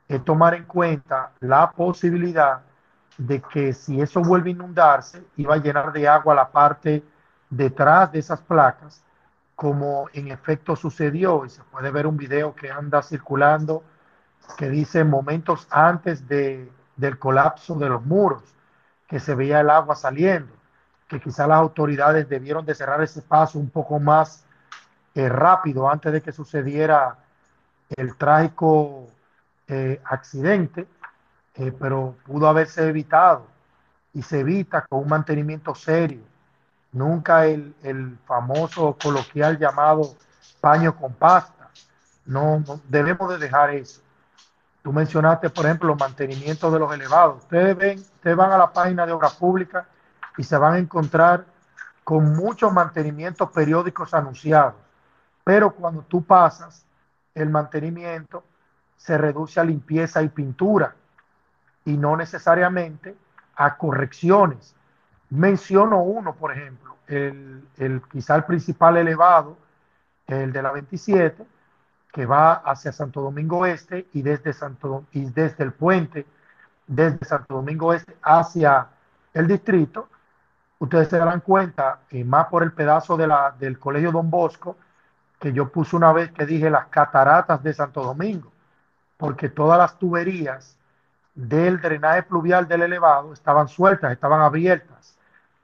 es 0.07 0.23
tomar 0.23 0.53
en 0.53 0.65
cuenta 0.65 1.31
la 1.39 1.71
posibilidad 1.71 2.61
de 3.17 3.41
que 3.41 3.73
si 3.73 3.99
eso 3.99 4.21
vuelve 4.21 4.51
a 4.51 4.53
inundarse, 4.53 5.23
iba 5.37 5.55
a 5.55 5.57
llenar 5.57 5.91
de 5.91 6.07
agua 6.07 6.35
la 6.35 6.49
parte 6.49 7.03
detrás 7.49 8.11
de 8.11 8.19
esas 8.19 8.41
placas, 8.41 9.03
como 9.55 10.09
en 10.13 10.29
efecto 10.29 10.75
sucedió, 10.75 11.45
y 11.45 11.49
se 11.49 11.63
puede 11.63 11.91
ver 11.91 12.07
un 12.07 12.17
video 12.17 12.55
que 12.55 12.71
anda 12.71 13.01
circulando 13.01 13.83
que 14.57 14.69
dice 14.69 15.03
momentos 15.03 15.67
antes 15.69 16.27
de, 16.27 16.71
del 16.95 17.19
colapso 17.19 17.75
de 17.75 17.89
los 17.89 18.03
muros, 18.05 18.43
que 19.07 19.19
se 19.19 19.35
veía 19.35 19.59
el 19.59 19.69
agua 19.69 19.95
saliendo, 19.95 20.53
que 21.07 21.19
quizás 21.19 21.47
las 21.47 21.59
autoridades 21.59 22.29
debieron 22.29 22.65
de 22.65 22.75
cerrar 22.75 23.01
ese 23.01 23.21
paso 23.21 23.59
un 23.59 23.69
poco 23.69 23.99
más 23.99 24.45
eh, 25.15 25.27
rápido 25.27 25.89
antes 25.89 26.13
de 26.13 26.21
que 26.21 26.31
sucediera 26.31 27.17
el 27.89 28.15
trágico 28.15 29.07
eh, 29.67 29.99
accidente, 30.05 30.87
eh, 31.55 31.73
pero 31.77 32.15
pudo 32.25 32.47
haberse 32.47 32.87
evitado 32.87 33.47
y 34.13 34.21
se 34.21 34.39
evita 34.39 34.85
con 34.87 34.99
un 34.99 35.09
mantenimiento 35.09 35.75
serio 35.75 36.28
nunca 36.91 37.45
el, 37.45 37.75
el 37.83 38.17
famoso 38.25 38.97
coloquial 39.01 39.57
llamado 39.57 40.15
paño 40.59 40.95
con 40.95 41.13
pasta. 41.13 41.69
No, 42.25 42.63
debemos 42.87 43.29
de 43.29 43.37
dejar 43.37 43.71
eso. 43.71 44.01
Tú 44.81 44.93
mencionaste, 44.93 45.49
por 45.49 45.65
ejemplo, 45.65 45.89
los 45.89 45.99
mantenimientos 45.99 46.71
de 46.71 46.79
los 46.79 46.93
elevados. 46.93 47.43
Ustedes 47.43 47.75
ven, 47.77 47.99
ustedes 47.99 48.35
van 48.35 48.51
a 48.51 48.57
la 48.57 48.71
página 48.71 49.05
de 49.05 49.11
obra 49.11 49.29
pública 49.29 49.87
y 50.37 50.43
se 50.43 50.57
van 50.57 50.73
a 50.73 50.77
encontrar 50.77 51.45
con 52.03 52.33
muchos 52.33 52.71
mantenimientos 52.71 53.51
periódicos 53.51 54.13
anunciados. 54.13 54.75
Pero 55.43 55.71
cuando 55.71 56.01
tú 56.03 56.23
pasas, 56.23 56.85
el 57.33 57.49
mantenimiento 57.49 58.43
se 58.95 59.17
reduce 59.17 59.59
a 59.59 59.63
limpieza 59.63 60.21
y 60.21 60.29
pintura 60.29 60.95
y 61.85 61.97
no 61.97 62.15
necesariamente 62.15 63.15
a 63.55 63.75
correcciones 63.77 64.75
Menciono 65.29 66.01
uno, 66.01 66.35
por 66.35 66.51
ejemplo, 66.51 66.97
el, 67.07 67.63
el 67.77 68.01
quizá 68.11 68.35
el 68.35 68.45
principal 68.45 68.97
elevado, 68.97 69.57
el 70.27 70.51
de 70.51 70.61
la 70.61 70.71
27, 70.71 71.45
que 72.11 72.25
va 72.25 72.53
hacia 72.53 72.91
Santo 72.91 73.21
Domingo 73.21 73.65
Este 73.65 74.07
y 74.13 74.21
desde, 74.21 74.53
Santo, 74.53 75.05
y 75.11 75.25
desde 75.25 75.63
el 75.63 75.73
puente, 75.73 76.25
desde 76.87 77.25
Santo 77.25 77.55
Domingo 77.55 77.93
Este 77.93 78.15
hacia 78.21 78.87
el 79.33 79.47
distrito, 79.47 80.09
ustedes 80.79 81.09
se 81.09 81.17
darán 81.17 81.41
cuenta, 81.41 82.01
que 82.09 82.23
más 82.23 82.47
por 82.47 82.63
el 82.63 82.73
pedazo 82.73 83.17
de 83.17 83.27
la, 83.27 83.55
del 83.59 83.79
Colegio 83.79 84.11
Don 84.11 84.29
Bosco, 84.29 84.77
que 85.39 85.53
yo 85.53 85.71
puse 85.71 85.95
una 85.95 86.11
vez 86.13 86.31
que 86.31 86.45
dije 86.45 86.69
las 86.69 86.87
cataratas 86.87 87.63
de 87.63 87.73
Santo 87.73 88.03
Domingo, 88.03 88.51
porque 89.17 89.49
todas 89.49 89.77
las 89.77 89.99
tuberías 89.99 90.77
del 91.35 91.81
drenaje 91.81 92.23
pluvial 92.23 92.67
del 92.67 92.83
elevado 92.83 93.33
estaban 93.33 93.67
sueltas, 93.67 94.11
estaban 94.11 94.41
abiertas. 94.41 95.18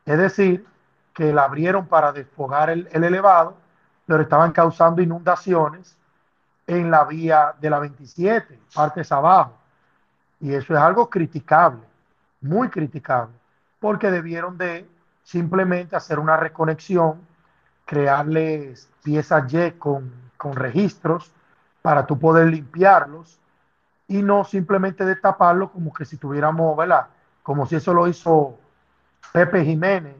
Es 0.06 0.18
decir, 0.18 0.66
que 1.14 1.34
la 1.34 1.44
abrieron 1.44 1.88
para 1.88 2.12
desfogar 2.12 2.70
el, 2.70 2.88
elevado, 2.92 3.56
pero 4.06 4.22
estaban 4.22 4.52
causando 4.52 5.02
inundaciones 5.02 5.98
en 6.68 6.92
la 6.92 7.06
vía 7.06 7.56
de 7.60 7.70
la 7.70 7.80
27, 7.80 8.60
partes 8.74 9.12
abajo. 9.12 9.58
Y 10.40 10.54
eso 10.54 10.74
es 10.74 10.80
algo 10.80 11.10
criticable, 11.10 11.82
muy 12.42 12.70
criticable, 12.70 13.34
porque 13.80 14.12
debieron 14.12 14.58
de 14.58 14.88
simplemente 15.24 15.96
hacer 15.96 16.20
una 16.20 16.38
reconexión, 16.38 17.22
crearles 17.86 18.90
piezas 19.04 19.52
Y 19.52 19.74
con, 19.74 20.12
con 20.38 20.54
registros 20.56 21.32
para 21.82 22.06
tú 22.06 22.20
poder 22.20 22.48
limpiarlos 22.48 23.40
y 24.08 24.22
no 24.22 24.44
simplemente 24.44 25.06
destaparlo 25.06 25.72
como 25.72 25.94
que 25.94 26.06
si 26.06 26.18
tuviéramos, 26.18 26.76
¿verdad? 26.76 27.08
Como 27.42 27.66
si 27.66 27.76
eso 27.76 27.94
lo 27.94 28.08
hizo 28.08 28.60
Pepe 29.32 29.64
Jiménez, 29.64 30.16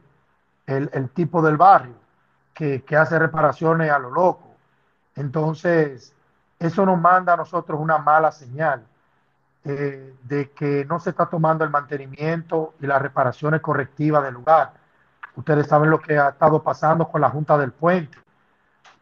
el, 0.66 1.10
tipo 1.10 1.42
del 1.42 1.56
barrio, 1.56 1.94
que, 2.52 2.82
hace 2.96 3.18
reparaciones 3.18 3.90
a 3.90 3.98
lo 3.98 4.10
loco. 4.10 4.56
Entonces, 5.14 6.14
eso 6.58 6.86
nos 6.86 7.00
manda 7.00 7.34
a 7.34 7.36
nosotros 7.36 7.80
una 7.80 7.98
mala 7.98 8.32
señal 8.32 8.84
eh, 9.64 10.14
de 10.22 10.50
que 10.50 10.84
no 10.84 11.00
se 11.00 11.10
está 11.10 11.26
tomando 11.26 11.64
el 11.64 11.70
mantenimiento 11.70 12.74
y 12.80 12.86
las 12.86 13.00
reparaciones 13.00 13.60
correctivas 13.60 14.22
del 14.24 14.34
lugar. 14.34 14.72
Ustedes 15.36 15.66
saben 15.66 15.90
lo 15.90 16.00
que 16.00 16.18
ha 16.18 16.30
estado 16.30 16.62
pasando 16.62 17.08
con 17.08 17.20
la 17.20 17.30
Junta 17.30 17.58
del 17.58 17.72
Puente, 17.72 18.18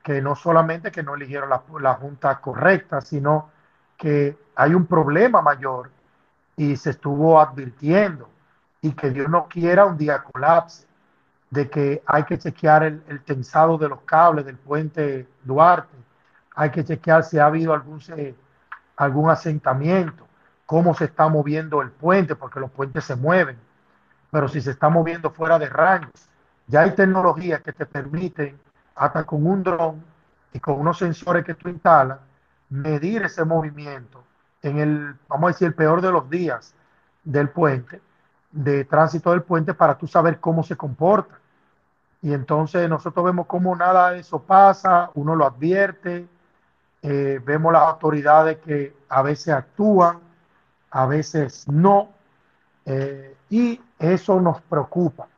que 0.02 0.20
no 0.20 0.34
solamente 0.34 0.90
que 0.90 1.02
no 1.02 1.14
eligieron 1.14 1.48
la, 1.48 1.62
la 1.80 1.94
Junta 1.94 2.40
correcta, 2.40 3.00
sino 3.00 3.50
que 3.96 4.36
hay 4.56 4.74
un 4.74 4.86
problema 4.86 5.42
mayor 5.42 5.90
y 6.56 6.76
se 6.76 6.90
estuvo 6.90 7.40
advirtiendo 7.40 8.28
y 8.84 8.92
que 8.92 9.08
Dios 9.08 9.30
no 9.30 9.48
quiera 9.48 9.86
un 9.86 9.96
día 9.96 10.22
colapse, 10.22 10.86
de 11.48 11.70
que 11.70 12.02
hay 12.04 12.24
que 12.24 12.36
chequear 12.36 12.82
el, 12.82 13.22
tensado 13.24 13.78
de 13.78 13.88
los 13.88 14.02
cables 14.02 14.44
del 14.44 14.58
puente 14.58 15.26
Duarte, 15.42 15.96
hay 16.54 16.70
que 16.70 16.84
chequear 16.84 17.24
si 17.24 17.38
ha 17.38 17.46
habido 17.46 17.72
algún, 17.72 17.98
algún 18.96 19.30
asentamiento, 19.30 20.26
cómo 20.66 20.92
se 20.92 21.06
está 21.06 21.30
moviendo 21.30 21.80
el 21.80 21.92
puente, 21.92 22.36
porque 22.36 22.60
los 22.60 22.70
puentes 22.70 23.04
se 23.04 23.16
mueven, 23.16 23.56
pero 24.30 24.48
si 24.48 24.60
se 24.60 24.72
está 24.72 24.90
moviendo 24.90 25.30
fuera 25.30 25.58
de 25.58 25.70
rangos, 25.70 26.28
ya 26.66 26.82
hay 26.82 26.90
tecnologías 26.90 27.62
que 27.62 27.72
te 27.72 27.86
permiten, 27.86 28.60
hasta 28.96 29.24
con 29.24 29.46
un 29.46 29.62
dron 29.62 30.04
y 30.52 30.60
con 30.60 30.78
unos 30.78 30.98
sensores 30.98 31.42
que 31.42 31.54
tú 31.54 31.70
instalas, 31.70 32.18
medir 32.68 33.22
ese 33.22 33.46
movimiento 33.46 34.22
en 34.60 34.78
el, 34.78 35.16
vamos 35.26 35.48
a 35.48 35.52
decir, 35.52 35.68
el 35.68 35.74
peor 35.74 36.02
de 36.02 36.12
los 36.12 36.28
días 36.28 36.74
del 37.24 37.48
puente 37.48 38.02
de 38.54 38.84
tránsito 38.84 39.30
del 39.32 39.42
puente 39.42 39.74
para 39.74 39.96
tú 39.98 40.06
saber 40.06 40.40
cómo 40.40 40.62
se 40.62 40.76
comporta. 40.76 41.38
Y 42.22 42.32
entonces 42.32 42.88
nosotros 42.88 43.24
vemos 43.24 43.46
cómo 43.46 43.76
nada 43.76 44.12
de 44.12 44.20
eso 44.20 44.38
pasa, 44.42 45.10
uno 45.14 45.34
lo 45.36 45.46
advierte, 45.46 46.28
Eh, 47.06 47.38
vemos 47.44 47.72
las 47.72 47.82
autoridades 47.82 48.58
que 48.58 48.96
a 49.10 49.22
veces 49.22 49.52
actúan, 49.54 50.20
a 50.90 51.06
veces 51.06 51.68
no, 51.68 52.08
eh, 52.86 53.36
y 53.50 53.80
eso 53.98 54.40
nos 54.40 54.60
preocupa. 54.62 55.28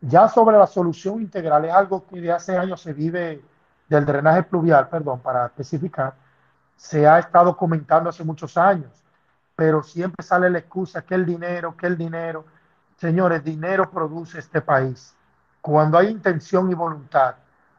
Ya 0.00 0.28
sobre 0.28 0.58
la 0.58 0.66
solución 0.66 1.20
integral 1.22 1.64
es 1.64 1.72
algo 1.72 2.06
que 2.06 2.20
de 2.20 2.32
hace 2.32 2.56
años 2.58 2.82
se 2.82 2.92
vive 2.92 3.42
del 3.88 4.04
drenaje 4.04 4.42
pluvial, 4.42 4.88
perdón, 4.88 5.20
para 5.20 5.46
especificar, 5.46 6.14
se 6.76 7.06
ha 7.08 7.18
estado 7.18 7.56
comentando 7.56 8.10
hace 8.10 8.24
muchos 8.24 8.56
años, 8.58 8.92
pero 9.56 9.82
siempre 9.82 10.22
sale 10.24 10.50
la 10.50 10.58
excusa 10.58 11.02
que 11.02 11.14
el 11.14 11.24
dinero, 11.24 11.76
que 11.76 11.86
el 11.86 11.96
dinero. 11.96 12.44
Señores, 12.96 13.44
dinero 13.44 13.90
produce 13.90 14.38
este 14.38 14.60
país. 14.60 15.14
Cuando 15.60 15.98
hay 15.98 16.08
intención 16.08 16.70
y 16.70 16.74
voluntad, 16.74 17.36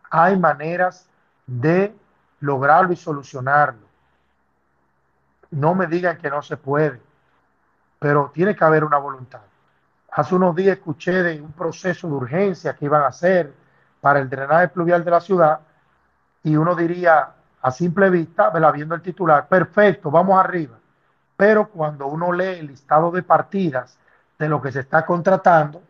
hay 0.10 0.38
maneras 0.38 1.10
de 1.46 1.96
lograrlo 2.40 2.94
y 2.94 2.96
solucionarlo. 2.96 3.88
No 5.50 5.74
me 5.74 5.88
digan 5.88 6.18
que 6.18 6.30
no 6.30 6.42
se 6.42 6.58
puede, 6.58 7.02
pero 8.00 8.32
tiene 8.34 8.56
que 8.56 8.64
haber 8.64 8.84
una 8.84 8.98
voluntad. 8.98 9.42
Hace 10.12 10.36
unos 10.36 10.56
días 10.56 10.78
escuché 10.78 11.24
de 11.24 11.42
un 11.42 11.52
proceso 11.52 12.08
de 12.08 12.14
urgencia 12.14 12.76
que 12.76 12.86
iban 12.86 13.02
a 13.04 13.08
hacer 13.08 13.54
para 14.02 14.20
el 14.20 14.30
drenaje 14.30 14.68
pluvial 14.70 15.04
de 15.04 15.12
la 15.12 15.20
ciudad 15.20 15.60
y 16.44 16.56
uno 16.56 16.76
diría 16.76 17.32
a 17.62 17.72
simple 17.72 18.10
vista, 18.10 18.52
viendo 18.72 18.96
el 18.96 19.02
titular, 19.02 19.48
perfecto, 19.48 20.12
vamos 20.12 20.40
arriba. 20.40 20.78
Pero 21.36 21.70
cuando 21.70 22.08
uno 22.08 22.32
lee 22.32 22.60
el 22.60 22.68
listado 22.68 23.12
de 23.12 23.24
partidas 23.24 23.98
de 24.38 24.48
lo 24.48 24.62
que 24.62 24.72
se 24.72 24.82
está 24.82 25.06
contratando, 25.06 25.82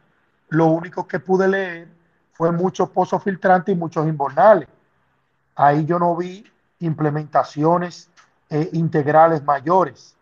lo 0.50 0.68
único 0.68 1.08
que 1.08 1.20
pude 1.20 1.48
leer 1.48 1.88
fue 2.32 2.52
muchos 2.52 2.90
pozos 2.90 3.24
filtrantes 3.24 3.76
y 3.76 3.78
muchos 3.78 4.08
invernales. 4.08 4.68
Ahí 5.56 5.86
yo 5.86 6.00
no 6.00 6.16
vi 6.16 6.46
implementaciones 6.80 8.10
eh, 8.50 8.70
integrales 8.74 9.44
mayores. 9.44 10.16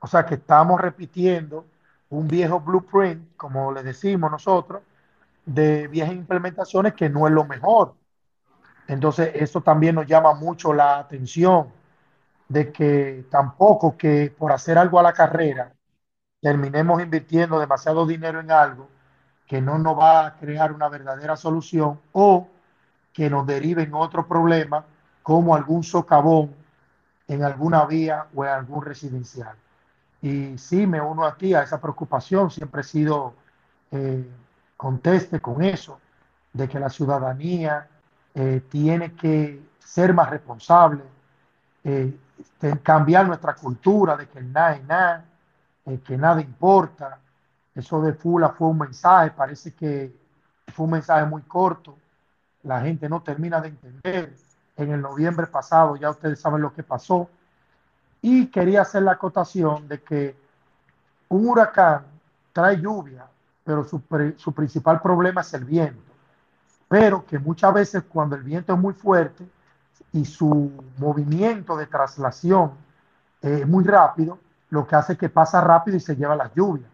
O 0.00 0.06
sea 0.06 0.26
que 0.26 0.34
estamos 0.34 0.80
repitiendo 0.80 1.64
un 2.10 2.26
viejo 2.26 2.60
blueprint, 2.60 3.36
como 3.36 3.72
le 3.72 3.82
decimos 3.82 4.30
nosotros, 4.30 4.82
de 5.46 5.88
viejas 5.88 6.14
implementaciones 6.14 6.94
que 6.94 7.08
no 7.08 7.26
es 7.26 7.32
lo 7.32 7.44
mejor. 7.44 7.94
Entonces, 8.88 9.30
eso 9.34 9.60
también 9.60 9.94
nos 9.94 10.06
llama 10.06 10.34
mucho 10.34 10.72
la 10.72 10.98
atención 10.98 11.68
de 12.48 12.72
que 12.72 13.26
tampoco 13.30 13.96
que 13.96 14.34
por 14.36 14.50
hacer 14.50 14.76
algo 14.76 14.98
a 14.98 15.04
la 15.04 15.12
carrera 15.12 15.72
terminemos 16.40 17.02
invirtiendo 17.02 17.58
demasiado 17.58 18.06
dinero 18.06 18.40
en 18.40 18.50
algo 18.50 18.88
que 19.46 19.60
no 19.60 19.78
nos 19.78 19.98
va 19.98 20.26
a 20.26 20.34
crear 20.36 20.72
una 20.72 20.88
verdadera 20.88 21.36
solución 21.36 22.00
o 22.12 22.48
que 23.12 23.28
nos 23.28 23.46
derive 23.46 23.82
en 23.82 23.94
otro 23.94 24.26
problema 24.26 24.84
como 25.22 25.54
algún 25.54 25.82
socavón 25.82 26.54
en 27.28 27.44
alguna 27.44 27.84
vía 27.84 28.26
o 28.34 28.44
en 28.44 28.50
algún 28.50 28.84
residencial. 28.84 29.56
Y 30.22 30.58
sí, 30.58 30.86
me 30.86 31.00
uno 31.00 31.24
a 31.24 31.36
ti 31.36 31.54
a 31.54 31.62
esa 31.62 31.80
preocupación, 31.80 32.50
siempre 32.50 32.82
he 32.82 32.84
sido 32.84 33.34
eh, 33.90 34.24
conteste 34.76 35.40
con 35.40 35.62
eso, 35.62 36.00
de 36.52 36.68
que 36.68 36.80
la 36.80 36.90
ciudadanía 36.90 37.88
eh, 38.34 38.62
tiene 38.68 39.14
que 39.14 39.60
ser 39.78 40.14
más 40.14 40.30
responsable, 40.30 41.02
eh, 41.84 42.16
cambiar 42.82 43.26
nuestra 43.26 43.54
cultura 43.54 44.16
de 44.16 44.28
que 44.28 44.38
es 44.38 44.44
nada, 45.90 46.04
que 46.04 46.16
nada 46.16 46.40
importa. 46.40 47.18
Eso 47.74 48.00
de 48.02 48.12
Fula 48.14 48.50
fue 48.50 48.68
un 48.68 48.78
mensaje, 48.78 49.30
parece 49.30 49.72
que 49.74 50.12
fue 50.74 50.84
un 50.84 50.92
mensaje 50.92 51.24
muy 51.24 51.42
corto, 51.42 51.96
la 52.64 52.80
gente 52.80 53.08
no 53.08 53.22
termina 53.22 53.60
de 53.60 53.68
entender. 53.68 54.34
En 54.76 54.92
el 54.92 55.00
noviembre 55.00 55.46
pasado 55.46 55.96
ya 55.96 56.10
ustedes 56.10 56.40
saben 56.40 56.62
lo 56.62 56.72
que 56.72 56.82
pasó. 56.82 57.28
Y 58.22 58.46
quería 58.46 58.82
hacer 58.82 59.02
la 59.02 59.12
acotación 59.12 59.88
de 59.88 60.02
que 60.02 60.36
un 61.28 61.48
huracán 61.48 62.04
trae 62.52 62.80
lluvia, 62.80 63.26
pero 63.64 63.84
su, 63.84 64.02
su 64.36 64.52
principal 64.52 65.00
problema 65.00 65.40
es 65.40 65.54
el 65.54 65.64
viento 65.64 66.10
pero 66.90 67.24
que 67.24 67.38
muchas 67.38 67.72
veces 67.72 68.02
cuando 68.08 68.34
el 68.34 68.42
viento 68.42 68.72
es 68.72 68.78
muy 68.80 68.92
fuerte 68.94 69.48
y 70.12 70.24
su 70.24 70.72
movimiento 70.98 71.76
de 71.76 71.86
traslación 71.86 72.72
es 73.40 73.64
muy 73.64 73.84
rápido, 73.84 74.40
lo 74.70 74.86
que 74.86 74.96
hace 74.96 75.16
que 75.16 75.28
pasa 75.28 75.60
rápido 75.60 75.96
y 75.96 76.00
se 76.00 76.16
lleva 76.16 76.34
las 76.36 76.54
lluvias. 76.54 76.90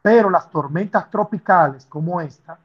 Pero 0.00 0.30
las 0.30 0.50
tormentas 0.50 1.10
tropicales 1.10 1.86
como 1.86 2.20
esta 2.20 2.58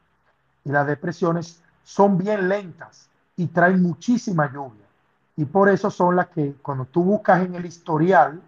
y 0.65 0.71
las 0.71 0.87
depresiones 0.87 1.61
son 1.83 2.17
bien 2.17 2.49
lentas 2.49 3.09
y 3.35 3.47
traen 3.47 3.81
muchísima 3.81 4.51
lluvia. 4.51 4.85
Y 5.35 5.45
por 5.45 5.69
eso 5.69 5.91
son 5.91 6.15
las 6.15 6.27
que 6.29 6.55
cuando 6.61 6.85
tú 6.85 7.03
buscas 7.03 7.45
en 7.45 7.53
el 7.55 7.65
historial 7.65 8.41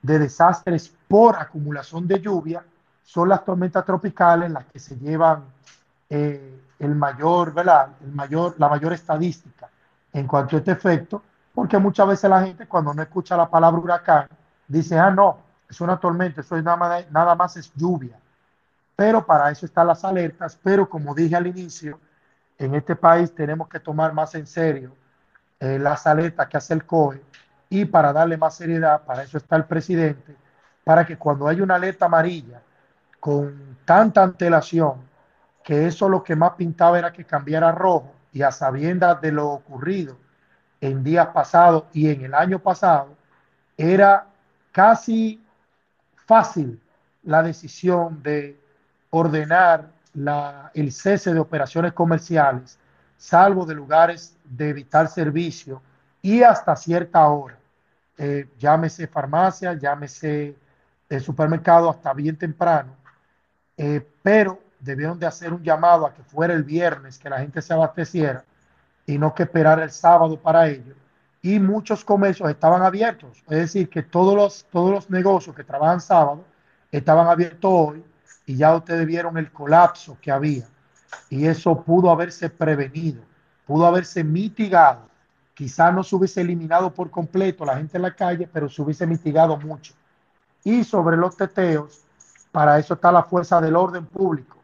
de 0.00 0.18
desastres 0.18 0.92
por 1.06 1.36
acumulación 1.36 2.08
de 2.08 2.20
lluvia, 2.20 2.64
son 3.02 3.28
las 3.28 3.44
tormentas 3.44 3.84
tropicales 3.84 4.50
las 4.50 4.64
que 4.66 4.78
se 4.78 4.96
llevan 4.96 5.44
eh, 6.08 6.60
el 6.78 6.94
mayor. 6.94 7.52
El 8.00 8.12
mayor, 8.12 8.54
la 8.58 8.68
mayor 8.68 8.92
estadística 8.92 9.68
en 10.12 10.26
cuanto 10.26 10.56
a 10.56 10.58
este 10.60 10.72
efecto, 10.72 11.22
porque 11.54 11.78
muchas 11.78 12.08
veces 12.08 12.30
la 12.30 12.42
gente 12.42 12.66
cuando 12.66 12.94
no 12.94 13.02
escucha 13.02 13.36
la 13.36 13.48
palabra 13.48 13.80
huracán 13.80 14.28
dice, 14.70 14.98
ah, 14.98 15.10
no, 15.10 15.38
es 15.68 15.80
una 15.80 15.98
tormenta, 15.98 16.40
eso 16.40 16.56
es 16.56 16.62
nada 16.62 16.76
más, 16.76 17.10
nada 17.10 17.34
más 17.34 17.56
es 17.56 17.72
lluvia. 17.74 18.18
Pero 18.96 19.24
para 19.24 19.50
eso 19.50 19.66
están 19.66 19.86
las 19.86 20.04
alertas, 20.04 20.58
pero 20.62 20.88
como 20.88 21.14
dije 21.14 21.34
al 21.34 21.46
inicio, 21.46 21.98
en 22.58 22.74
este 22.74 22.94
país 22.94 23.34
tenemos 23.34 23.68
que 23.68 23.80
tomar 23.80 24.12
más 24.12 24.34
en 24.34 24.46
serio 24.46 24.94
eh, 25.58 25.78
las 25.78 26.06
alertas 26.06 26.46
que 26.48 26.56
hace 26.56 26.74
el 26.74 26.84
COE 26.84 27.22
y 27.68 27.84
para 27.84 28.12
darle 28.12 28.36
más 28.36 28.56
seriedad, 28.56 29.02
para 29.04 29.22
eso 29.22 29.38
está 29.38 29.56
el 29.56 29.64
presidente, 29.64 30.36
para 30.84 31.04
que 31.04 31.16
cuando 31.16 31.48
hay 31.48 31.60
una 31.60 31.76
alerta 31.76 32.06
amarilla 32.06 32.62
con 33.18 33.78
tanta 33.84 34.22
antelación, 34.22 34.94
que 35.64 35.86
eso 35.86 36.08
lo 36.08 36.22
que 36.22 36.36
más 36.36 36.52
pintaba 36.52 36.98
era 36.98 37.12
que 37.12 37.24
cambiara 37.24 37.72
rojo 37.72 38.12
y 38.32 38.42
a 38.42 38.50
sabiendas 38.50 39.20
de 39.20 39.32
lo 39.32 39.48
ocurrido 39.48 40.16
en 40.80 41.02
días 41.02 41.28
pasados 41.28 41.84
y 41.92 42.10
en 42.10 42.24
el 42.24 42.34
año 42.34 42.58
pasado, 42.58 43.16
era 43.76 44.29
casi 44.80 45.38
fácil 46.24 46.80
la 47.24 47.42
decisión 47.42 48.22
de 48.22 48.58
ordenar 49.10 49.90
el 50.72 50.90
cese 50.90 51.34
de 51.34 51.38
operaciones 51.38 51.92
comerciales, 51.92 52.78
salvo 53.18 53.66
de 53.66 53.74
lugares 53.74 54.34
de 54.42 54.72
vital 54.72 55.10
servicio 55.10 55.82
y 56.22 56.42
hasta 56.42 56.74
cierta 56.76 57.28
hora. 57.28 57.58
Eh, 58.16 58.48
llámese 58.58 59.06
farmacia, 59.06 59.74
llámese 59.74 60.56
el 61.10 61.20
supermercado 61.20 61.90
hasta 61.90 62.14
bien 62.14 62.38
temprano, 62.38 62.96
eh, 63.76 64.00
pero 64.22 64.58
debieron 64.78 65.18
de 65.18 65.26
hacer 65.26 65.52
un 65.52 65.62
llamado 65.62 66.06
a 66.06 66.14
que 66.14 66.22
fuera 66.22 66.54
el 66.54 66.64
viernes, 66.64 67.18
que 67.18 67.28
la 67.28 67.40
gente 67.40 67.60
se 67.60 67.74
abasteciera 67.74 68.44
y 69.04 69.18
no 69.18 69.34
que 69.34 69.42
esperar 69.42 69.78
el 69.80 69.90
sábado 69.90 70.38
para 70.38 70.68
ello. 70.68 70.94
Y 71.42 71.58
muchos 71.58 72.04
comercios 72.04 72.50
estaban 72.50 72.82
abiertos, 72.82 73.42
es 73.48 73.58
decir, 73.58 73.88
que 73.88 74.02
todos 74.02 74.34
los, 74.34 74.66
todos 74.70 74.90
los 74.90 75.10
negocios 75.10 75.56
que 75.56 75.64
trabajan 75.64 76.00
sábado 76.00 76.44
estaban 76.90 77.26
abiertos 77.28 77.70
hoy 77.72 78.04
y 78.44 78.56
ya 78.56 78.74
ustedes 78.74 79.06
vieron 79.06 79.38
el 79.38 79.50
colapso 79.50 80.18
que 80.20 80.30
había. 80.30 80.68
Y 81.30 81.46
eso 81.46 81.82
pudo 81.82 82.10
haberse 82.10 82.50
prevenido, 82.50 83.22
pudo 83.66 83.86
haberse 83.86 84.22
mitigado. 84.22 85.08
Quizá 85.54 85.90
no 85.90 86.02
se 86.02 86.14
hubiese 86.16 86.40
eliminado 86.42 86.92
por 86.92 87.10
completo 87.10 87.64
la 87.64 87.76
gente 87.76 87.96
en 87.96 88.02
la 88.02 88.14
calle, 88.14 88.48
pero 88.52 88.68
se 88.68 88.82
hubiese 88.82 89.06
mitigado 89.06 89.56
mucho. 89.56 89.94
Y 90.62 90.84
sobre 90.84 91.16
los 91.16 91.36
teteos, 91.36 92.04
para 92.52 92.78
eso 92.78 92.94
está 92.94 93.10
la 93.10 93.22
fuerza 93.22 93.60
del 93.60 93.76
orden 93.76 94.04
público 94.04 94.60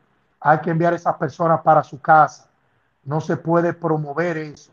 hay 0.49 0.61
que 0.61 0.71
enviar 0.71 0.93
a 0.93 0.97
esas 0.97 1.17
personas 1.17 1.61
para 1.63 1.83
su 1.83 2.01
casa. 2.01 2.49
No 3.03 3.21
se 3.21 3.37
puede 3.37 3.73
promover 3.73 4.37
eso. 4.37 4.71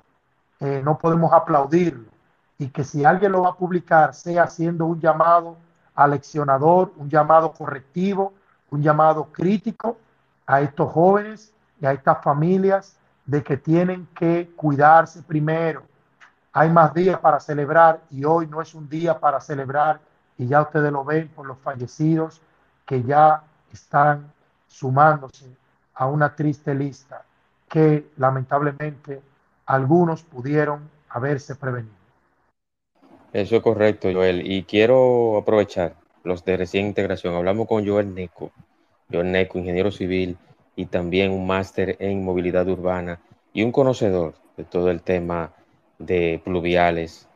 No 0.59 0.97
podemos 0.97 1.33
aplaudirlo. 1.33 2.09
Y 2.57 2.69
que 2.69 2.83
si 2.83 3.03
alguien 3.03 3.33
lo 3.33 3.41
va 3.41 3.49
a 3.49 3.55
publicar, 3.55 4.13
sea 4.13 4.43
haciendo 4.43 4.85
un 4.85 4.99
llamado 4.99 5.57
aleccionador, 5.95 6.93
un 6.97 7.09
llamado 7.09 7.51
correctivo, 7.51 8.33
un 8.71 8.81
llamado 8.81 9.25
crítico 9.31 9.97
a 10.45 10.61
estos 10.61 10.91
jóvenes 10.91 11.53
y 11.79 11.85
a 11.85 11.91
estas 11.91 12.23
familias 12.23 12.97
de 13.25 13.43
que 13.43 13.57
tienen 13.57 14.07
que 14.15 14.51
cuidarse 14.55 15.21
primero. 15.21 15.83
Hay 16.51 16.69
más 16.69 16.93
días 16.93 17.19
para 17.19 17.39
celebrar 17.39 18.01
y 18.09 18.25
hoy 18.25 18.47
no 18.47 18.61
es 18.61 18.73
un 18.73 18.87
día 18.87 19.19
para 19.19 19.39
celebrar 19.41 19.99
y 20.37 20.47
ya 20.47 20.61
ustedes 20.61 20.91
lo 20.91 21.03
ven 21.03 21.29
por 21.29 21.45
los 21.45 21.57
fallecidos 21.59 22.41
que 22.85 23.03
ya 23.03 23.43
están 23.71 24.31
sumándose 24.67 25.55
a 25.95 26.05
una 26.07 26.35
triste 26.35 26.73
lista 26.73 27.23
que 27.69 28.11
lamentablemente 28.17 29.21
algunos 29.65 30.23
pudieron 30.23 30.89
haberse 31.09 31.55
prevenido. 31.55 31.95
Eso 33.31 33.55
es 33.55 33.61
correcto, 33.61 34.09
Joel. 34.13 34.49
Y 34.49 34.63
quiero 34.63 35.37
aprovechar 35.37 35.95
los 36.23 36.45
de 36.45 36.57
recién 36.57 36.85
integración. 36.85 37.35
Hablamos 37.35 37.67
con 37.67 37.85
Joel 37.87 38.13
Neco. 38.13 38.51
Joel 39.11 39.31
Neco, 39.31 39.57
ingeniero 39.57 39.91
civil 39.91 40.37
y 40.75 40.85
también 40.85 41.31
un 41.31 41.45
máster 41.45 41.97
en 41.99 42.23
movilidad 42.23 42.67
urbana 42.67 43.19
y 43.53 43.63
un 43.63 43.71
conocedor 43.71 44.35
de 44.57 44.63
todo 44.63 44.89
el 44.89 45.01
tema 45.01 45.53
de 45.99 46.41
pluviales, 46.43 47.27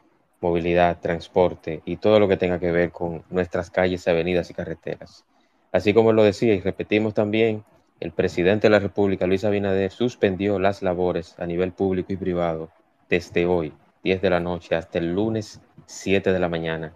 movilidad, 0.42 1.00
transporte 1.00 1.82
y 1.86 1.98
todo 1.98 2.20
lo 2.20 2.28
que 2.28 2.38
tenga 2.38 2.60
que 2.60 2.72
ver 2.72 2.92
con 2.92 3.24
nuestras 3.30 3.70
calles, 3.70 4.08
avenidas 4.08 4.50
y 4.50 4.54
carreteras. 4.54 5.26
Así 5.72 5.94
como 5.94 6.14
lo 6.14 6.24
decía 6.24 6.54
y 6.54 6.62
repetimos 6.62 7.14
también, 7.14 7.64
el 8.00 8.12
presidente 8.12 8.68
de 8.68 8.72
la 8.72 8.80
República, 8.80 9.26
Luis 9.26 9.44
Abinader, 9.44 9.92
suspendió 9.92 10.60
las 10.60 10.82
labores 10.84 11.36
a 11.40 11.46
nivel 11.46 11.72
público 11.72 12.14
y 12.14 12.18
privado 12.18 12.70
desde 13.10 13.46
hoy, 13.46 13.74
10 14.04 14.22
de 14.22 14.30
la 14.30 14.40
noche, 14.40 14.76
hasta 14.76 15.00
el 15.00 15.14
lunes 15.14 15.60
7 15.88 16.32
de 16.32 16.40
la 16.40 16.50
mañana. 16.50 16.94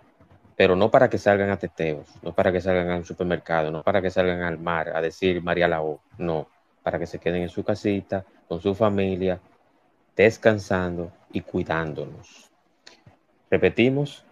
Pero 0.56 0.76
no 0.76 0.91
para 0.91 1.10
que 1.10 1.18
salgan 1.18 1.49
a 1.49 1.58
teteos, 1.58 2.08
no 2.22 2.34
para 2.34 2.52
que 2.52 2.62
salgan 2.62 2.89
al 2.89 3.06
supermercado, 3.06 3.72
no 3.72 3.82
para 3.82 4.02
que 4.02 4.12
salgan 4.12 4.43
al 4.43 4.60
mar 4.60 4.95
a 4.95 5.02
decir 5.02 5.41
María 5.41 5.68
Lao, 5.68 6.02
no, 6.20 6.47
para 6.84 6.99
que 6.99 7.08
se 7.08 7.18
queden 7.18 7.43
en 7.43 7.49
su 7.49 7.64
casita, 7.64 8.24
con 8.47 8.62
su 8.62 8.76
familia, 8.76 9.39
descansando 10.16 11.12
y 11.32 11.41
cuidándonos. 11.41 12.52
Repetimos, 13.49 14.24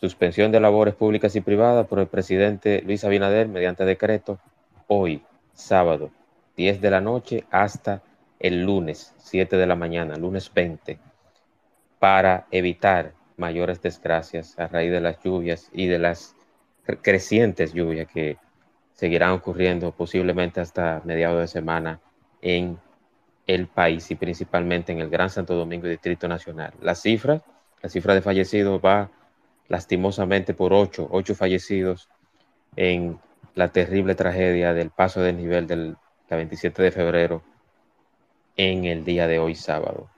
suspensión 0.00 0.50
de 0.50 0.58
labores 0.58 0.94
públicas 0.94 1.36
y 1.36 1.40
privadas 1.40 1.86
por 1.86 2.00
el 2.00 2.08
presidente 2.08 2.82
Luis 2.82 3.04
Abinader 3.04 3.46
mediante 3.46 3.84
decreto 3.84 4.40
hoy, 4.88 5.22
sábado, 5.54 6.10
10 6.56 6.80
de 6.80 6.90
la 6.90 7.00
noche 7.00 7.44
hasta 7.50 8.02
el 8.40 8.64
lunes, 8.64 9.14
7 9.18 9.56
de 9.56 9.66
la 9.66 9.76
mañana, 9.76 10.16
lunes 10.16 10.52
20, 10.52 10.98
para 11.98 12.46
evitar 12.50 13.12
mayores 13.36 13.80
desgracias 13.80 14.58
a 14.58 14.66
raíz 14.66 14.90
de 14.90 15.00
las 15.00 15.22
lluvias 15.22 15.70
y 15.72 15.86
de 15.86 15.98
las 15.98 16.34
crecientes 17.02 17.72
lluvias 17.72 18.08
que 18.08 18.36
seguirán 18.94 19.30
ocurriendo 19.30 19.92
posiblemente 19.92 20.60
hasta 20.60 21.00
mediados 21.04 21.40
de 21.40 21.46
semana 21.46 22.00
en 22.42 22.78
el 23.46 23.66
país 23.68 24.10
y 24.10 24.16
principalmente 24.16 24.92
en 24.92 25.00
el 25.00 25.08
Gran 25.08 25.30
Santo 25.30 25.54
Domingo 25.54 25.86
y 25.86 25.90
Distrito 25.90 26.26
Nacional. 26.28 26.72
La 26.80 26.94
cifra, 26.94 27.42
la 27.82 27.88
cifra 27.88 28.14
de 28.14 28.22
fallecidos 28.22 28.80
va 28.84 29.10
lastimosamente 29.68 30.54
por 30.54 30.72
ocho, 30.72 31.08
ocho 31.10 31.34
fallecidos 31.34 32.08
en 32.76 33.18
la 33.54 33.68
terrible 33.72 34.14
tragedia 34.14 34.74
del 34.74 34.90
paso 34.90 35.20
del 35.20 35.36
nivel 35.36 35.66
del 35.66 35.96
27 36.30 36.82
de 36.82 36.90
febrero 36.90 37.42
en 38.56 38.84
el 38.84 39.04
día 39.04 39.26
de 39.26 39.38
hoy 39.38 39.54
sábado. 39.54 40.10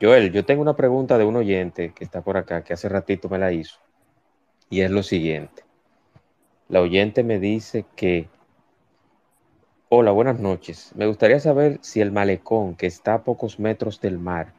Joel, 0.00 0.32
yo 0.32 0.44
tengo 0.44 0.62
una 0.62 0.76
pregunta 0.76 1.18
de 1.18 1.24
un 1.24 1.36
oyente 1.36 1.92
que 1.92 2.04
está 2.04 2.22
por 2.22 2.36
acá, 2.36 2.62
que 2.62 2.72
hace 2.72 2.88
ratito 2.88 3.28
me 3.28 3.38
la 3.38 3.52
hizo, 3.52 3.78
y 4.70 4.82
es 4.82 4.90
lo 4.90 5.02
siguiente. 5.02 5.64
La 6.68 6.80
oyente 6.80 7.24
me 7.24 7.40
dice 7.40 7.84
que, 7.96 8.28
hola, 9.88 10.12
buenas 10.12 10.38
noches. 10.38 10.92
Me 10.94 11.06
gustaría 11.06 11.40
saber 11.40 11.78
si 11.80 12.00
el 12.00 12.12
malecón 12.12 12.76
que 12.76 12.86
está 12.86 13.14
a 13.14 13.24
pocos 13.24 13.58
metros 13.58 14.00
del 14.00 14.18
mar 14.18 14.52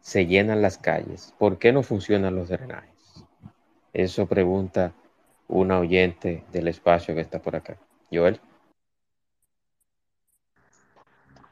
se 0.00 0.26
llenan 0.26 0.60
las 0.60 0.76
calles. 0.76 1.32
¿Por 1.38 1.58
qué 1.58 1.72
no 1.72 1.82
funcionan 1.82 2.36
los 2.36 2.48
drenajes? 2.48 3.24
Eso 3.94 4.26
pregunta 4.26 4.92
una 5.48 5.78
oyente 5.78 6.44
del 6.52 6.68
espacio 6.68 7.14
que 7.14 7.20
está 7.20 7.40
por 7.40 7.56
acá. 7.56 7.76
Joel. 8.10 8.40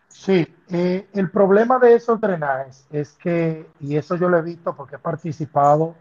Sí, 0.09 0.47
eh, 0.70 1.09
el 1.14 1.30
problema 1.30 1.78
de 1.78 1.95
esos 1.95 2.20
drenajes 2.20 2.86
es 2.93 3.12
que, 3.14 3.66
y 3.80 3.97
eso 3.97 4.16
yo 4.16 4.28
lo 4.28 4.38
he 4.38 4.43
visto 4.43 4.74
porque 4.74 4.97
he 4.97 4.99
participado 4.99 5.97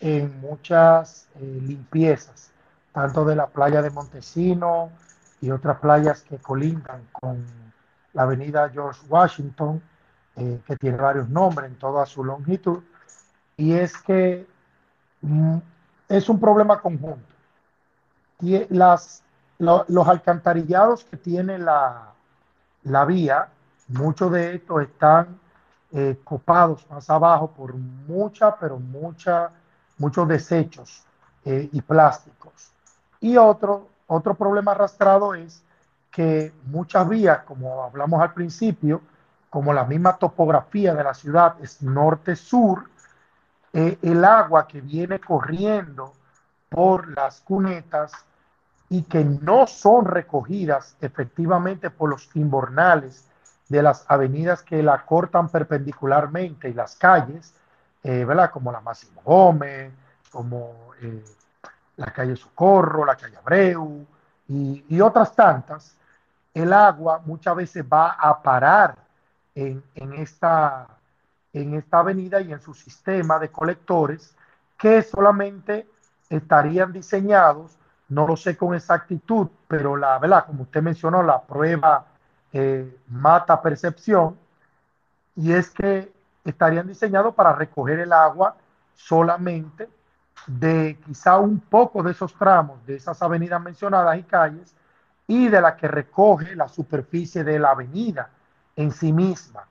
en 0.00 0.40
muchas 0.40 1.28
eh, 1.40 1.60
limpiezas, 1.62 2.52
tanto 2.92 3.24
de 3.24 3.34
la 3.34 3.48
playa 3.48 3.82
de 3.82 3.90
Montesino 3.90 4.90
y 5.40 5.50
otras 5.50 5.78
playas 5.80 6.22
que 6.22 6.38
colindan 6.38 7.02
con 7.12 7.44
la 8.12 8.22
avenida 8.22 8.68
George 8.70 9.00
Washington, 9.08 9.82
eh, 10.36 10.60
que 10.66 10.76
tiene 10.76 10.96
varios 10.96 11.28
nombres 11.28 11.68
en 11.68 11.76
toda 11.78 12.06
su 12.06 12.22
longitud, 12.22 12.82
y 13.56 13.72
es 13.72 13.96
que 13.98 14.46
mm, 15.22 15.58
es 16.08 16.28
un 16.28 16.40
problema 16.40 16.80
conjunto. 16.80 17.34
Las, 18.70 19.22
los 19.58 20.08
alcantarillados 20.08 21.04
que 21.04 21.16
tiene 21.16 21.58
la, 21.58 22.12
la 22.84 23.04
vía, 23.04 23.48
muchos 23.88 24.30
de 24.32 24.54
estos 24.54 24.82
están 24.82 25.38
eh, 25.92 26.18
copados 26.22 26.86
más 26.90 27.08
abajo 27.10 27.50
por 27.50 27.74
mucha, 27.74 28.56
pero 28.56 28.78
mucha, 28.78 29.50
muchos 29.98 30.28
desechos 30.28 31.04
eh, 31.44 31.68
y 31.72 31.80
plásticos. 31.82 32.72
Y 33.20 33.36
otro, 33.36 33.88
otro 34.06 34.34
problema 34.34 34.72
arrastrado 34.72 35.34
es 35.34 35.62
que 36.10 36.52
muchas 36.66 37.08
vías, 37.08 37.40
como 37.44 37.82
hablamos 37.82 38.20
al 38.20 38.32
principio, 38.32 39.00
como 39.50 39.72
la 39.72 39.84
misma 39.84 40.16
topografía 40.16 40.94
de 40.94 41.04
la 41.04 41.14
ciudad 41.14 41.56
es 41.62 41.82
norte-sur, 41.82 42.84
eh, 43.72 43.98
el 44.02 44.24
agua 44.24 44.66
que 44.66 44.80
viene 44.80 45.20
corriendo 45.20 46.14
por 46.68 47.08
las 47.08 47.40
cunetas 47.40 48.12
y 48.88 49.02
que 49.02 49.24
no 49.24 49.66
son 49.66 50.06
recogidas 50.06 50.96
efectivamente 51.00 51.90
por 51.90 52.10
los 52.10 52.34
imbornales 52.34 53.28
de 53.68 53.82
las 53.82 54.04
avenidas 54.08 54.62
que 54.62 54.82
la 54.82 55.04
cortan 55.04 55.48
perpendicularmente 55.48 56.70
y 56.70 56.74
las 56.74 56.96
calles, 56.96 57.54
eh, 58.02 58.24
¿verdad? 58.24 58.50
Como 58.50 58.72
la 58.72 58.80
Máximo 58.80 59.20
Gómez, 59.22 59.92
como 60.30 60.92
eh, 61.02 61.22
la 61.96 62.06
calle 62.12 62.36
Socorro, 62.36 63.04
la 63.04 63.16
calle 63.16 63.36
Abreu 63.36 64.06
y, 64.48 65.00
otras 65.00 65.34
tantas, 65.34 65.94
el 66.54 66.72
agua 66.72 67.20
muchas 67.24 67.54
veces 67.54 67.84
va 67.84 68.12
a 68.12 68.42
parar 68.42 68.96
en, 69.54 69.82
en, 69.94 70.14
esta, 70.14 70.86
en 71.52 71.74
esta 71.74 72.00
avenida 72.00 72.40
y 72.40 72.52
en 72.52 72.60
su 72.60 72.74
sistema 72.74 73.38
de 73.38 73.50
colectores 73.50 74.34
que 74.76 75.02
solamente 75.02 75.86
estarían 76.28 76.92
diseñados 76.92 77.78
no 78.08 78.26
lo 78.26 78.36
sé 78.36 78.56
con 78.56 78.74
exactitud, 78.74 79.48
pero 79.66 79.96
la 79.96 80.18
verdad, 80.18 80.46
como 80.46 80.62
usted 80.62 80.82
mencionó, 80.82 81.22
la 81.22 81.42
prueba 81.42 82.06
eh, 82.52 82.96
mata 83.08 83.60
percepción, 83.60 84.38
y 85.36 85.52
es 85.52 85.70
que 85.70 86.10
estarían 86.44 86.86
diseñados 86.86 87.34
para 87.34 87.52
recoger 87.52 88.00
el 88.00 88.12
agua 88.12 88.56
solamente 88.94 89.88
de 90.46 90.98
quizá 91.04 91.38
un 91.38 91.60
poco 91.60 92.02
de 92.02 92.12
esos 92.12 92.34
tramos, 92.34 92.84
de 92.86 92.96
esas 92.96 93.20
avenidas 93.22 93.60
mencionadas 93.62 94.18
y 94.18 94.22
calles, 94.22 94.74
y 95.26 95.48
de 95.48 95.60
la 95.60 95.76
que 95.76 95.86
recoge 95.86 96.56
la 96.56 96.68
superficie 96.68 97.44
de 97.44 97.58
la 97.58 97.72
avenida 97.72 98.30
en 98.74 98.90
sí 98.90 99.12
misma. 99.12 99.64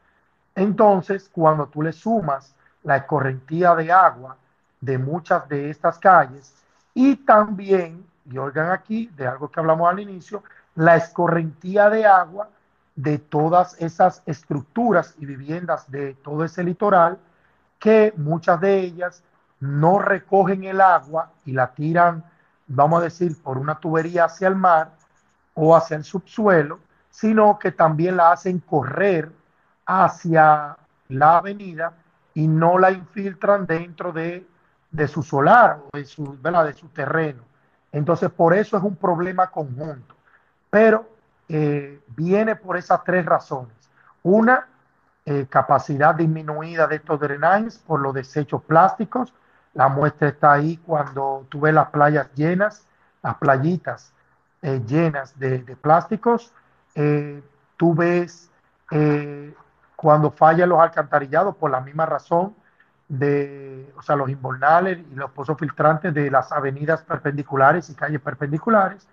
Entonces, 0.57 1.29
cuando 1.31 1.67
tú 1.67 1.81
le 1.81 1.93
sumas 1.93 2.53
la 2.83 2.97
escorrentía 2.97 3.75
de 3.75 3.91
agua 3.91 4.35
de 4.81 4.97
muchas 4.97 5.47
de 5.47 5.69
estas 5.69 5.99
calles 5.99 6.53
y 6.93 7.15
también 7.15 8.05
y 8.31 8.37
oigan 8.37 8.71
aquí, 8.71 9.09
de 9.15 9.27
algo 9.27 9.49
que 9.49 9.59
hablamos 9.59 9.89
al 9.89 9.99
inicio, 9.99 10.43
la 10.75 10.95
escorrentía 10.95 11.89
de 11.89 12.05
agua 12.05 12.49
de 12.95 13.19
todas 13.19 13.79
esas 13.79 14.23
estructuras 14.25 15.15
y 15.19 15.25
viviendas 15.25 15.89
de 15.89 16.15
todo 16.15 16.43
ese 16.43 16.63
litoral, 16.63 17.17
que 17.79 18.13
muchas 18.17 18.59
de 18.59 18.79
ellas 18.79 19.23
no 19.59 19.99
recogen 19.99 20.63
el 20.63 20.81
agua 20.81 21.31
y 21.45 21.51
la 21.51 21.71
tiran, 21.73 22.23
vamos 22.67 23.01
a 23.01 23.03
decir, 23.05 23.39
por 23.41 23.57
una 23.57 23.79
tubería 23.79 24.25
hacia 24.25 24.47
el 24.47 24.55
mar 24.55 24.91
o 25.53 25.75
hacia 25.75 25.97
el 25.97 26.03
subsuelo, 26.03 26.79
sino 27.09 27.57
que 27.59 27.71
también 27.71 28.17
la 28.17 28.31
hacen 28.31 28.59
correr 28.59 29.31
hacia 29.87 30.77
la 31.07 31.37
avenida 31.37 31.93
y 32.33 32.47
no 32.47 32.77
la 32.77 32.91
infiltran 32.91 33.65
dentro 33.65 34.11
de, 34.11 34.45
su 35.07 35.23
solar 35.23 35.79
o 35.91 35.97
de 35.97 36.05
su, 36.05 36.39
de 36.39 36.73
su 36.73 36.89
terreno. 36.89 37.41
Entonces, 37.91 38.29
por 38.29 38.53
eso 38.53 38.77
es 38.77 38.83
un 38.83 38.95
problema 38.95 39.47
conjunto. 39.47 40.13
Pero 40.69 41.09
eh, 41.49 42.01
viene 42.15 42.55
por 42.55 42.77
esas 42.77 43.03
tres 43.03 43.25
razones. 43.25 43.73
Una, 44.21 44.67
eh, 45.25 45.47
capacidad 45.49 46.13
disminuida 46.13 46.85
de 46.87 46.97
estos 46.97 47.19
drenajes 47.19 47.79
por 47.79 48.01
los 48.01 48.13
desechos 48.13 48.61
plásticos. 48.63 49.33
La 49.73 49.87
muestra 49.87 50.27
está 50.27 50.53
ahí 50.53 50.77
cuando 50.77 51.45
tú 51.49 51.61
ves 51.61 51.73
las 51.73 51.89
playas 51.89 52.27
llenas, 52.35 52.85
las 53.23 53.35
playitas 53.37 54.13
eh, 54.61 54.81
llenas 54.85 55.37
de, 55.39 55.59
de 55.63 55.75
plásticos. 55.75 56.53
tú 57.77 57.93
ves 57.93 58.49
cuando 59.97 60.31
fallan 60.31 60.69
los 60.69 60.79
alcantarillados 60.79 61.55
por 61.55 61.71
la 61.71 61.81
misma 61.81 62.05
razón 62.05 62.55
de, 63.09 63.91
o 63.97 64.01
sea, 64.03 64.15
los 64.15 64.29
inbornales 64.29 64.99
y 65.11 65.15
los 65.15 65.31
pozos 65.31 65.57
filtrantes 65.57 66.13
de 66.13 66.29
las 66.29 66.51
avenidas 66.51 67.01
perpendiculares 67.01 67.89
y 67.89 67.95
calles 67.95 68.21
perpendiculares, 68.21 69.07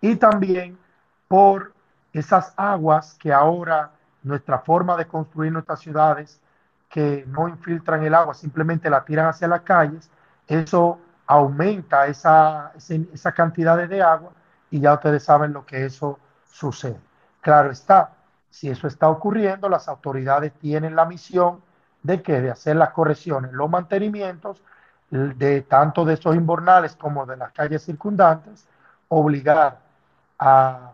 y 0.00 0.14
también 0.14 0.78
por 1.26 1.72
esas 2.12 2.54
aguas 2.56 3.16
que 3.18 3.32
ahora 3.32 3.90
nuestra 4.22 4.60
forma 4.60 4.96
de 4.96 5.06
construir 5.06 5.52
nuestras 5.52 5.80
ciudades, 5.80 6.40
que 6.88 7.24
no 7.26 7.48
infiltran 7.48 8.04
el 8.04 8.14
agua, 8.14 8.32
simplemente 8.32 8.88
la 8.88 9.04
tiran 9.04 9.26
hacia 9.26 9.48
las 9.48 9.62
calles, 9.62 10.08
eso 10.46 11.00
aumenta 11.26 12.06
esa, 12.06 12.72
esa 13.12 13.32
cantidad 13.32 13.76
de 13.88 14.02
agua 14.02 14.30
y 14.70 14.80
ya 14.80 14.94
ustedes 14.94 15.24
saben 15.24 15.52
lo 15.52 15.66
que 15.66 15.84
eso 15.84 16.20
sucede. 16.44 17.00
Claro 17.40 17.72
está, 17.72 18.12
si 18.50 18.68
eso 18.70 18.86
está 18.86 19.08
ocurriendo, 19.08 19.68
las 19.68 19.88
autoridades 19.88 20.52
tienen 20.54 20.96
la 20.96 21.04
misión 21.04 21.60
de 22.02 22.22
que 22.22 22.40
de 22.40 22.50
hacer 22.50 22.76
las 22.76 22.90
correcciones, 22.90 23.52
los 23.52 23.68
mantenimientos 23.68 24.62
de 25.10 25.62
tanto 25.62 26.04
de 26.04 26.14
esos 26.14 26.36
invernales 26.36 26.94
como 26.96 27.24
de 27.26 27.36
las 27.36 27.52
calles 27.52 27.82
circundantes, 27.82 28.66
obligar 29.08 29.78
a, 30.38 30.92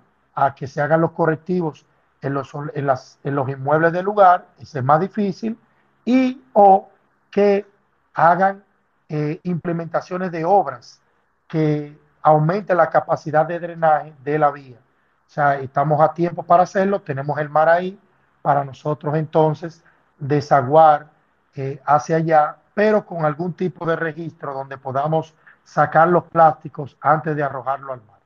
que 0.57 0.67
se 0.67 0.81
hagan 0.81 1.01
los 1.01 1.13
correctivos 1.13 1.85
en 2.23 2.35
los, 2.35 2.53
en, 2.55 2.89
en 3.25 3.35
los 3.35 3.49
inmuebles 3.49 3.93
del 3.93 4.05
lugar, 4.05 4.47
ese 4.59 4.79
es 4.79 4.85
más 4.85 5.01
difícil, 5.01 5.59
y 6.05 6.43
o 6.53 6.89
que 7.31 7.67
hagan 8.15 8.63
eh, 9.09 9.41
implementaciones 9.43 10.31
de 10.33 10.45
obras 10.45 11.01
que 11.49 11.99
aumenten 12.23 12.77
la 12.77 12.89
capacidad 12.89 13.45
de 13.45 13.61
drenaje 13.61 14.15
de 14.25 14.39
la 14.39 14.51
vía. 14.51 14.79
O 15.27 15.31
sea, 15.35 15.59
estamos 15.61 16.01
a 16.01 16.13
tiempo 16.15 16.43
para 16.43 16.63
hacerlo, 16.63 17.01
tenemos 17.01 17.39
el 17.39 17.49
mar 17.49 17.69
ahí 17.69 17.99
para 18.43 18.65
nosotros 18.65 19.15
entonces 19.17 19.83
desaguar 20.19 21.09
eh, 21.55 21.81
hacia 21.85 22.17
allá, 22.17 22.57
pero 22.75 23.05
con 23.07 23.25
algún 23.25 23.55
tipo 23.55 23.87
de 23.87 23.97
registro 23.97 24.53
donde 24.53 24.77
podamos 24.77 25.35
sacar 25.65 26.09
los 26.09 26.25
plásticos 26.25 26.97
antes 27.01 27.35
de 27.35 27.43
arrojarlo 27.43 27.93
al 27.93 28.03
mar. 28.03 28.21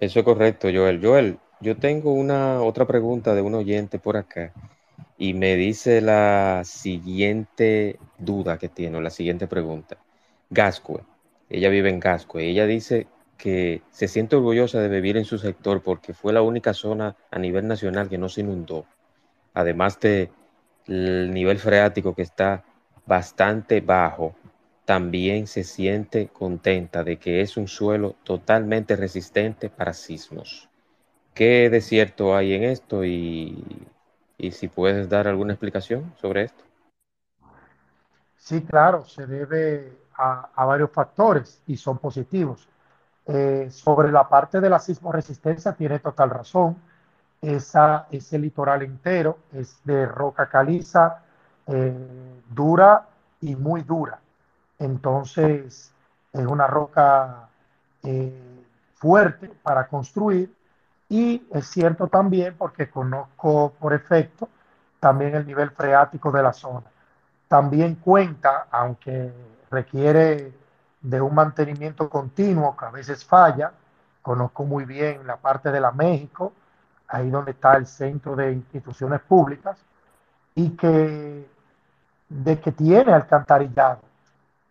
Eso 0.00 0.20
es 0.20 0.24
correcto, 0.24 0.68
Joel. 0.72 1.00
Joel, 1.02 1.38
yo 1.60 1.76
tengo 1.76 2.12
una 2.12 2.62
otra 2.62 2.86
pregunta 2.86 3.34
de 3.34 3.42
un 3.42 3.54
oyente 3.54 3.98
por 3.98 4.16
acá 4.16 4.52
y 5.16 5.34
me 5.34 5.56
dice 5.56 6.00
la 6.00 6.62
siguiente 6.64 7.98
duda 8.16 8.58
que 8.58 8.68
tiene, 8.68 9.00
la 9.00 9.10
siguiente 9.10 9.46
pregunta. 9.48 9.98
Gascue, 10.50 11.02
ella 11.50 11.68
vive 11.68 11.90
en 11.90 12.00
Gascue, 12.00 12.44
ella 12.44 12.64
dice 12.66 13.08
que 13.38 13.82
se 13.90 14.08
siente 14.08 14.36
orgullosa 14.36 14.80
de 14.80 14.88
vivir 14.88 15.16
en 15.16 15.24
su 15.24 15.38
sector 15.38 15.80
porque 15.80 16.12
fue 16.12 16.32
la 16.32 16.42
única 16.42 16.74
zona 16.74 17.16
a 17.30 17.38
nivel 17.38 17.68
nacional 17.68 18.08
que 18.08 18.18
no 18.18 18.28
se 18.28 18.40
inundó, 18.42 18.84
además 19.54 19.98
de 20.00 20.30
el 20.86 21.32
nivel 21.32 21.58
freático 21.58 22.14
que 22.14 22.22
está 22.22 22.64
bastante 23.06 23.80
bajo, 23.80 24.34
también 24.84 25.46
se 25.46 25.64
siente 25.64 26.28
contenta 26.28 27.04
de 27.04 27.18
que 27.18 27.40
es 27.40 27.56
un 27.56 27.68
suelo 27.68 28.16
totalmente 28.24 28.96
resistente 28.96 29.70
para 29.70 29.92
sismos. 29.92 30.68
¿Qué 31.32 31.70
desierto 31.70 32.34
hay 32.34 32.54
en 32.54 32.64
esto 32.64 33.04
y, 33.04 33.64
si 34.50 34.68
puedes 34.68 35.08
dar 35.08 35.28
alguna 35.28 35.52
explicación 35.52 36.12
sobre 36.20 36.44
esto? 36.44 36.64
Sí, 38.36 38.62
claro, 38.62 39.04
se 39.04 39.26
debe 39.26 39.92
a 40.16 40.64
varios 40.64 40.90
factores 40.90 41.62
y 41.66 41.76
son 41.76 41.98
positivos. 41.98 42.68
Eh, 43.28 43.68
sobre 43.70 44.10
la 44.10 44.26
parte 44.28 44.58
de 44.60 44.70
la 44.70 44.78
sismoresistencia 44.78 45.72
tiene 45.74 45.98
total 45.98 46.30
razón 46.30 46.76
esa, 47.40 48.06
ese 48.10 48.38
litoral 48.38 48.82
entero 48.82 49.38
es 49.52 49.78
de 49.84 50.06
roca 50.06 50.48
caliza, 50.48 51.22
eh, 51.66 52.40
dura 52.48 53.06
y 53.40 53.54
muy 53.54 53.82
dura. 53.82 54.18
Entonces, 54.78 55.92
es 56.32 56.46
una 56.46 56.66
roca 56.66 57.48
eh, 58.02 58.64
fuerte 58.94 59.50
para 59.62 59.86
construir 59.88 60.54
y 61.08 61.46
es 61.52 61.66
cierto 61.68 62.08
también 62.08 62.54
porque 62.56 62.90
conozco 62.90 63.72
por 63.78 63.92
efecto 63.94 64.48
también 65.00 65.34
el 65.34 65.46
nivel 65.46 65.70
freático 65.70 66.30
de 66.32 66.42
la 66.42 66.52
zona. 66.52 66.86
También 67.46 67.96
cuenta, 67.96 68.66
aunque 68.70 69.32
requiere 69.70 70.52
de 71.00 71.20
un 71.20 71.34
mantenimiento 71.34 72.08
continuo 72.08 72.76
que 72.76 72.84
a 72.84 72.90
veces 72.90 73.24
falla, 73.24 73.72
conozco 74.22 74.64
muy 74.64 74.84
bien 74.84 75.26
la 75.26 75.36
parte 75.36 75.70
de 75.70 75.80
la 75.80 75.92
México, 75.92 76.52
ahí 77.06 77.30
donde 77.30 77.52
está 77.52 77.76
el 77.76 77.86
centro 77.86 78.36
de 78.36 78.52
instituciones 78.52 79.20
públicas, 79.20 79.78
y 80.54 80.70
que, 80.70 81.48
de 82.28 82.60
que 82.60 82.72
tiene 82.72 83.12
alcantarillado, 83.12 84.00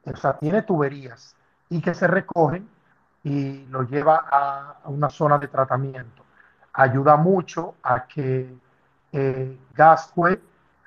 o 0.06 0.16
sea, 0.16 0.38
tiene 0.38 0.62
tuberías, 0.62 1.36
y 1.70 1.82
que 1.82 1.94
se 1.94 2.08
recogen 2.08 2.70
y 3.24 3.66
lo 3.68 3.84
lleva 3.84 4.26
a, 4.30 4.78
una 4.86 5.10
zona 5.10 5.38
de 5.38 5.48
tratamiento. 5.48 6.24
Ayuda 6.74 7.18
mucho 7.18 7.76
a 7.84 8.06
que 8.06 8.54
eh, 9.12 9.58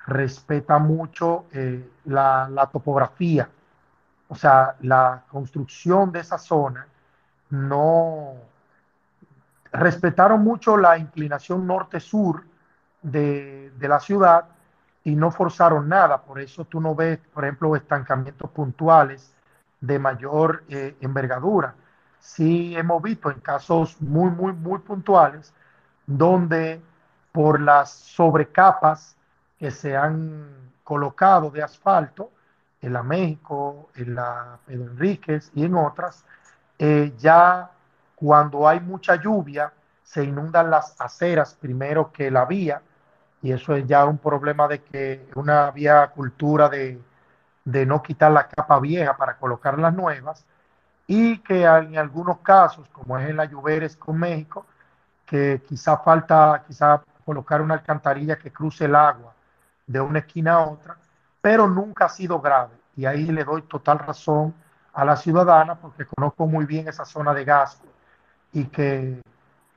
respeta 0.07 0.79
mucho 0.79 1.45
eh, 1.51 1.87
la 2.05 2.69
topografía, 2.71 3.49
o 4.31 4.35
sea, 4.35 4.77
la 4.79 5.25
construcción 5.29 6.13
de 6.13 6.21
esa 6.21 6.37
zona 6.37 6.87
no, 7.49 8.35
respetaron 9.73 10.41
mucho 10.41 10.77
la 10.77 10.97
inclinación 10.97 11.67
norte-sur 11.67 12.45
de, 13.01 13.73
la 13.77 13.99
ciudad 13.99 14.45
y 15.03 15.17
no 15.17 15.31
forzaron 15.31 15.89
nada. 15.89 16.21
Por 16.21 16.39
eso 16.39 16.63
tú 16.63 16.79
no 16.79 16.95
ves, 16.95 17.19
por 17.33 17.43
ejemplo, 17.43 17.75
estancamientos 17.75 18.49
puntuales 18.51 19.35
de 19.81 19.99
mayor 19.99 20.63
eh, 20.69 20.95
envergadura. 21.01 21.75
Sí 22.17 22.73
hemos 22.77 23.03
visto 23.03 23.31
en 23.31 23.41
casos 23.41 24.01
muy, 24.01 24.29
muy, 24.31 24.53
muy 24.53 24.79
puntuales 24.79 25.53
donde 26.07 26.81
por 27.33 27.59
las 27.59 27.91
sobrecapas 27.91 29.17
que 29.59 29.71
se 29.71 29.97
han 29.97 30.71
colocado 30.85 31.51
de 31.51 31.63
asfalto 31.63 32.31
en 32.81 32.93
la 32.93 33.03
México, 33.03 33.89
en 33.95 34.15
la 34.15 34.57
Pedro 34.65 34.91
Enríquez 34.91 35.51
y 35.55 35.65
en 35.65 35.75
otras, 35.75 36.25
eh, 36.79 37.13
ya 37.17 37.71
cuando 38.15 38.67
hay 38.67 38.79
mucha 38.79 39.15
lluvia, 39.15 39.71
se 40.03 40.23
inundan 40.23 40.69
las 40.69 40.99
aceras 40.99 41.55
primero 41.55 42.11
que 42.11 42.29
la 42.31 42.45
vía, 42.45 42.81
y 43.41 43.51
eso 43.51 43.75
es 43.75 43.87
ya 43.87 44.05
un 44.05 44.17
problema 44.17 44.67
de 44.67 44.81
que 44.83 45.27
una 45.35 45.71
vía 45.71 46.07
cultura 46.07 46.69
de, 46.69 47.01
de 47.65 47.85
no 47.85 48.01
quitar 48.01 48.31
la 48.31 48.47
capa 48.47 48.79
vieja 48.79 49.15
para 49.15 49.37
colocar 49.37 49.77
las 49.79 49.93
nuevas, 49.93 50.45
y 51.07 51.39
que 51.39 51.63
en 51.63 51.97
algunos 51.97 52.39
casos, 52.39 52.87
como 52.89 53.17
es 53.17 53.29
en 53.29 53.37
la 53.37 53.45
Lluveres 53.45 53.95
con 53.97 54.17
México, 54.17 54.65
que 55.25 55.61
quizá 55.67 55.97
falta 55.97 56.63
quizá 56.67 57.01
colocar 57.25 57.61
una 57.61 57.75
alcantarilla 57.75 58.37
que 58.37 58.51
cruce 58.51 58.85
el 58.85 58.95
agua 58.95 59.33
de 59.87 60.01
una 60.01 60.19
esquina 60.19 60.53
a 60.55 60.65
otra, 60.67 60.97
pero 61.41 61.67
nunca 61.67 62.05
ha 62.05 62.09
sido 62.09 62.39
grave. 62.39 62.75
Y 62.95 63.05
ahí 63.05 63.25
le 63.25 63.43
doy 63.43 63.63
total 63.63 63.99
razón 63.99 64.53
a 64.93 65.05
la 65.05 65.15
ciudadana 65.15 65.75
porque 65.75 66.05
conozco 66.05 66.47
muy 66.47 66.65
bien 66.65 66.87
esa 66.87 67.05
zona 67.05 67.33
de 67.33 67.45
Gasco 67.45 67.87
y 68.53 68.65
que, 68.65 69.21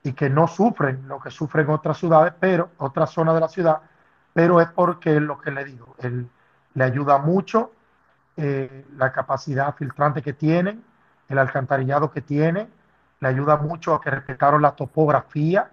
y 0.02 0.12
que 0.12 0.28
no 0.28 0.46
sufren 0.48 1.06
lo 1.08 1.20
que 1.20 1.30
sufren 1.30 1.70
otras 1.70 1.98
ciudades, 1.98 2.34
pero 2.38 2.70
otras 2.78 3.10
zonas 3.10 3.34
de 3.34 3.40
la 3.40 3.48
ciudad, 3.48 3.80
pero 4.32 4.60
es 4.60 4.68
porque 4.70 5.20
lo 5.20 5.40
que 5.40 5.50
le 5.50 5.64
digo, 5.64 5.94
él, 5.98 6.28
le 6.74 6.84
ayuda 6.84 7.18
mucho 7.18 7.72
eh, 8.36 8.84
la 8.96 9.12
capacidad 9.12 9.74
filtrante 9.76 10.22
que 10.22 10.32
tienen, 10.32 10.82
el 11.28 11.38
alcantarillado 11.38 12.10
que 12.10 12.20
tiene, 12.20 12.68
le 13.20 13.28
ayuda 13.28 13.56
mucho 13.56 13.94
a 13.94 14.00
que 14.00 14.10
respetaron 14.10 14.60
la 14.60 14.72
topografía 14.72 15.70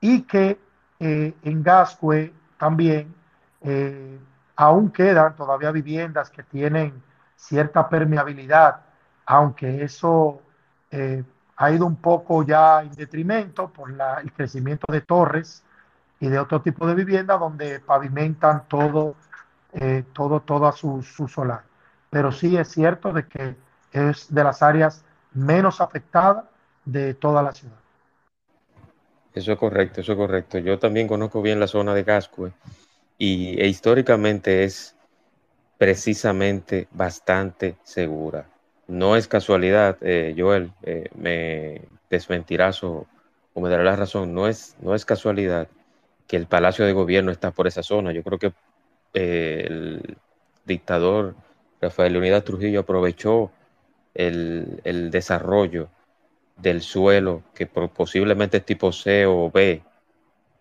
y 0.00 0.22
que 0.22 0.58
eh, 0.98 1.34
en 1.42 1.62
Gascue 1.62 2.32
también 2.58 3.14
eh, 3.60 4.18
aún 4.60 4.90
quedan 4.90 5.34
todavía 5.36 5.70
viviendas 5.70 6.28
que 6.28 6.42
tienen 6.42 7.02
cierta 7.34 7.88
permeabilidad, 7.88 8.82
aunque 9.24 9.82
eso 9.82 10.42
eh, 10.90 11.24
ha 11.56 11.70
ido 11.70 11.86
un 11.86 11.96
poco 11.96 12.42
ya 12.42 12.82
en 12.82 12.92
detrimento 12.92 13.70
por 13.70 13.90
el 13.90 14.32
crecimiento 14.32 14.92
de 14.92 15.00
torres 15.00 15.64
y 16.20 16.28
de 16.28 16.38
otro 16.38 16.60
tipo 16.60 16.86
de 16.86 16.94
vivienda 16.94 17.38
donde 17.38 17.80
pavimentan 17.80 18.64
todo, 18.68 19.14
eh, 19.72 20.04
todo, 20.12 20.40
toda 20.40 20.72
su, 20.72 21.02
su, 21.02 21.26
solar. 21.26 21.62
Pero 22.10 22.30
sí 22.30 22.58
es 22.58 22.68
cierto 22.68 23.14
de 23.14 23.26
que 23.26 23.56
es 23.92 24.26
de 24.28 24.44
las 24.44 24.62
áreas 24.62 25.02
menos 25.32 25.80
afectadas 25.80 26.44
de 26.84 27.14
toda 27.14 27.42
la 27.42 27.52
ciudad. 27.54 27.78
Eso 29.32 29.52
es 29.52 29.58
correcto, 29.58 30.02
eso 30.02 30.12
es 30.12 30.18
correcto. 30.18 30.58
Yo 30.58 30.78
también 30.78 31.08
conozco 31.08 31.40
bien 31.40 31.58
la 31.58 31.66
zona 31.66 31.94
de 31.94 32.02
Gascue 32.02 32.52
y 33.20 33.60
e 33.60 33.68
históricamente 33.68 34.64
es 34.64 34.96
precisamente 35.76 36.88
bastante 36.90 37.76
segura. 37.84 38.48
No 38.88 39.14
es 39.14 39.28
casualidad, 39.28 39.98
eh, 40.00 40.34
Joel, 40.36 40.72
eh, 40.82 41.10
me 41.14 41.82
desmentirás 42.08 42.82
o, 42.82 43.06
o, 43.52 43.60
me 43.60 43.68
dará 43.68 43.84
la 43.84 43.94
razón, 43.94 44.34
no 44.34 44.48
es, 44.48 44.74
no 44.80 44.94
es 44.94 45.04
casualidad 45.04 45.68
que 46.26 46.36
el 46.36 46.46
Palacio 46.46 46.86
de 46.86 46.94
Gobierno 46.94 47.30
está 47.30 47.50
por 47.50 47.66
esa 47.66 47.82
zona. 47.82 48.12
Yo 48.12 48.22
creo 48.22 48.38
que 48.38 48.52
eh, 49.12 49.64
el 49.66 50.16
dictador 50.64 51.34
Rafael 51.80 52.14
Leonidas 52.14 52.44
Trujillo 52.44 52.80
aprovechó 52.80 53.50
el, 54.14 54.80
el 54.84 55.10
desarrollo 55.10 55.90
del 56.56 56.80
suelo 56.80 57.42
que 57.54 57.66
posiblemente 57.66 58.58
es 58.58 58.64
tipo 58.64 58.92
C 58.92 59.26
o 59.26 59.50
B, 59.50 59.82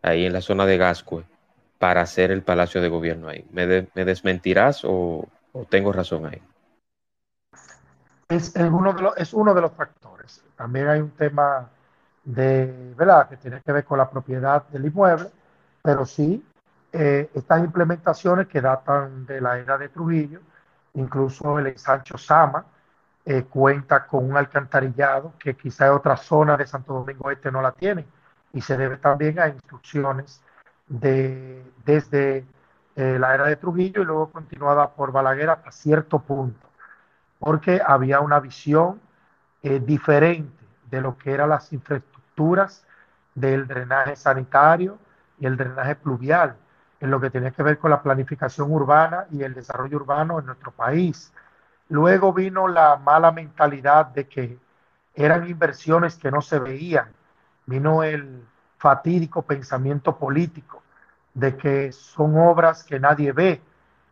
ahí 0.02 0.26
en 0.26 0.34
la 0.34 0.42
zona 0.42 0.66
de 0.66 0.78
Gascue, 0.78 1.24
para 1.80 2.02
hacer 2.02 2.30
el 2.30 2.44
Palacio 2.44 2.82
de 2.82 2.90
Gobierno 2.90 3.30
ahí. 3.30 3.46
¿Me, 3.52 3.66
de, 3.66 3.88
me 3.96 4.06
desmentirás 4.06 4.86
o, 4.86 5.28
o 5.54 5.66
tengo 5.66 5.92
razón 5.92 6.28
ahí? 6.28 6.42
es, 8.30 8.54
uno 8.56 8.94
de 8.94 9.02
los, 9.02 9.18
es 9.18 9.34
uno 9.34 9.54
de 9.54 9.62
los 9.62 9.72
factores. 9.74 10.44
También 10.56 10.88
hay 10.88 11.02
un 11.02 11.12
tema 11.12 11.68
de, 12.24 12.94
¿verdad?, 12.96 13.28
que 13.28 13.38
tiene 13.38 13.62
que 13.62 13.72
ver 13.72 13.84
con 13.84 13.98
la 13.98 14.10
propiedad 14.10 14.68
del 14.68 14.86
inmueble, 14.86 15.30
pero 15.82 16.06
sí, 16.06 16.46
eh, 16.92 17.30
estas 17.34 17.60
implementaciones 17.64 18.48
que 18.48 18.62
datan 18.62 19.26
de 19.26 19.42
la 19.42 19.58
era 19.58 19.78
de 19.78 19.90
Trujillo, 19.90 20.42
incluso 20.94 21.58
el 21.60 21.68
ensancho 21.68 22.18
Sama 22.18 22.66
eh, 23.26 23.44
cuenta 23.44 24.06
con 24.06 24.30
un 24.30 24.38
alcantarillado 24.38 25.34
que 25.40 25.56
quizá 25.56 25.94
otra 25.94 26.16
zona 26.18 26.56
de 26.58 26.68
Santo 26.68 26.94
Domingo 26.94 27.32
Este 27.32 27.52
no 27.52 27.62
la 27.62 27.72
tiene 27.72 28.06
y 28.54 28.62
se 28.62 28.78
debe 28.78 28.98
también 28.98 29.40
a 29.40 29.48
instrucciones 29.48 30.42
de, 30.90 31.64
desde 31.86 32.46
eh, 32.96 33.18
la 33.20 33.34
era 33.36 33.46
de 33.46 33.56
Trujillo 33.56 34.02
y 34.02 34.06
luego 34.06 34.32
continuada 34.32 34.90
por 34.92 35.12
Balaguer 35.12 35.50
hasta 35.50 35.72
cierto 35.72 36.20
punto, 36.20 36.68
porque 37.40 37.82
había 37.86 38.20
una 38.20 38.40
visión 38.40 39.00
diferente 39.62 40.64
de 40.90 41.02
lo 41.02 41.18
que 41.18 41.34
eran 41.34 41.50
las 41.50 41.74
infraestructuras 41.74 42.86
del 43.36 43.68
drenaje 43.68 44.16
sanitario 44.16 44.98
y 45.40 45.46
el 45.46 45.58
drenaje 45.58 45.96
pluvial 45.96 46.56
en 47.00 47.12
lo 47.12 47.20
que 47.20 47.30
tenía 47.30 47.52
que 47.52 47.64
ver 47.64 47.78
con 47.78 47.92
la 47.92 48.02
planificación 48.02 48.72
urbana 48.72 49.26
y 49.32 49.44
el 49.44 49.54
desarrollo 49.54 49.98
urbano 49.98 50.40
en 50.40 50.46
nuestro 50.48 50.72
país. 50.72 51.34
Luego 51.88 52.34
vino 52.34 52.68
la 52.68 52.98
mala 52.98 53.32
mentalidad 53.32 54.08
de 54.08 54.28
que 54.28 54.60
eran 55.14 55.48
inversiones 55.50 56.18
que 56.18 56.32
no 56.32 56.42
se 56.42 56.60
veían. 56.60 57.12
Vino 57.66 58.04
el 58.04 58.46
fatídico 58.80 59.42
pensamiento 59.42 60.18
político 60.18 60.82
de 61.34 61.56
que 61.56 61.92
son 61.92 62.38
obras 62.40 62.84
que 62.84 63.00
nadie 63.00 63.34
ve 63.34 63.62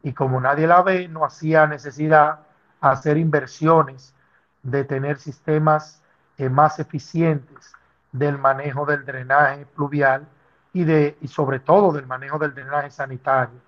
y 0.03 0.13
como 0.13 0.39
nadie 0.39 0.67
la 0.67 0.83
ve, 0.83 1.07
no 1.07 1.25
hacía 1.25 1.65
necesidad 1.65 2.39
hacer 2.81 3.17
inversiones 3.17 4.13
de 4.61 4.83
tener 4.83 5.17
sistemas 5.17 6.01
eh, 6.37 6.49
más 6.49 6.79
eficientes 6.79 7.73
del 8.11 8.37
manejo 8.37 8.85
del 8.85 9.05
drenaje 9.05 9.65
pluvial 9.65 10.27
y, 10.73 10.83
de, 10.83 11.17
y 11.21 11.27
sobre 11.27 11.59
todo 11.59 11.91
del 11.93 12.05
manejo 12.05 12.37
del 12.37 12.53
drenaje 12.53 12.91
sanitario, 12.91 13.59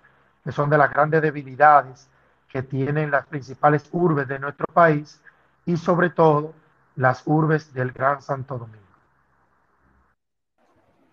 que 0.44 0.52
son 0.52 0.68
de 0.70 0.78
las 0.78 0.90
grandes 0.90 1.22
debilidades 1.22 2.08
que 2.48 2.62
tienen 2.62 3.10
las 3.10 3.26
principales 3.26 3.88
urbes 3.92 4.28
de 4.28 4.38
nuestro 4.38 4.66
país 4.72 5.20
y 5.64 5.76
sobre 5.76 6.10
todo 6.10 6.54
las 6.96 7.22
urbes 7.26 7.72
del 7.72 7.92
Gran 7.92 8.20
Santo 8.20 8.58
Domingo. 8.58 8.89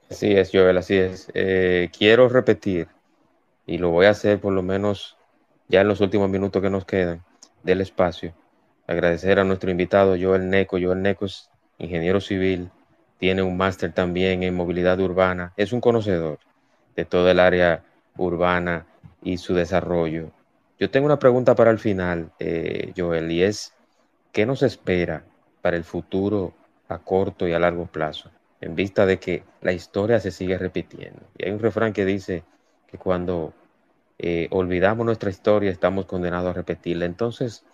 Así 0.10 0.32
es, 0.32 0.52
Joel, 0.54 0.78
así 0.78 0.96
es. 0.96 1.30
Eh, 1.34 1.90
quiero 1.98 2.30
repetir, 2.30 2.88
y 3.66 3.78
lo 3.78 3.90
voy 3.90 4.06
a 4.06 4.12
hacer 4.12 4.40
por 4.40 4.54
lo 4.54 4.64
menos 4.64 5.18
ya 5.68 5.82
en 5.82 5.90
los 5.90 6.00
últimos 6.00 6.30
minutos 6.30 6.62
que 6.62 6.70
nos 6.70 6.86
quedan 6.86 7.24
del 7.64 7.82
espacio, 7.82 8.34
agradecer 8.88 9.38
a 9.38 9.44
nuestro 9.44 9.70
invitado 9.70 10.16
Joel 10.20 10.50
Neco. 10.50 10.78
Joel 10.82 11.02
Neco 11.02 11.26
es 11.26 11.50
ingeniero 11.78 12.22
civil, 12.22 12.72
tiene 13.20 13.42
un 13.42 13.58
máster 13.58 13.92
también 13.92 14.44
en 14.44 14.56
movilidad 14.56 14.98
urbana, 15.02 15.54
es 15.58 15.74
un 15.74 15.82
conocedor 15.82 16.40
de 16.96 17.04
todo 17.04 17.30
el 17.30 17.40
área 17.40 17.84
urbana 18.16 18.86
y 19.22 19.38
su 19.38 19.54
desarrollo. 19.56 20.32
Yo 20.80 20.90
tengo 20.90 21.06
una 21.06 21.20
pregunta 21.20 21.54
para 21.54 21.72
el 21.72 21.80
final, 21.80 22.32
eh, 22.40 22.94
Joel, 22.96 23.30
y 23.30 23.44
es, 23.44 23.74
¿qué 24.32 24.46
nos 24.46 24.64
espera 24.64 25.26
para 25.62 25.76
el 25.76 25.84
futuro 25.84 26.54
a 26.88 26.98
corto 27.00 27.46
y 27.46 27.54
a 27.54 27.60
largo 27.60 27.88
plazo? 27.88 28.32
En 28.60 28.76
vista 28.76 29.06
de 29.06 29.20
que 29.20 29.44
la 29.62 29.72
historia 29.72 30.20
se 30.20 30.32
sigue 30.32 30.58
repitiendo. 30.58 31.22
Y 31.38 31.46
hay 31.46 31.52
un 31.52 31.60
refrán 31.60 31.94
que 31.94 32.06
dice 32.06 32.44
que 32.88 32.98
cuando 32.98 33.54
eh, 34.20 34.48
olvidamos 34.52 35.06
nuestra 35.06 35.30
historia 35.30 35.70
estamos 35.70 36.06
condenados 36.06 36.50
a 36.50 36.54
repetirla. 36.54 37.06
Entonces, 37.06 37.66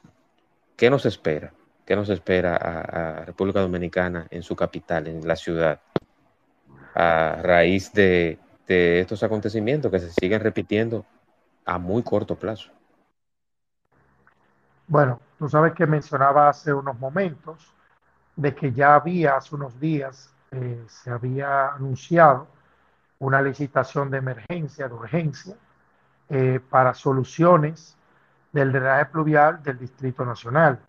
¿qué 0.75 0.89
nos 0.89 1.05
espera? 1.05 1.53
¿Qué 1.85 1.95
nos 1.95 2.09
espera 2.09 2.55
a, 2.55 3.25
República 3.25 3.61
Dominicana 3.61 4.27
en 4.29 4.43
su 4.43 4.55
capital, 4.55 5.07
en 5.07 5.27
la 5.27 5.35
ciudad, 5.35 5.81
a 6.95 7.39
raíz 7.41 7.91
de, 7.93 8.39
estos 8.67 9.21
acontecimientos 9.21 9.91
que 9.91 9.99
se 9.99 10.09
siguen 10.11 10.39
repitiendo 10.39 11.05
a 11.65 11.77
muy 11.77 12.01
corto 12.01 12.35
plazo? 12.35 12.71
Bueno, 14.87 15.19
tú 15.37 15.47
sabes 15.47 15.73
que 15.73 15.85
mencionaba 15.85 16.49
hace 16.49 16.73
unos 16.73 16.97
momentos 16.99 17.71
de 18.35 18.55
que 18.55 18.71
ya 18.71 18.95
había, 18.95 19.35
hace 19.35 19.53
unos 19.55 19.79
días, 19.79 20.32
eh, 20.53 20.83
se 20.87 21.09
había 21.11 21.69
anunciado 21.69 22.47
una 23.19 23.41
licitación 23.41 24.09
de 24.09 24.17
emergencia, 24.17 24.87
de 24.87 24.93
urgencia, 24.93 25.55
eh, 26.29 26.59
para 26.69 26.93
soluciones 26.93 27.95
del 28.51 28.71
drenaje 28.71 29.05
pluvial 29.07 29.61
del 29.61 29.77
Distrito 29.79 30.25
Nacional. 30.25 30.79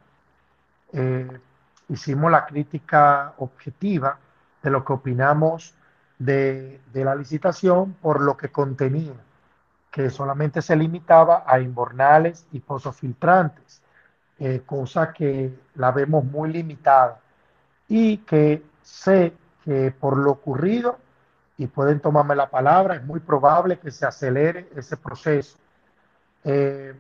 Eh, 0.93 1.41
hicimos 1.89 2.31
la 2.31 2.47
crítica 2.47 3.35
objetiva 3.39 4.19
de 4.63 4.71
lo 4.71 4.85
que 4.85 4.93
opinamos 4.93 5.75
de, 6.19 6.81
la 6.93 7.15
licitación 7.15 7.95
por 7.95 8.21
lo 8.21 8.37
que 8.37 8.51
contenía, 8.51 9.15
que 9.91 10.11
solamente 10.11 10.63
se 10.63 10.77
limitaba 10.77 11.45
a 11.47 11.61
inbornales 11.61 12.47
y 12.53 12.61
pozos 12.61 12.97
filtrantes, 12.97 13.83
eh, 14.39 14.63
cosa 14.65 15.13
que 15.13 15.53
la 15.75 15.91
vemos 15.93 16.25
muy 16.25 16.53
limitada 16.53 17.21
y 17.89 18.19
que 18.19 18.63
sé 18.83 19.35
que 19.65 19.91
por 19.91 20.19
lo 20.19 20.33
ocurrido, 20.33 20.99
y 21.57 21.67
pueden 21.67 22.01
tomarme 22.01 22.35
la 22.35 22.51
palabra, 22.51 22.97
es 22.97 23.05
muy 23.05 23.21
probable 23.21 23.79
que 23.79 23.91
se 23.91 24.05
acelere 24.07 24.69
ese 24.75 24.97
proceso. 24.97 25.57
Eh, 26.43 26.95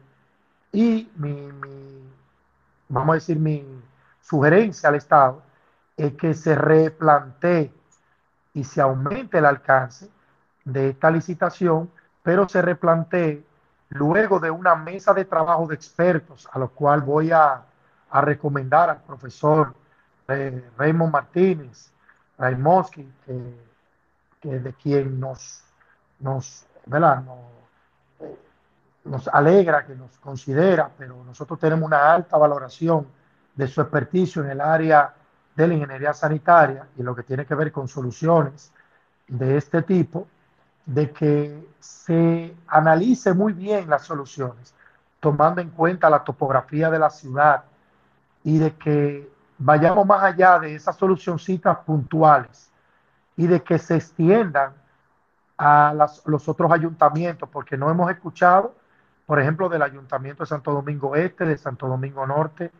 y 0.72 1.10
mi, 1.16 1.48
vamos 2.88 3.12
a 3.12 3.14
decir, 3.14 3.38
mi 3.38 3.64
sugerencia 4.22 4.88
al 4.88 4.94
Estado 4.94 5.42
es 5.96 6.14
que 6.14 6.34
se 6.34 6.54
replantee 6.54 7.72
y 8.54 8.64
se 8.64 8.80
aumente 8.80 9.38
el 9.38 9.46
alcance 9.46 10.08
de 10.64 10.90
esta 10.90 11.10
licitación, 11.10 11.90
pero 12.22 12.48
se 12.48 12.62
replantee 12.62 13.44
luego 13.90 14.40
de 14.40 14.50
una 14.50 14.74
mesa 14.74 15.12
de 15.12 15.24
trabajo 15.24 15.66
de 15.66 15.74
expertos, 15.74 16.48
a 16.52 16.58
lo 16.58 16.70
cual 16.70 17.02
voy 17.02 17.30
a, 17.30 17.62
recomendar 18.12 18.90
al 18.90 19.02
profesor 19.02 19.74
eh, 20.28 20.70
Raymond 20.78 21.12
Martínez, 21.12 21.92
Raimoski, 22.38 23.08
que, 24.40 24.58
de 24.58 24.72
quien 24.74 25.18
nos, 25.18 25.62
nos, 26.20 26.66
¿verdad? 26.86 27.22
nos 29.04 29.28
alegra, 29.28 29.86
que 29.86 29.94
nos 29.94 30.18
considera, 30.18 30.90
pero 30.96 31.22
nosotros 31.24 31.58
tenemos 31.58 31.86
una 31.86 32.12
alta 32.12 32.36
valoración 32.36 33.06
de 33.54 33.68
su 33.68 33.80
experticio 33.80 34.42
en 34.42 34.50
el 34.50 34.60
área 34.60 35.14
de 35.54 35.68
la 35.68 35.74
ingeniería 35.74 36.12
sanitaria 36.12 36.88
y 36.96 37.02
lo 37.02 37.14
que 37.14 37.22
tiene 37.22 37.46
que 37.46 37.54
ver 37.54 37.70
con 37.70 37.86
soluciones 37.86 38.72
de 39.28 39.56
este 39.56 39.82
tipo, 39.82 40.26
de 40.86 41.10
que 41.12 41.66
se 41.78 42.54
analice 42.66 43.32
muy 43.32 43.52
bien 43.52 43.88
las 43.88 44.02
soluciones, 44.02 44.74
tomando 45.20 45.60
en 45.60 45.70
cuenta 45.70 46.10
la 46.10 46.22
topografía 46.22 46.90
de 46.90 46.98
la 46.98 47.08
ciudad 47.08 47.64
y 48.42 48.58
de 48.58 48.74
que 48.74 49.33
vayamos 49.64 50.06
más 50.06 50.22
allá 50.22 50.58
de 50.58 50.74
esas 50.74 50.96
solucioncitas 50.96 51.78
puntuales 51.78 52.70
y 53.36 53.46
de 53.46 53.62
que 53.62 53.78
se 53.78 53.96
extiendan 53.96 54.72
a 55.56 55.94
los 56.26 56.48
otros 56.48 56.70
ayuntamientos, 56.72 57.48
porque 57.48 57.76
no 57.76 57.90
hemos 57.90 58.10
escuchado 58.10 58.74
por 59.26 59.40
ejemplo, 59.40 59.68
del 59.68 59.82
Ayuntamiento 59.82 60.42
de 60.42 60.48
Santo 60.48 60.72
Domingo 60.72 61.16
Este, 61.16 61.44
de 61.44 61.56
Santo 61.56 61.88
Domingo 61.88 62.26
Norte 62.26 62.70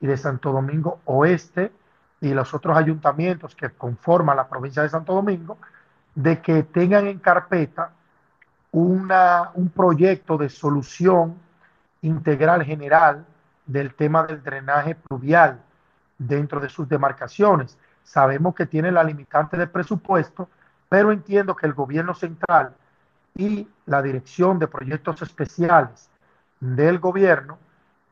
y 0.00 0.06
de 0.06 0.16
Santo 0.16 0.52
Domingo 0.52 1.00
Oeste 1.06 1.72
y 2.20 2.34
los 2.34 2.52
otros 2.54 2.76
ayuntamientos 2.76 3.54
que 3.54 3.70
conforman 3.70 4.36
la 4.36 4.48
provincia 4.48 4.82
de 4.82 4.88
Santo 4.88 5.14
Domingo, 5.14 5.58
de 6.14 6.40
que 6.40 6.62
tengan 6.62 7.06
en 7.06 7.18
carpeta 7.18 7.90
una, 8.70 9.50
un 9.54 9.70
proyecto 9.70 10.36
de 10.36 10.48
solución 10.48 11.36
integral 12.02 12.64
general 12.64 13.24
del 13.66 13.94
tema 13.94 14.24
del 14.24 14.42
drenaje 14.42 14.94
pluvial 14.94 15.60
dentro 16.18 16.60
de 16.60 16.68
sus 16.68 16.88
demarcaciones. 16.88 17.78
Sabemos 18.02 18.54
que 18.54 18.66
tiene 18.66 18.92
la 18.92 19.04
limitante 19.04 19.56
de 19.56 19.66
presupuesto, 19.66 20.48
pero 20.88 21.12
entiendo 21.12 21.56
que 21.56 21.66
el 21.66 21.74
gobierno 21.74 22.14
central 22.14 22.74
y 23.34 23.68
la 23.86 24.02
Dirección 24.02 24.58
de 24.58 24.68
Proyectos 24.68 25.22
Especiales 25.22 26.08
del 26.60 26.98
gobierno 26.98 27.58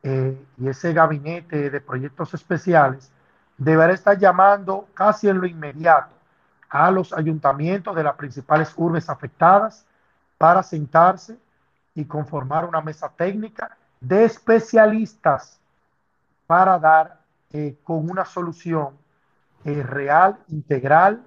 eh, 0.03 0.37
y 0.57 0.67
ese 0.67 0.93
gabinete 0.93 1.69
de 1.69 1.81
proyectos 1.81 2.33
especiales 2.33 3.11
deberá 3.57 3.93
estar 3.93 4.17
llamando 4.17 4.87
casi 4.93 5.29
en 5.29 5.39
lo 5.39 5.47
inmediato 5.47 6.13
a 6.69 6.91
los 6.91 7.13
ayuntamientos 7.13 7.95
de 7.95 8.03
las 8.03 8.15
principales 8.15 8.73
urbes 8.75 9.09
afectadas 9.09 9.85
para 10.37 10.61
sentarse 10.61 11.37
y 11.95 12.05
conformar 12.05 12.65
una 12.65 12.81
mesa 12.81 13.09
técnica 13.09 13.77
de 14.01 14.25
especialistas 14.25 15.59
para 16.45 16.77
dar 16.77 17.22
eh, 17.53 17.77
con 17.83 18.09
una 18.09 18.25
solución 18.25 18.97
eh, 19.63 19.81
real, 19.83 20.37
integral 20.49 21.23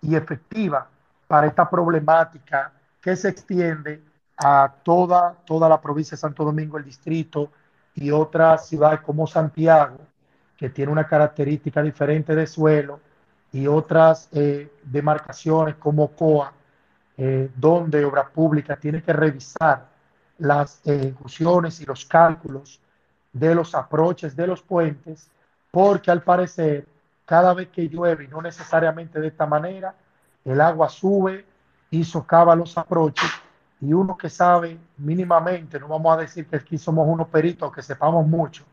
y 0.00 0.14
efectiva 0.14 0.88
para 1.26 1.48
esta 1.48 1.68
problemática 1.68 2.72
que 3.00 3.16
se 3.16 3.30
extiende 3.30 4.00
a 4.36 4.72
toda, 4.84 5.34
toda 5.44 5.68
la 5.68 5.80
provincia 5.80 6.14
de 6.14 6.20
Santo 6.20 6.44
Domingo, 6.44 6.78
el 6.78 6.84
distrito 6.84 7.50
y 7.96 8.12
otras 8.12 8.68
ciudades 8.68 9.00
como 9.00 9.26
Santiago, 9.26 9.98
que 10.56 10.70
tiene 10.70 10.92
una 10.92 11.08
característica 11.08 11.82
diferente 11.82 12.36
de 12.36 12.46
suelo, 12.46 13.00
y 13.52 13.66
otras 13.66 14.28
eh, 14.32 14.72
demarcaciones 14.82 15.76
como 15.76 16.08
COA, 16.08 16.52
eh, 17.16 17.50
donde 17.54 18.04
Obra 18.04 18.28
Pública 18.28 18.76
tiene 18.76 19.02
que 19.02 19.12
revisar 19.12 19.88
las 20.38 20.80
ejecuciones 20.86 21.80
y 21.80 21.84
los 21.84 22.06
cálculos 22.06 22.80
de 23.32 23.54
los 23.54 23.74
aproches 23.74 24.36
de 24.36 24.46
los 24.46 24.62
puentes, 24.62 25.30
porque 25.70 26.10
al 26.10 26.22
parecer 26.22 26.86
cada 27.24 27.54
vez 27.54 27.68
que 27.68 27.88
llueve, 27.88 28.24
y 28.24 28.28
no 28.28 28.42
necesariamente 28.42 29.20
de 29.20 29.28
esta 29.28 29.46
manera, 29.46 29.94
el 30.44 30.60
agua 30.60 30.88
sube 30.88 31.46
y 31.90 32.04
socava 32.04 32.54
los 32.54 32.76
aproches 32.76 33.30
y 33.80 33.92
uno 33.92 34.16
que 34.16 34.28
sabe 34.28 34.78
mínimamente, 34.98 35.80
no 35.80 35.88
vamos 35.88 36.14
a 36.14 36.20
decir 36.20 36.46
que 36.46 36.56
aquí 36.56 36.78
somos 36.78 37.06
unos 37.08 37.28
peritos 37.28 37.72
que 37.72 37.82
sepamos 37.82 38.26
mucho 38.26 38.64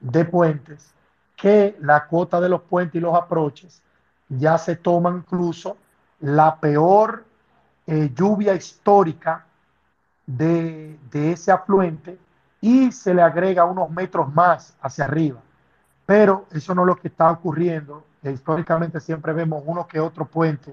de 0.00 0.24
puentes, 0.24 0.92
que 1.36 1.76
la 1.80 2.06
cuota 2.06 2.40
de 2.40 2.48
los 2.48 2.62
puentes 2.62 2.96
y 2.96 3.00
los 3.00 3.14
aproches 3.14 3.82
ya 4.28 4.58
se 4.58 4.76
toma 4.76 5.10
incluso 5.10 5.76
la 6.20 6.58
peor 6.58 7.24
eh, 7.86 8.10
lluvia 8.14 8.54
histórica 8.54 9.44
de, 10.26 10.98
de 11.10 11.32
ese 11.32 11.52
afluente 11.52 12.18
y 12.62 12.92
se 12.92 13.12
le 13.12 13.20
agrega 13.20 13.64
unos 13.64 13.90
metros 13.90 14.32
más 14.32 14.74
hacia 14.80 15.04
arriba. 15.04 15.40
Pero 16.06 16.46
eso 16.52 16.74
no 16.74 16.82
es 16.82 16.86
lo 16.86 16.96
que 16.96 17.08
está 17.08 17.30
ocurriendo. 17.30 18.04
Históricamente 18.22 19.00
siempre 19.00 19.32
vemos 19.32 19.62
uno 19.66 19.86
que 19.86 20.00
otro 20.00 20.24
puente 20.24 20.72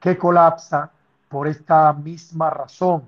que 0.00 0.16
colapsa 0.16 0.90
por 1.28 1.46
esta 1.46 1.92
misma 1.92 2.48
razón. 2.50 3.04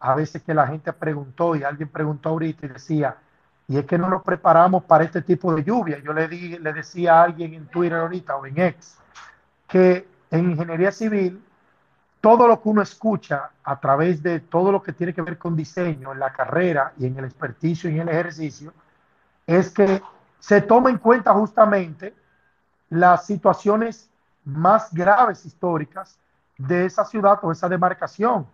A 0.00 0.14
veces 0.16 0.42
que 0.42 0.52
la 0.52 0.66
gente 0.66 0.92
preguntó 0.92 1.54
y 1.54 1.62
alguien 1.62 1.88
preguntó 1.88 2.30
ahorita 2.30 2.66
y 2.66 2.70
decía, 2.70 3.16
y 3.68 3.78
es 3.78 3.86
que 3.86 3.98
no 3.98 4.08
nos 4.08 4.24
preparamos 4.24 4.82
para 4.84 5.04
este 5.04 5.22
tipo 5.22 5.54
de 5.54 5.62
lluvia. 5.62 6.00
Yo 6.00 6.12
le, 6.12 6.26
di, 6.26 6.58
le 6.58 6.72
decía 6.72 7.20
a 7.20 7.22
alguien 7.22 7.54
en 7.54 7.68
Twitter 7.68 7.98
ahorita 7.98 8.36
o 8.36 8.46
en 8.46 8.58
X 8.58 8.98
que 9.68 10.08
en 10.32 10.50
ingeniería 10.50 10.90
civil 10.90 11.40
todo 12.20 12.46
lo 12.46 12.60
que 12.60 12.68
uno 12.68 12.82
escucha 12.82 13.50
a 13.64 13.80
través 13.80 14.22
de 14.22 14.40
todo 14.40 14.70
lo 14.70 14.82
que 14.82 14.92
tiene 14.92 15.14
que 15.14 15.22
ver 15.22 15.38
con 15.38 15.56
diseño 15.56 16.12
en 16.12 16.18
la 16.18 16.32
carrera 16.32 16.92
y 16.98 17.06
en 17.06 17.18
el 17.18 17.24
experticio 17.24 17.88
y 17.88 17.98
en 17.98 18.02
el 18.02 18.08
ejercicio 18.10 18.72
es 19.46 19.70
que 19.70 20.02
se 20.38 20.60
toma 20.60 20.90
en 20.90 20.98
cuenta 20.98 21.32
justamente 21.32 22.14
las 22.90 23.26
situaciones 23.26 24.10
más 24.44 24.92
graves 24.92 25.44
históricas 25.46 26.18
de 26.58 26.84
esa 26.84 27.04
ciudad 27.04 27.38
o 27.42 27.52
esa 27.52 27.68
demarcación 27.68 28.46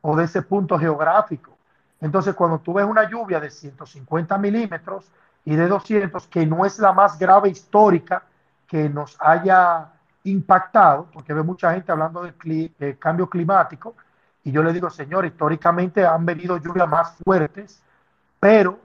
o 0.00 0.16
de 0.16 0.24
ese 0.24 0.42
punto 0.42 0.78
geográfico. 0.78 1.56
Entonces, 2.00 2.34
cuando 2.34 2.58
tú 2.58 2.74
ves 2.74 2.84
una 2.84 3.08
lluvia 3.08 3.40
de 3.40 3.50
150 3.50 4.36
milímetros 4.38 5.06
y 5.44 5.54
de 5.54 5.68
200, 5.68 6.26
que 6.26 6.44
no 6.46 6.64
es 6.64 6.78
la 6.78 6.92
más 6.92 7.18
grave 7.18 7.48
histórica 7.48 8.24
que 8.66 8.88
nos 8.88 9.16
haya 9.20 9.92
impactado, 10.24 11.08
porque 11.12 11.34
ve 11.34 11.42
mucha 11.42 11.72
gente 11.72 11.92
hablando 11.92 12.22
del 12.22 12.98
cambio 12.98 13.28
climático, 13.28 13.94
y 14.42 14.52
yo 14.52 14.62
le 14.62 14.72
digo, 14.72 14.90
señor, 14.90 15.24
históricamente 15.24 16.04
han 16.04 16.26
venido 16.26 16.58
lluvias 16.58 16.88
más 16.88 17.16
fuertes, 17.24 17.82
pero 18.38 18.78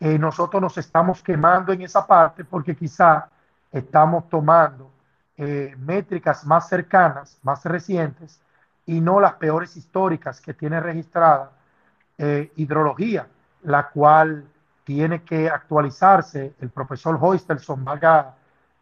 eh, 0.00 0.18
nosotros 0.18 0.60
nos 0.60 0.76
estamos 0.78 1.22
quemando 1.22 1.72
en 1.72 1.82
esa 1.82 2.06
parte 2.06 2.44
porque 2.44 2.76
quizá 2.76 3.28
estamos 3.70 4.28
tomando 4.28 4.90
eh, 5.36 5.74
métricas 5.78 6.44
más 6.44 6.68
cercanas, 6.68 7.38
más 7.42 7.64
recientes, 7.64 8.40
y 8.84 9.00
no 9.00 9.20
las 9.20 9.34
peores 9.34 9.76
históricas 9.76 10.40
que 10.40 10.54
tiene 10.54 10.80
registrada 10.80 11.52
eh, 12.18 12.52
hidrología, 12.56 13.26
la 13.62 13.88
cual 13.88 14.44
tiene 14.84 15.22
que 15.22 15.48
actualizarse. 15.48 16.54
El 16.60 16.70
profesor 16.70 17.16
Hoistelson 17.20 17.84
valga 17.84 18.34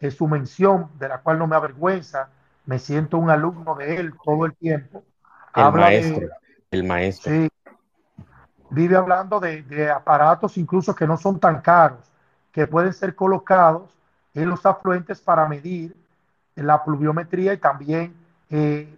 su 0.09 0.27
mención, 0.27 0.89
de 0.99 1.09
la 1.09 1.19
cual 1.19 1.39
no 1.39 1.47
me 1.47 1.57
avergüenza, 1.57 2.31
me 2.65 2.79
siento 2.79 3.19
un 3.19 3.29
alumno 3.29 3.75
de 3.75 3.97
él 3.97 4.15
todo 4.25 4.47
el 4.47 4.55
tiempo. 4.55 5.05
El 5.55 5.73
maestro, 5.73 6.29
el 6.71 6.85
maestro. 6.85 7.33
Sí, 7.33 7.49
vive 8.71 8.97
hablando 8.97 9.41
de, 9.41 9.91
aparatos 9.91 10.57
incluso 10.57 10.95
que 10.95 11.07
no 11.07 11.17
son 11.17 11.39
tan 11.39 11.61
caros, 11.61 12.11
que 12.53 12.67
pueden 12.67 12.93
ser 12.93 13.15
colocados 13.15 13.91
en 14.35 14.49
los 14.49 14.65
afluentes 14.65 15.21
para 15.21 15.47
medir 15.47 15.95
la 16.55 16.83
pluviometría 16.83 17.53
y 17.53 17.59
también 17.59 18.15
eh, 18.49 18.97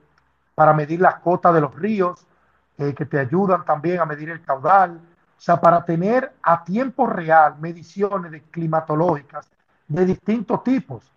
para 0.54 0.72
medir 0.72 1.00
la 1.00 1.20
cota 1.20 1.52
de 1.52 1.60
los 1.60 1.74
ríos, 1.74 2.24
eh, 2.78 2.94
que 2.94 3.06
te 3.06 3.18
ayudan 3.18 3.64
también 3.64 4.00
a 4.00 4.06
medir 4.06 4.30
el 4.30 4.42
caudal, 4.42 5.00
o 5.36 5.40
sea, 5.40 5.60
para 5.60 5.84
tener 5.84 6.32
a 6.42 6.62
tiempo 6.64 7.06
real 7.06 7.56
mediciones 7.58 8.30
de 8.30 8.42
climatológicas 8.42 9.48
de 9.92 10.06
distintos 10.06 10.62
tipos. 10.64 11.10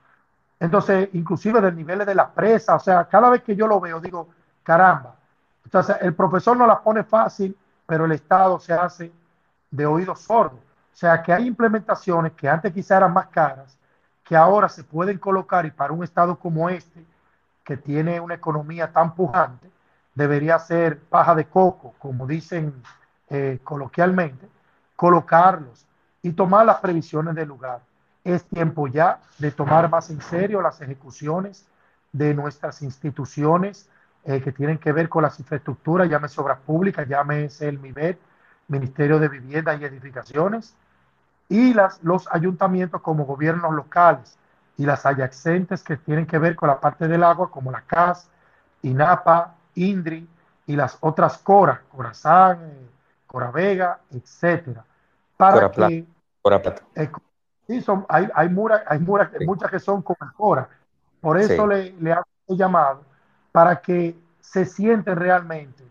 Entonces, 0.60 1.10
inclusive 1.14 1.62
del 1.62 1.76
nivel 1.76 2.06
de 2.06 2.16
la 2.16 2.30
presa, 2.32 2.76
o 2.76 2.80
sea, 2.80 3.06
cada 3.06 3.30
vez 3.30 3.44
que 3.44 3.56
yo 3.56 3.68
lo 3.68 3.80
veo, 3.80 4.00
digo, 4.00 4.30
caramba. 4.64 5.16
Entonces, 5.64 5.98
el 6.02 6.14
profesor 6.14 6.56
no 6.56 6.66
la 6.66 6.82
pone 6.82 7.04
fácil 7.04 7.56
pero 7.86 8.06
el 8.06 8.12
Estado 8.12 8.60
se 8.60 8.74
hace 8.74 9.12
de 9.72 9.86
oídos 9.86 10.22
sordos. 10.22 10.60
O 10.94 10.98
sea 10.98 11.22
que 11.22 11.34
hay 11.34 11.48
implementaciones 11.48 12.34
que 12.34 12.48
antes 12.48 12.74
quizá 12.74 12.98
eran 12.98 13.14
más 13.14 13.28
caras, 13.28 13.78
que 14.24 14.36
ahora 14.36 14.70
se 14.70 14.84
pueden 14.84 15.18
colocar 15.18 15.66
y 15.66 15.72
para 15.72 15.94
un 15.94 16.04
Estado 16.04 16.38
como 16.38 16.70
este, 16.70 17.06
que 17.64 17.78
tiene 17.78 18.20
una 18.20 18.36
economía 18.36 18.92
tan 18.92 19.14
pujante, 19.14 19.70
debería 20.14 20.58
ser 20.60 21.00
paja 21.00 21.36
de 21.36 21.46
coco, 21.46 21.94
como 22.00 22.26
dicen 22.26 22.74
eh, 23.30 23.60
coloquialmente, 23.64 24.48
colocarlos 24.96 25.86
y 26.22 26.32
tomar 26.32 26.66
las 26.66 26.78
previsiones 26.78 27.36
del 27.36 27.50
lugar. 27.50 27.82
Es 28.26 28.44
tiempo 28.44 28.88
ya 28.88 29.22
de 29.38 29.52
tomar 29.52 29.90
más 29.90 30.10
en 30.10 30.20
serio 30.20 30.62
las 30.62 30.82
ejecuciones 30.82 31.66
de 32.12 32.34
nuestras 32.34 32.82
instituciones 32.82 33.88
eh, 34.26 34.42
que 34.42 34.52
tienen 34.52 34.80
que 34.80 34.92
ver 34.92 35.08
con 35.08 35.24
las 35.24 35.40
infraestructuras, 35.40 36.10
llámese 36.10 36.42
obras 36.42 36.60
públicas, 36.66 37.08
llámese 37.08 37.70
el 37.70 37.80
MIBET, 37.80 38.20
Ministerio 38.68 39.20
de 39.20 39.30
Vivienda 39.30 39.76
y 39.76 39.86
Edificaciones, 39.86 40.76
y 41.48 41.74
las, 41.74 42.04
los 42.04 42.28
ayuntamientos 42.32 43.02
como 43.02 43.26
gobiernos 43.26 43.74
locales 43.74 44.38
y 44.78 44.86
las 44.86 45.06
adyacentes 45.06 45.84
que 45.84 45.98
tienen 45.98 46.26
que 46.26 46.40
ver 46.40 46.56
con 46.56 46.68
la 46.70 46.80
parte 46.80 47.08
del 47.08 47.24
agua, 47.24 47.52
como 47.52 47.72
la 47.72 47.82
CAS, 47.82 48.28
INAPA, 48.82 49.54
INDRI 49.76 50.28
y 50.68 50.76
las 50.76 50.98
otras 51.02 51.38
CORA, 51.38 51.84
Corazán, 51.90 52.60
eh, 52.64 52.90
Cora 53.28 53.52
Vega, 53.52 54.00
etcétera. 54.12 54.84
Para 55.38 55.70
que. 55.72 56.06
Cora 56.42 56.62
Plata. 56.62 56.82
Eh, 56.96 57.10
sí, 57.68 57.82
son, 57.82 58.06
hay, 58.10 58.28
hay, 58.34 58.50
hay 58.88 59.00
muchas 59.00 59.72
que 59.72 59.80
son 59.80 60.02
como 60.02 60.18
Cora. 60.36 60.70
Por 61.22 61.40
eso 61.40 61.66
le, 61.68 61.92
le 61.94 62.14
hago 62.14 62.26
llamado 62.48 63.04
para 63.52 63.82
que 63.82 64.16
se 64.42 64.66
sienten 64.66 65.16
realmente 65.16 65.84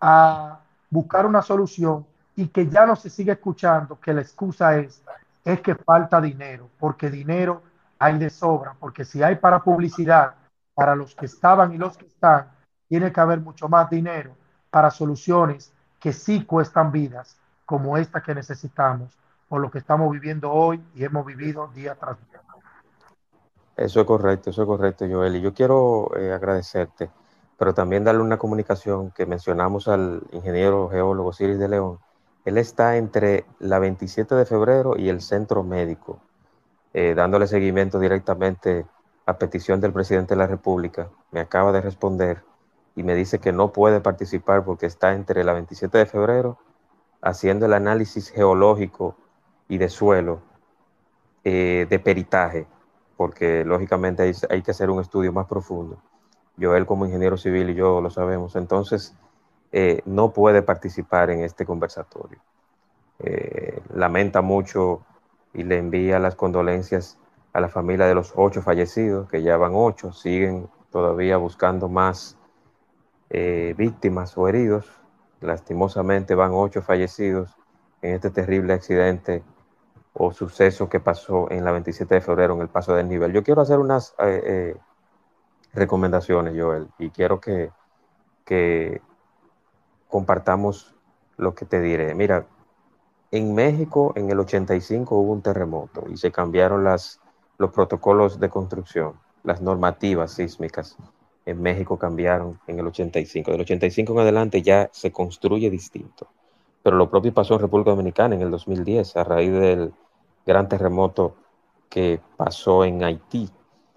a 0.00 0.60
buscar 0.90 1.26
una 1.26 1.42
solución 1.42 2.06
y 2.36 2.48
que 2.48 2.68
ya 2.68 2.86
no 2.86 2.96
se 2.96 3.10
siga 3.10 3.34
escuchando 3.34 4.00
que 4.00 4.14
la 4.14 4.22
excusa 4.22 4.78
es, 4.78 5.02
es 5.44 5.60
que 5.60 5.74
falta 5.74 6.20
dinero, 6.20 6.68
porque 6.78 7.10
dinero 7.10 7.62
hay 7.98 8.18
de 8.18 8.30
sobra, 8.30 8.74
porque 8.80 9.04
si 9.04 9.22
hay 9.22 9.36
para 9.36 9.62
publicidad, 9.62 10.34
para 10.74 10.96
los 10.96 11.14
que 11.14 11.26
estaban 11.26 11.74
y 11.74 11.78
los 11.78 11.98
que 11.98 12.06
están, 12.06 12.48
tiene 12.88 13.12
que 13.12 13.20
haber 13.20 13.40
mucho 13.40 13.68
más 13.68 13.90
dinero 13.90 14.34
para 14.70 14.90
soluciones 14.90 15.72
que 15.98 16.12
sí 16.12 16.44
cuestan 16.44 16.90
vidas, 16.90 17.36
como 17.66 17.98
esta 17.98 18.22
que 18.22 18.34
necesitamos, 18.34 19.10
por 19.50 19.60
lo 19.60 19.68
que 19.68 19.78
estamos 19.78 20.12
viviendo 20.12 20.52
hoy 20.52 20.80
y 20.94 21.02
hemos 21.02 21.26
vivido 21.26 21.68
día 21.74 21.96
tras 21.96 22.16
día. 22.28 22.40
Eso 23.76 24.00
es 24.00 24.06
correcto, 24.06 24.50
eso 24.50 24.62
es 24.62 24.66
correcto, 24.66 25.06
Joel. 25.10 25.34
Y 25.34 25.40
yo 25.40 25.52
quiero 25.52 26.16
eh, 26.16 26.32
agradecerte, 26.32 27.10
pero 27.58 27.74
también 27.74 28.04
darle 28.04 28.22
una 28.22 28.38
comunicación 28.38 29.10
que 29.10 29.26
mencionamos 29.26 29.88
al 29.88 30.22
ingeniero 30.30 30.88
geólogo 30.88 31.32
Ciris 31.32 31.58
de 31.58 31.68
León. 31.68 31.98
Él 32.44 32.58
está 32.58 32.96
entre 32.96 33.44
la 33.58 33.80
27 33.80 34.36
de 34.36 34.46
febrero 34.46 34.94
y 34.96 35.08
el 35.08 35.20
centro 35.20 35.64
médico, 35.64 36.20
eh, 36.94 37.14
dándole 37.16 37.48
seguimiento 37.48 37.98
directamente 37.98 38.86
a 39.26 39.36
petición 39.36 39.80
del 39.80 39.92
presidente 39.92 40.34
de 40.34 40.38
la 40.38 40.46
República. 40.46 41.08
Me 41.32 41.40
acaba 41.40 41.72
de 41.72 41.80
responder 41.80 42.44
y 42.94 43.02
me 43.02 43.16
dice 43.16 43.40
que 43.40 43.50
no 43.50 43.72
puede 43.72 44.00
participar 44.00 44.64
porque 44.64 44.86
está 44.86 45.12
entre 45.12 45.42
la 45.42 45.54
27 45.54 45.98
de 45.98 46.06
febrero 46.06 46.58
haciendo 47.20 47.66
el 47.66 47.72
análisis 47.72 48.30
geológico 48.30 49.16
y 49.70 49.78
de 49.78 49.88
suelo 49.88 50.42
eh, 51.44 51.86
de 51.88 51.98
peritaje 51.98 52.66
porque 53.16 53.64
lógicamente 53.64 54.32
hay, 54.48 54.62
que 54.62 54.70
hacer 54.70 54.90
un 54.90 55.00
estudio 55.00 55.30
más 55.32 55.46
profundo. 55.46 55.98
Yo, 56.56 56.74
él 56.74 56.86
como 56.86 57.04
ingeniero 57.04 57.36
civil 57.36 57.70
y 57.70 57.74
yo 57.74 58.00
lo 58.00 58.10
sabemos, 58.10 58.56
entonces 58.56 59.14
eh, 59.72 60.00
no 60.06 60.32
puede 60.32 60.62
participar 60.62 61.30
en 61.30 61.44
este 61.44 61.64
conversatorio. 61.66 62.40
Eh, 63.18 63.80
lamenta 63.94 64.40
mucho 64.40 65.02
y 65.52 65.64
le 65.64 65.78
envía 65.78 66.18
las 66.18 66.34
condolencias 66.34 67.18
a 67.52 67.60
la 67.60 67.68
familia 67.68 68.06
de 68.06 68.14
los 68.14 68.32
ocho 68.36 68.62
fallecidos, 68.62 69.28
que 69.28 69.42
ya 69.42 69.58
van 69.58 69.72
ocho, 69.74 70.12
siguen 70.12 70.68
todavía 70.90 71.36
buscando 71.36 71.88
más 71.88 72.36
víctimas 73.76 74.36
o 74.36 74.48
heridos. 74.48 74.90
Lastimosamente 75.40 76.34
van 76.34 76.50
ocho 76.52 76.82
fallecidos 76.82 77.54
en 78.02 78.14
este 78.14 78.30
terrible 78.30 78.72
accidente 78.72 79.44
o 80.12 80.32
suceso 80.32 80.88
que 80.88 81.00
pasó 81.00 81.50
en 81.50 81.64
la 81.64 81.72
27 81.72 82.16
de 82.16 82.20
febrero 82.20 82.54
en 82.54 82.62
el 82.62 82.68
paso 82.68 82.94
del 82.94 83.08
nivel. 83.08 83.32
Yo 83.32 83.42
quiero 83.42 83.62
hacer 83.62 83.78
unas 83.78 84.14
eh, 84.18 84.42
eh, 84.44 84.76
recomendaciones, 85.72 86.54
Joel, 86.60 86.88
y 86.98 87.10
quiero 87.10 87.40
que, 87.40 87.70
que 88.44 89.00
compartamos 90.08 90.94
lo 91.36 91.54
que 91.54 91.64
te 91.64 91.80
diré. 91.80 92.14
Mira, 92.14 92.46
en 93.30 93.54
México 93.54 94.12
en 94.16 94.30
el 94.30 94.40
85 94.40 95.16
hubo 95.16 95.32
un 95.32 95.42
terremoto 95.42 96.04
y 96.08 96.16
se 96.16 96.32
cambiaron 96.32 96.82
las, 96.82 97.20
los 97.58 97.70
protocolos 97.70 98.40
de 98.40 98.48
construcción, 98.48 99.14
las 99.44 99.60
normativas 99.60 100.32
sísmicas. 100.32 100.96
En 101.46 101.62
México 101.62 101.98
cambiaron 101.98 102.60
en 102.66 102.80
el 102.80 102.86
85. 102.88 103.52
Del 103.52 103.60
85 103.62 104.12
en 104.12 104.18
adelante 104.18 104.62
ya 104.62 104.90
se 104.92 105.12
construye 105.12 105.70
distinto. 105.70 106.28
Pero 106.82 106.96
lo 106.96 107.10
propio 107.10 107.34
pasó 107.34 107.54
en 107.54 107.60
República 107.60 107.90
Dominicana 107.90 108.34
en 108.34 108.42
el 108.42 108.50
2010 108.50 109.16
a 109.16 109.24
raíz 109.24 109.52
del 109.52 109.92
gran 110.46 110.68
terremoto 110.68 111.34
que 111.88 112.20
pasó 112.36 112.84
en 112.84 113.04
Haití. 113.04 113.50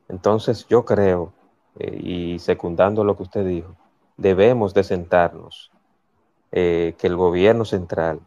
Entonces 0.10 0.68
yo 0.68 0.84
creo, 0.84 1.34
eh, 1.80 2.00
y 2.04 2.40
secundando 2.40 3.04
lo 3.04 3.16
que 3.16 3.24
usted 3.24 3.46
dijo, 3.46 3.76
debemos 4.18 4.74
de 4.74 4.84
sentarnos, 4.84 5.72
eh, 6.52 6.96
que 6.98 7.08
el 7.08 7.16
gobierno 7.16 7.66
central, 7.66 8.20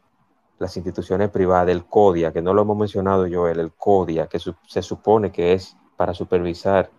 las 0.59 0.77
instituciones 0.77 1.31
privadas, 1.31 1.69
el 1.69 1.85
CODIA, 1.85 2.33
que 2.33 2.43
no 2.43 2.55
lo 2.55 2.63
hemos 2.63 2.77
mencionado 2.77 3.27
yo, 3.27 3.47
el 3.47 3.73
CODIA, 3.73 4.27
que 4.27 4.39
se 4.39 4.83
supone 4.83 5.31
que 5.31 5.53
es 5.53 5.77
para 5.97 6.15
supervisar 6.15 6.91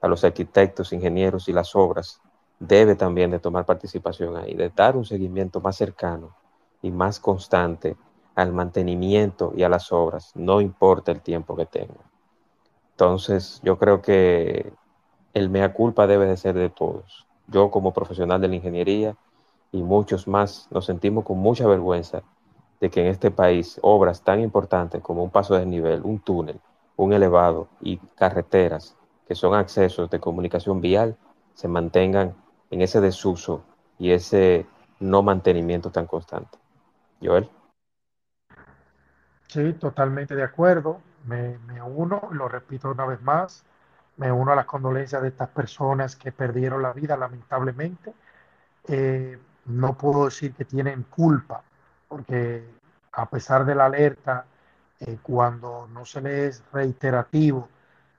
a 0.00 0.08
los 0.08 0.24
arquitectos, 0.24 0.92
ingenieros 0.92 1.48
y 1.48 1.52
las 1.52 1.76
obras, 1.76 2.20
debe 2.58 2.94
también 2.94 3.30
de 3.30 3.38
tomar 3.38 3.66
participación 3.66 4.36
ahí, 4.36 4.54
de 4.54 4.70
dar 4.70 4.96
un 4.96 5.04
seguimiento 5.04 5.60
más 5.60 5.76
cercano 5.76 6.34
y 6.82 6.90
más 6.90 7.20
constante 7.20 7.96
al 8.34 8.52
mantenimiento 8.52 9.52
y 9.56 9.62
a 9.62 9.68
las 9.68 9.92
obras, 9.92 10.32
no 10.34 10.60
importa 10.60 11.12
el 11.12 11.20
tiempo 11.20 11.56
que 11.56 11.66
tenga. 11.66 12.10
Entonces, 12.92 13.60
yo 13.62 13.78
creo 13.78 14.02
que 14.02 14.72
el 15.34 15.48
mea 15.48 15.72
culpa 15.72 16.06
debe 16.06 16.26
de 16.26 16.36
ser 16.36 16.54
de 16.54 16.70
todos. 16.70 17.26
Yo 17.46 17.70
como 17.70 17.92
profesional 17.92 18.40
de 18.40 18.48
la 18.48 18.56
ingeniería 18.56 19.16
y 19.70 19.82
muchos 19.82 20.28
más 20.28 20.68
nos 20.70 20.86
sentimos 20.86 21.24
con 21.24 21.38
mucha 21.38 21.66
vergüenza 21.66 22.22
de 22.80 22.90
que 22.90 23.00
en 23.00 23.06
este 23.06 23.30
país 23.30 23.78
obras 23.82 24.22
tan 24.22 24.40
importantes 24.40 25.00
como 25.02 25.22
un 25.22 25.30
paso 25.30 25.54
de 25.54 25.64
nivel, 25.64 26.02
un 26.02 26.18
túnel, 26.18 26.60
un 26.96 27.12
elevado 27.12 27.68
y 27.80 27.98
carreteras, 28.16 28.96
que 29.26 29.34
son 29.34 29.54
accesos 29.54 30.10
de 30.10 30.20
comunicación 30.20 30.80
vial, 30.80 31.16
se 31.54 31.68
mantengan 31.68 32.34
en 32.70 32.82
ese 32.82 33.00
desuso 33.00 33.62
y 33.98 34.10
ese 34.10 34.66
no 35.00 35.22
mantenimiento 35.22 35.90
tan 35.90 36.06
constante. 36.06 36.61
Joel. 37.22 37.48
Sí, 39.48 39.74
totalmente 39.74 40.34
de 40.34 40.42
acuerdo. 40.42 41.00
Me, 41.26 41.58
me 41.66 41.80
uno, 41.82 42.28
lo 42.32 42.48
repito 42.48 42.90
una 42.90 43.04
vez 43.06 43.20
más, 43.22 43.64
me 44.16 44.32
uno 44.32 44.52
a 44.52 44.56
las 44.56 44.66
condolencias 44.66 45.22
de 45.22 45.28
estas 45.28 45.48
personas 45.50 46.16
que 46.16 46.32
perdieron 46.32 46.82
la 46.82 46.92
vida 46.92 47.16
lamentablemente. 47.16 48.12
Eh, 48.88 49.38
no 49.66 49.96
puedo 49.96 50.26
decir 50.26 50.54
que 50.54 50.64
tienen 50.64 51.04
culpa, 51.04 51.62
porque 52.08 52.64
a 53.12 53.26
pesar 53.30 53.64
de 53.64 53.74
la 53.74 53.86
alerta, 53.86 54.46
eh, 55.00 55.18
cuando 55.22 55.88
no 55.92 56.04
se 56.04 56.20
les 56.20 56.56
es 56.58 56.64
reiterativo 56.72 57.68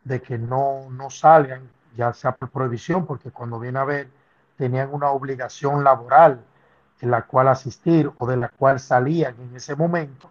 de 0.04 0.22
que 0.22 0.38
no, 0.38 0.90
no 0.92 1.10
salgan, 1.10 1.70
ya 1.96 2.14
sea 2.14 2.34
por 2.34 2.50
prohibición, 2.50 3.06
porque 3.06 3.32
cuando 3.32 3.60
viene 3.60 3.80
a 3.80 3.86
ver, 3.86 4.08
tenían 4.58 4.94
una 4.94 5.12
obligación 5.12 5.84
laboral 5.84 6.44
en 7.04 7.12
la 7.12 7.24
cual 7.24 7.50
asistir 7.50 8.10
o 8.18 8.26
de 8.26 8.38
la 8.38 8.48
cual 8.48 8.80
salían 8.80 9.36
en 9.38 9.58
ese 9.58 9.76
momento, 9.76 10.30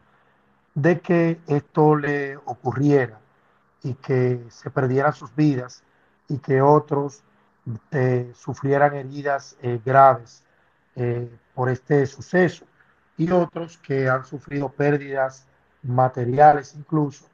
de 0.75 1.01
que 1.01 1.39
esto 1.47 1.95
le 1.95 2.39
ocurriera 2.39 3.21
y 3.83 3.93
que 3.93 4.43
se 4.49 4.71
perdieran 4.71 5.13
sus 5.13 5.37
vidas 5.37 5.83
y 6.29 6.39
que 6.39 6.63
otros 6.63 7.23
eh, 7.91 8.33
sufrieran 8.35 8.95
heridas 8.95 9.55
eh, 9.61 9.83
graves 9.85 10.43
eh, 10.97 11.31
por 11.55 11.69
este 11.69 12.07
suceso 12.07 12.65
y 13.19 13.31
otros 13.31 13.77
que 13.77 14.09
han 14.09 14.25
sufrido 14.25 14.71
pérdidas 14.71 15.47
materiales 15.83 16.75
incluso 16.75 17.27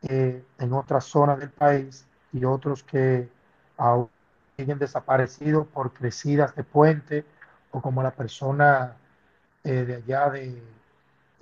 en 0.00 0.72
otras 0.72 1.04
zonas 1.04 1.38
del 1.38 1.50
país 1.50 2.04
y 2.32 2.44
otros 2.44 2.82
que 2.82 3.28
aún 3.76 4.08
siguen 4.56 4.80
desaparecidos 4.80 5.68
por 5.68 5.92
crecidas 5.92 6.56
de 6.56 6.64
puente 6.64 7.24
o 7.72 7.80
como 7.80 8.02
la 8.02 8.12
persona 8.12 8.96
de 9.62 9.94
allá 9.94 10.30
de, 10.30 10.62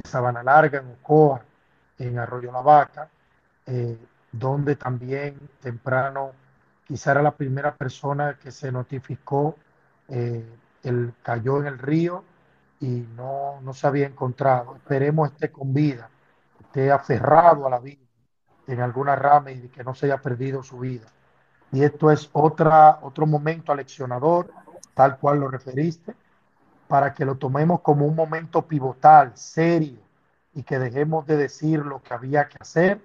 Sabana 0.05 0.43
Larga, 0.43 0.79
en 0.79 0.91
Ocoa, 0.91 1.43
en 1.99 2.19
Arroyo 2.19 2.53
La 2.53 2.61
Vaca, 2.61 3.09
eh, 3.67 3.99
donde 4.33 4.77
también 4.77 5.39
temprano 5.61 6.33
quizá 6.87 7.13
era 7.13 7.23
la 7.23 7.33
primera 7.33 7.75
persona 7.75 8.39
que 8.43 8.51
se 8.51 8.73
notificó, 8.73 9.57
eh, 10.09 10.45
el, 10.83 11.15
cayó 11.23 11.61
en 11.61 11.67
el 11.67 11.79
río 11.79 12.25
y 12.81 13.07
no, 13.17 13.61
no 13.61 13.75
se 13.75 13.87
había 13.87 14.07
encontrado. 14.07 14.77
Esperemos 14.77 15.31
esté 15.33 15.51
con 15.51 15.75
vida, 15.75 16.09
esté 16.61 16.91
aferrado 16.91 17.67
a 17.67 17.71
la 17.71 17.79
vida 17.79 18.01
en 18.67 18.81
alguna 18.81 19.17
rama 19.17 19.51
y 19.51 19.69
que 19.69 19.85
no 19.85 19.95
se 19.95 20.07
haya 20.07 20.19
perdido 20.19 20.63
su 20.63 20.79
vida. 20.79 21.07
Y 21.73 21.83
esto 21.85 22.11
es 22.11 22.29
otra, 22.33 22.99
otro 23.03 23.27
momento 23.27 23.73
aleccionador, 23.73 24.53
tal 24.95 25.19
cual 25.19 25.41
lo 25.41 25.49
referiste, 25.49 26.15
para 26.89 27.15
que 27.15 27.25
lo 27.25 27.37
tomemos 27.37 27.81
como 27.81 28.07
un 28.07 28.17
momento 28.17 28.67
pivotal, 28.67 29.33
serio, 29.35 29.99
y 30.55 30.63
que 30.63 30.79
dejemos 30.79 31.27
de 31.27 31.37
decir 31.37 31.81
lo 31.81 32.03
que 32.03 32.15
había 32.15 32.49
que 32.49 32.59
hacer 32.61 33.01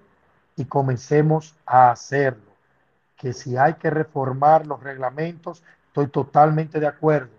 y 0.56 0.64
comencemos 0.64 1.54
a 1.64 1.90
hacerlo. 1.90 2.52
Que 3.16 3.32
si 3.32 3.56
hay 3.56 3.74
que 3.74 3.90
reformar 3.90 4.66
los 4.66 4.82
reglamentos, 4.82 5.62
estoy 5.86 6.08
totalmente 6.08 6.80
de 6.80 6.86
acuerdo 6.88 7.36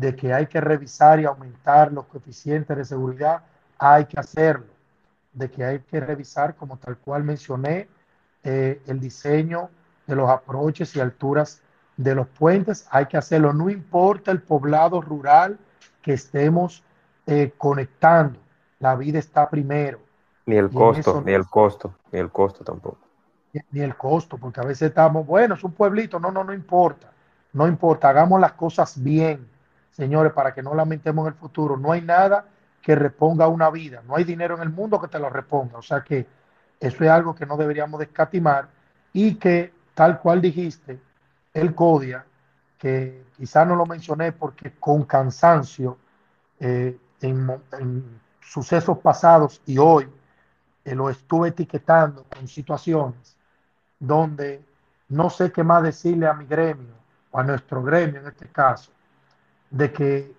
de 0.00 0.16
que 0.16 0.32
hay 0.32 0.46
que 0.46 0.60
revisar 0.60 1.20
y 1.20 1.26
aumentar 1.26 1.92
los 1.92 2.06
coeficientes 2.06 2.74
de 2.74 2.84
seguridad, 2.84 3.42
hay 3.78 4.06
que 4.06 4.18
hacerlo. 4.18 4.66
De 5.32 5.50
que 5.50 5.62
hay 5.62 5.80
que 5.80 6.00
revisar, 6.00 6.56
como 6.56 6.78
tal 6.78 6.96
cual 6.96 7.22
mencioné, 7.22 7.86
eh, 8.42 8.80
el 8.86 8.98
diseño 8.98 9.68
de 10.06 10.16
los 10.16 10.28
aproches 10.30 10.96
y 10.96 11.00
alturas 11.00 11.60
de 12.02 12.14
los 12.14 12.26
puentes, 12.28 12.86
hay 12.90 13.06
que 13.06 13.18
hacerlo, 13.18 13.52
no 13.52 13.68
importa 13.68 14.30
el 14.30 14.40
poblado 14.40 15.02
rural 15.02 15.58
que 16.00 16.14
estemos 16.14 16.82
eh, 17.26 17.52
conectando, 17.58 18.38
la 18.78 18.96
vida 18.96 19.18
está 19.18 19.50
primero. 19.50 20.00
Ni 20.46 20.56
el 20.56 20.70
costo, 20.70 21.22
ni 21.24 21.32
el 21.32 21.46
costo, 21.46 21.94
ni 22.10 22.18
el 22.18 22.30
costo 22.30 22.64
tampoco. 22.64 22.98
Ni 23.70 23.80
el 23.80 23.96
costo, 23.96 24.38
porque 24.38 24.60
a 24.60 24.64
veces 24.64 24.88
estamos, 24.88 25.26
bueno, 25.26 25.56
es 25.56 25.62
un 25.62 25.72
pueblito, 25.72 26.18
no, 26.18 26.30
no, 26.30 26.42
no 26.42 26.54
importa, 26.54 27.12
no 27.52 27.68
importa, 27.68 28.08
hagamos 28.08 28.40
las 28.40 28.52
cosas 28.52 29.02
bien, 29.02 29.46
señores, 29.90 30.32
para 30.32 30.54
que 30.54 30.62
no 30.62 30.74
lamentemos 30.74 31.26
en 31.26 31.34
el 31.34 31.38
futuro. 31.38 31.76
No 31.76 31.92
hay 31.92 32.00
nada 32.00 32.46
que 32.80 32.94
reponga 32.94 33.46
una 33.46 33.68
vida, 33.68 34.02
no 34.08 34.16
hay 34.16 34.24
dinero 34.24 34.56
en 34.56 34.62
el 34.62 34.70
mundo 34.70 34.98
que 34.98 35.08
te 35.08 35.18
lo 35.18 35.28
reponga, 35.28 35.76
o 35.76 35.82
sea 35.82 36.02
que 36.02 36.26
eso 36.80 37.04
es 37.04 37.10
algo 37.10 37.34
que 37.34 37.44
no 37.44 37.58
deberíamos 37.58 38.00
descatimar 38.00 38.68
y 39.12 39.34
que, 39.34 39.74
tal 39.92 40.18
cual 40.18 40.40
dijiste, 40.40 40.98
el 41.52 41.74
CODIA, 41.74 42.24
que 42.78 43.24
quizá 43.36 43.64
no 43.64 43.76
lo 43.76 43.86
mencioné 43.86 44.32
porque 44.32 44.72
con 44.78 45.04
cansancio 45.04 45.98
eh, 46.58 46.98
en, 47.20 48.20
sucesos 48.40 48.98
pasados 48.98 49.60
y 49.66 49.78
hoy 49.78 50.08
eh, 50.84 50.94
lo 50.94 51.08
estuve 51.10 51.48
etiquetando 51.48 52.24
con 52.24 52.48
situaciones 52.48 53.36
donde 53.98 54.64
no 55.08 55.28
sé 55.30 55.52
qué 55.52 55.62
más 55.62 55.82
decirle 55.82 56.26
a 56.26 56.32
mi 56.32 56.46
gremio 56.46 56.94
o 57.30 57.38
a 57.38 57.44
nuestro 57.44 57.82
gremio 57.82 58.20
en 58.20 58.26
este 58.26 58.48
caso, 58.48 58.90
de 59.70 59.92
que 59.92 60.34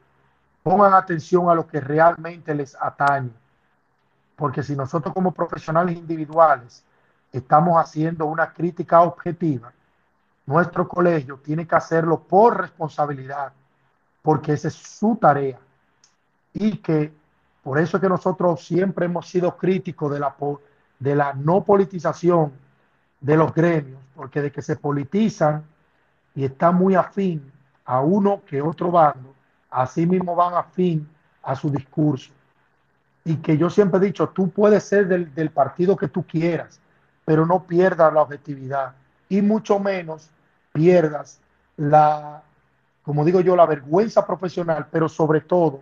pongan 0.63 0.93
atención 0.93 1.49
a 1.49 1.55
lo 1.55 1.67
que 1.67 1.79
realmente 1.79 2.53
les 2.53 2.75
atañe. 2.79 3.31
Porque 4.35 4.63
si 4.63 4.75
nosotros 4.75 5.13
como 5.13 5.31
profesionales 5.31 5.95
individuales 5.95 6.83
estamos 7.31 7.77
haciendo 7.77 8.25
una 8.25 8.51
crítica 8.51 9.01
objetiva, 9.01 9.71
nuestro 10.45 10.87
colegio 10.87 11.39
tiene 11.43 11.67
que 11.67 11.75
hacerlo 11.75 12.19
por 12.23 12.59
responsabilidad, 12.59 13.53
porque 14.21 14.53
esa 14.53 14.67
es 14.67 14.75
su 14.75 15.15
tarea. 15.15 15.59
Y 16.53 16.77
que 16.77 17.13
por 17.63 17.79
eso 17.79 17.97
es 17.97 18.01
que 18.01 18.09
nosotros 18.09 18.65
siempre 18.65 19.05
hemos 19.05 19.27
sido 19.27 19.55
críticos 19.55 20.11
de 20.11 20.19
la, 20.19 20.35
de 20.99 21.15
la 21.15 21.33
no 21.33 21.63
politización 21.63 22.51
de 23.19 23.37
los 23.37 23.53
gremios, 23.53 23.99
porque 24.15 24.41
de 24.41 24.51
que 24.51 24.61
se 24.61 24.75
politizan 24.75 25.63
y 26.33 26.45
está 26.45 26.71
muy 26.71 26.95
afín 26.95 27.51
a 27.85 28.01
uno 28.01 28.41
que 28.45 28.61
otro 28.61 28.91
bando, 28.91 29.33
así 29.69 30.05
mismo 30.05 30.35
van 30.35 30.55
afín 30.55 31.07
a 31.43 31.55
su 31.55 31.69
discurso. 31.69 32.31
Y 33.23 33.35
que 33.37 33.57
yo 33.57 33.69
siempre 33.69 33.99
he 33.99 34.05
dicho, 34.05 34.29
tú 34.29 34.49
puedes 34.49 34.83
ser 34.83 35.07
del 35.07 35.51
partido 35.51 35.95
que 35.95 36.07
tú 36.07 36.23
quieras, 36.23 36.79
pero 37.23 37.45
no 37.45 37.63
pierdas 37.63 38.11
la 38.11 38.23
objetividad 38.23 38.95
y 39.31 39.41
mucho 39.41 39.79
menos 39.79 40.29
pierdas 40.73 41.39
la, 41.77 42.43
como 43.01 43.23
digo 43.23 43.39
yo, 43.39 43.55
la 43.55 43.65
vergüenza 43.65 44.27
profesional, 44.27 44.87
pero 44.91 45.07
sobre 45.07 45.39
todo 45.39 45.79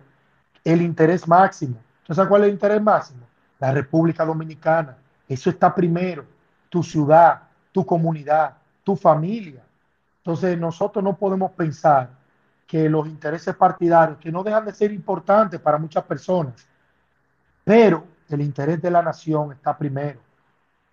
el 0.64 0.84
interés 0.84 1.28
máximo. 1.28 1.76
¿Entonces 2.02 2.28
cuál 2.28 2.44
es 2.44 2.48
el 2.50 2.54
interés 2.54 2.80
máximo? 2.80 3.22
La 3.58 3.72
República 3.72 4.24
Dominicana. 4.24 4.96
Eso 5.28 5.50
está 5.50 5.74
primero. 5.74 6.26
Tu 6.70 6.84
ciudad, 6.84 7.42
tu 7.72 7.84
comunidad, 7.84 8.54
tu 8.84 8.96
familia. 8.96 9.64
Entonces 10.18 10.56
nosotros 10.56 11.04
no 11.04 11.18
podemos 11.18 11.50
pensar 11.54 12.08
que 12.68 12.88
los 12.88 13.08
intereses 13.08 13.56
partidarios, 13.56 14.20
que 14.20 14.32
no 14.32 14.44
dejan 14.44 14.66
de 14.66 14.76
ser 14.76 14.92
importantes 14.92 15.60
para 15.60 15.80
muchas 15.80 16.04
personas, 16.04 16.68
pero 17.64 18.06
el 18.30 18.42
interés 18.42 18.80
de 18.80 18.92
la 18.92 19.02
nación 19.02 19.54
está 19.54 19.76
primero. 19.76 20.20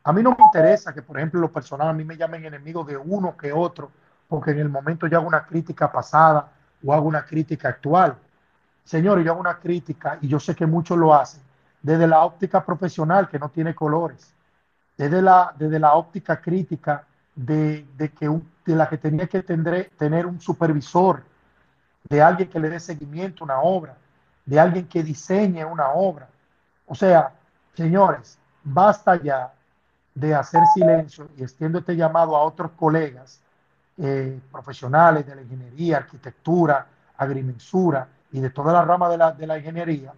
A 0.06 0.12
mí 0.12 0.22
no 0.22 0.30
me 0.30 0.44
interesa 0.44 0.94
que, 0.94 1.02
por 1.02 1.18
ejemplo, 1.18 1.40
los 1.40 1.50
personal 1.50 1.88
a 1.88 1.92
mí 1.92 2.04
me 2.04 2.16
llamen 2.16 2.44
enemigo 2.44 2.84
de 2.84 2.96
uno 2.96 3.36
que 3.36 3.52
otro, 3.52 3.90
porque 4.28 4.52
en 4.52 4.60
el 4.60 4.68
momento 4.68 5.08
yo 5.08 5.18
hago 5.18 5.26
una 5.26 5.44
crítica 5.44 5.90
pasada 5.90 6.48
o 6.84 6.94
hago 6.94 7.08
una 7.08 7.24
crítica 7.24 7.70
actual. 7.70 8.16
Señores, 8.84 9.24
yo 9.24 9.32
hago 9.32 9.40
una 9.40 9.58
crítica 9.58 10.16
y 10.20 10.28
yo 10.28 10.38
sé 10.38 10.54
que 10.54 10.64
muchos 10.64 10.96
lo 10.96 11.12
hacen 11.12 11.42
desde 11.82 12.06
la 12.06 12.24
óptica 12.24 12.64
profesional 12.64 13.28
que 13.28 13.40
no 13.40 13.48
tiene 13.48 13.74
colores, 13.74 14.32
desde 14.96 15.20
la, 15.20 15.52
desde 15.58 15.80
la 15.80 15.94
óptica 15.94 16.40
crítica 16.40 17.04
de, 17.34 17.84
de 17.96 18.12
que 18.12 18.28
de 18.64 18.76
la 18.76 18.88
que 18.88 18.98
tenía 18.98 19.26
que 19.26 19.42
tener, 19.42 19.90
tener 19.98 20.24
un 20.24 20.40
supervisor, 20.40 21.24
de 22.08 22.22
alguien 22.22 22.48
que 22.48 22.60
le 22.60 22.70
dé 22.70 22.78
seguimiento 22.78 23.42
a 23.42 23.46
una 23.46 23.60
obra, 23.60 23.96
de 24.44 24.60
alguien 24.60 24.86
que 24.86 25.02
diseñe 25.02 25.64
una 25.64 25.90
obra. 25.90 26.28
O 26.86 26.94
sea, 26.94 27.32
señores, 27.74 28.38
basta 28.62 29.16
ya 29.20 29.52
de 30.16 30.34
hacer 30.34 30.62
silencio 30.72 31.28
y 31.36 31.43
extiendo 31.43 31.78
este 31.78 31.94
llamado 31.94 32.34
a 32.34 32.43
otros 32.43 32.70
colegas 32.72 33.38
eh, 33.98 34.40
profesionales 34.51 35.26
de 35.26 35.34
la 35.36 35.43
ingeniería, 35.43 35.98
arquitectura, 35.98 36.86
agrimensura 37.18 38.09
y 38.32 38.40
de 38.40 38.48
toda 38.48 38.72
la 38.72 38.82
rama 38.82 39.10
de 39.10 39.18
la, 39.18 39.32
de 39.32 39.47
la 39.47 39.59
ingeniería, 39.59 40.14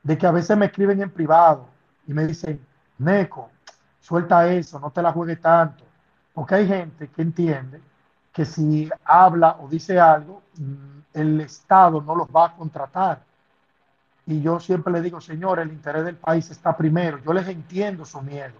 de 0.00 0.16
que 0.16 0.26
a 0.28 0.30
veces 0.30 0.56
me 0.56 0.66
escriben 0.66 1.02
en 1.02 1.10
privado 1.10 1.66
y 2.06 2.14
me 2.14 2.24
dicen, 2.24 2.64
Neco, 2.98 3.50
suelta 4.00 4.46
eso, 4.48 4.78
no 4.78 4.92
te 4.92 5.02
la 5.02 5.12
juegues 5.12 5.40
tanto, 5.40 5.84
porque 6.32 6.54
hay 6.54 6.68
gente 6.68 7.08
que 7.08 7.22
entiende 7.22 7.80
que 8.32 8.44
si 8.44 8.88
habla 9.04 9.56
o 9.60 9.66
dice 9.68 9.98
algo, 9.98 10.42
mm, 10.56 11.00
el 11.14 11.40
Estado 11.40 12.00
no 12.00 12.14
los 12.14 12.28
va 12.28 12.46
a 12.46 12.54
contratar. 12.54 13.24
Y 14.24 14.40
yo 14.40 14.60
siempre 14.60 14.92
le 14.92 15.02
digo, 15.02 15.20
señor, 15.20 15.58
el 15.58 15.72
interés 15.72 16.04
del 16.04 16.16
país 16.16 16.48
está 16.50 16.76
primero. 16.76 17.18
Yo 17.18 17.32
les 17.32 17.48
entiendo 17.48 18.04
su 18.04 18.22
miedo, 18.22 18.54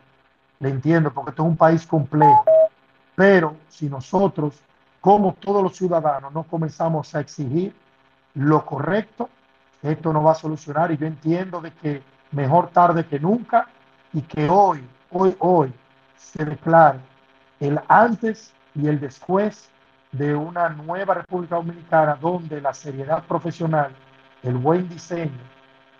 le 0.62 0.68
entiendo, 0.68 1.12
porque 1.12 1.30
esto 1.30 1.42
es 1.42 1.48
un 1.48 1.56
país 1.56 1.84
complejo. 1.84 2.44
Pero 3.16 3.56
si 3.68 3.88
nosotros, 3.88 4.62
como 5.00 5.34
todos 5.34 5.60
los 5.60 5.76
ciudadanos, 5.76 6.32
no 6.32 6.44
comenzamos 6.44 7.12
a 7.16 7.20
exigir 7.20 7.74
lo 8.34 8.64
correcto, 8.64 9.28
esto 9.82 10.12
no 10.12 10.22
va 10.22 10.32
a 10.32 10.36
solucionar. 10.36 10.92
Y 10.92 10.98
yo 10.98 11.06
entiendo 11.06 11.60
de 11.60 11.72
que 11.72 12.02
mejor 12.30 12.68
tarde 12.68 13.04
que 13.04 13.18
nunca 13.18 13.66
y 14.12 14.22
que 14.22 14.48
hoy, 14.48 14.86
hoy, 15.10 15.34
hoy 15.40 15.72
se 16.16 16.44
declare 16.44 17.00
el 17.58 17.80
antes 17.88 18.52
y 18.76 18.86
el 18.86 19.00
después 19.00 19.68
de 20.12 20.36
una 20.36 20.68
nueva 20.68 21.14
República 21.14 21.56
Dominicana 21.56 22.16
donde 22.20 22.60
la 22.60 22.72
seriedad 22.72 23.24
profesional, 23.24 23.90
el 24.44 24.54
buen 24.58 24.88
diseño 24.88 25.42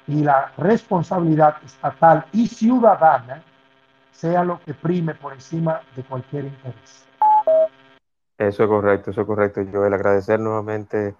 y 0.07 0.23
la 0.23 0.53
responsabilidad 0.57 1.57
estatal 1.65 2.27
y 2.33 2.47
ciudadana 2.47 3.43
sea 4.13 4.45
lo 4.45 4.61
que 4.61 4.75
prime 4.75 5.15
por 5.15 5.33
encima 5.33 5.81
de 5.97 6.05
cualquier 6.05 6.45
interés. 6.45 7.07
Eso 8.39 8.63
es 8.65 8.69
correcto, 8.69 9.11
eso 9.11 9.23
es 9.23 9.27
correcto, 9.27 9.61
Joel. 9.71 9.95
Agradecer 9.95 10.41
nuevamente 10.41 11.15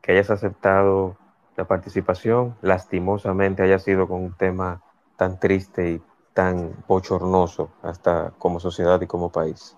que 0.00 0.12
hayas 0.12 0.30
aceptado 0.30 1.16
la 1.56 1.66
participación. 1.66 2.56
Lastimosamente 2.62 3.62
haya 3.62 3.78
sido 3.78 4.08
con 4.08 4.22
un 4.22 4.32
tema 4.34 4.82
tan 5.16 5.38
triste 5.38 5.90
y 5.92 6.02
tan 6.34 6.74
bochornoso 6.88 7.70
hasta 7.82 8.32
como 8.38 8.60
sociedad 8.60 9.00
y 9.00 9.06
como 9.06 9.30
país. 9.30 9.76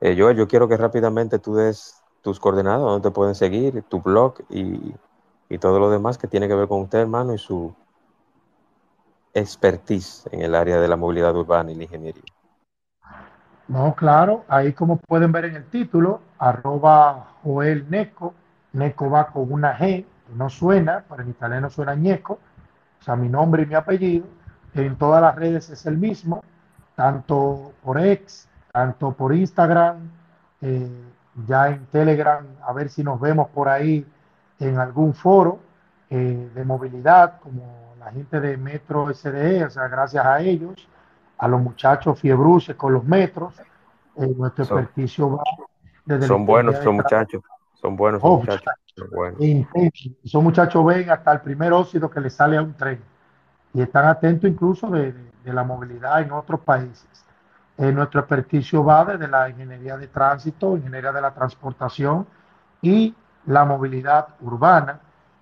Eh, 0.00 0.16
Joel, 0.18 0.36
yo 0.36 0.46
quiero 0.46 0.68
que 0.68 0.76
rápidamente 0.76 1.38
tú 1.38 1.54
des 1.54 2.02
tus 2.22 2.38
coordenadas, 2.38 2.80
donde 2.80 3.08
te 3.08 3.14
pueden 3.14 3.34
seguir, 3.34 3.82
tu 3.88 4.00
blog 4.00 4.34
y, 4.48 4.94
y, 5.48 5.58
todo 5.58 5.78
lo 5.78 5.90
demás 5.90 6.18
que 6.18 6.28
tiene 6.28 6.46
que 6.46 6.54
ver 6.54 6.68
con 6.68 6.82
usted, 6.82 7.00
hermano, 7.00 7.34
y 7.34 7.38
su 7.38 7.74
expertise 9.38 10.28
en 10.32 10.42
el 10.42 10.54
área 10.54 10.78
de 10.78 10.88
la 10.88 10.96
movilidad 10.96 11.34
urbana 11.36 11.70
y 11.70 11.74
la 11.74 11.84
ingeniería. 11.84 12.22
No, 13.68 13.94
claro, 13.94 14.44
ahí 14.48 14.72
como 14.72 14.96
pueden 14.96 15.30
ver 15.30 15.44
en 15.44 15.56
el 15.56 15.64
título, 15.66 16.20
arroba 16.38 17.32
Joel 17.42 17.88
Neco, 17.90 18.34
Neco 18.72 19.10
va 19.10 19.26
con 19.26 19.52
una 19.52 19.76
G, 19.76 20.06
no 20.34 20.48
suena, 20.48 21.04
para 21.06 21.22
en 21.22 21.30
italiano 21.30 21.68
suena 21.68 21.94
ñeco, 21.94 22.38
o 23.00 23.02
sea, 23.02 23.14
mi 23.16 23.28
nombre 23.28 23.64
y 23.64 23.66
mi 23.66 23.74
apellido, 23.74 24.26
en 24.74 24.96
todas 24.96 25.20
las 25.20 25.34
redes 25.34 25.68
es 25.70 25.84
el 25.86 25.98
mismo, 25.98 26.42
tanto 26.94 27.72
por 27.82 28.00
ex, 28.00 28.48
tanto 28.72 29.12
por 29.12 29.34
Instagram, 29.34 30.10
eh, 30.62 30.90
ya 31.46 31.68
en 31.68 31.86
Telegram, 31.86 32.46
a 32.66 32.72
ver 32.72 32.88
si 32.88 33.04
nos 33.04 33.20
vemos 33.20 33.48
por 33.50 33.68
ahí 33.68 34.06
en 34.58 34.78
algún 34.78 35.14
foro 35.14 35.60
eh, 36.10 36.50
de 36.54 36.64
movilidad, 36.64 37.38
como 37.40 37.87
la 38.08 38.14
gente 38.14 38.40
de 38.40 38.56
Metro 38.56 39.12
SDE, 39.12 39.64
o 39.64 39.70
sea, 39.70 39.86
gracias 39.88 40.24
a 40.24 40.40
ellos, 40.40 40.88
a 41.36 41.46
los 41.46 41.60
muchachos 41.60 42.18
fiebruces 42.18 42.74
con 42.74 42.94
los 42.94 43.04
metros, 43.04 43.54
eh, 44.16 44.34
nuestro 44.34 44.64
son, 44.64 44.78
experticio 44.78 45.36
va 45.36 45.42
desde 46.06 46.26
Son 46.26 46.46
buenos, 46.46 46.76
son 46.76 46.96
muchachos, 46.96 47.42
son 47.74 47.96
buenos, 47.96 48.22
son 48.22 48.30
oh, 48.30 48.38
muchachos. 48.38 48.72
Son, 48.96 49.10
buenos. 49.10 49.38
Esos 50.24 50.42
muchachos 50.42 50.84
ven 50.86 51.10
hasta 51.10 51.32
el 51.32 51.40
primer 51.42 51.70
óxido 51.72 52.08
que 52.10 52.20
le 52.20 52.30
sale 52.30 52.56
a 52.56 52.62
un 52.62 52.72
tren 52.72 52.98
y 53.74 53.82
están 53.82 54.06
atentos 54.06 54.48
incluso 54.48 54.88
de, 54.88 55.12
de, 55.12 55.30
de 55.44 55.52
la 55.52 55.62
movilidad 55.62 56.22
en 56.22 56.32
otros 56.32 56.60
países. 56.60 57.26
Eh, 57.76 57.92
nuestro 57.92 58.20
experticio 58.20 58.82
va 58.82 59.04
desde 59.04 59.28
la 59.28 59.50
ingeniería 59.50 59.98
de 59.98 60.08
tránsito, 60.08 60.78
ingeniería 60.78 61.12
de 61.12 61.20
la 61.20 61.34
transportación 61.34 62.26
y 62.80 63.14
la 63.44 63.66
movilidad 63.66 64.28
urbana. 64.40 64.98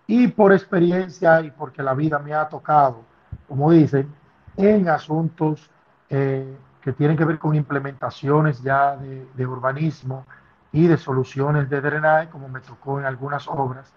Y 0.07 0.29
por 0.29 0.53
experiencia 0.53 1.41
y 1.41 1.51
porque 1.51 1.83
la 1.83 1.95
vida 1.95 2.19
me 2.19 2.33
ha 2.33 2.49
tocado, 2.49 3.03
como 3.49 3.73
dicen, 3.73 4.13
en 4.57 4.89
asuntos 4.89 5.69
eh, 6.09 6.57
que 6.81 6.93
tienen 6.93 7.17
que 7.17 7.25
ver 7.25 7.39
con 7.39 7.55
implementaciones 7.55 8.63
ya 8.63 8.97
de, 8.97 9.27
de, 9.35 9.47
urbanismo 9.47 10.25
y 10.73 10.87
de 10.87 10.97
soluciones 10.97 11.69
de 11.69 11.81
drenaje, 11.81 12.29
como 12.29 12.49
me 12.49 12.61
tocó 12.61 13.01
en 13.01 13.07
algunas 13.07 13.49
obras, 13.49 13.93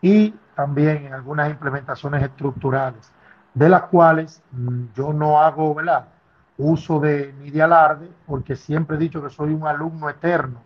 y 0.00 0.32
también 0.54 1.06
en 1.06 1.14
algunas 1.14 1.50
implementaciones 1.50 2.22
estructurales, 2.22 3.10
de 3.54 3.68
las 3.68 3.82
cuales 3.82 4.40
mmm, 4.52 4.84
yo 4.94 5.12
no 5.12 5.40
hago, 5.40 5.74
¿verdad? 5.74 6.06
uso 6.58 6.98
de 6.98 7.32
mi 7.40 7.50
de 7.50 7.62
alarde, 7.62 8.10
porque 8.26 8.56
siempre 8.56 8.96
he 8.96 8.98
dicho 8.98 9.22
que 9.22 9.30
soy 9.30 9.54
un 9.54 9.66
alumno 9.66 10.10
eterno 10.10 10.60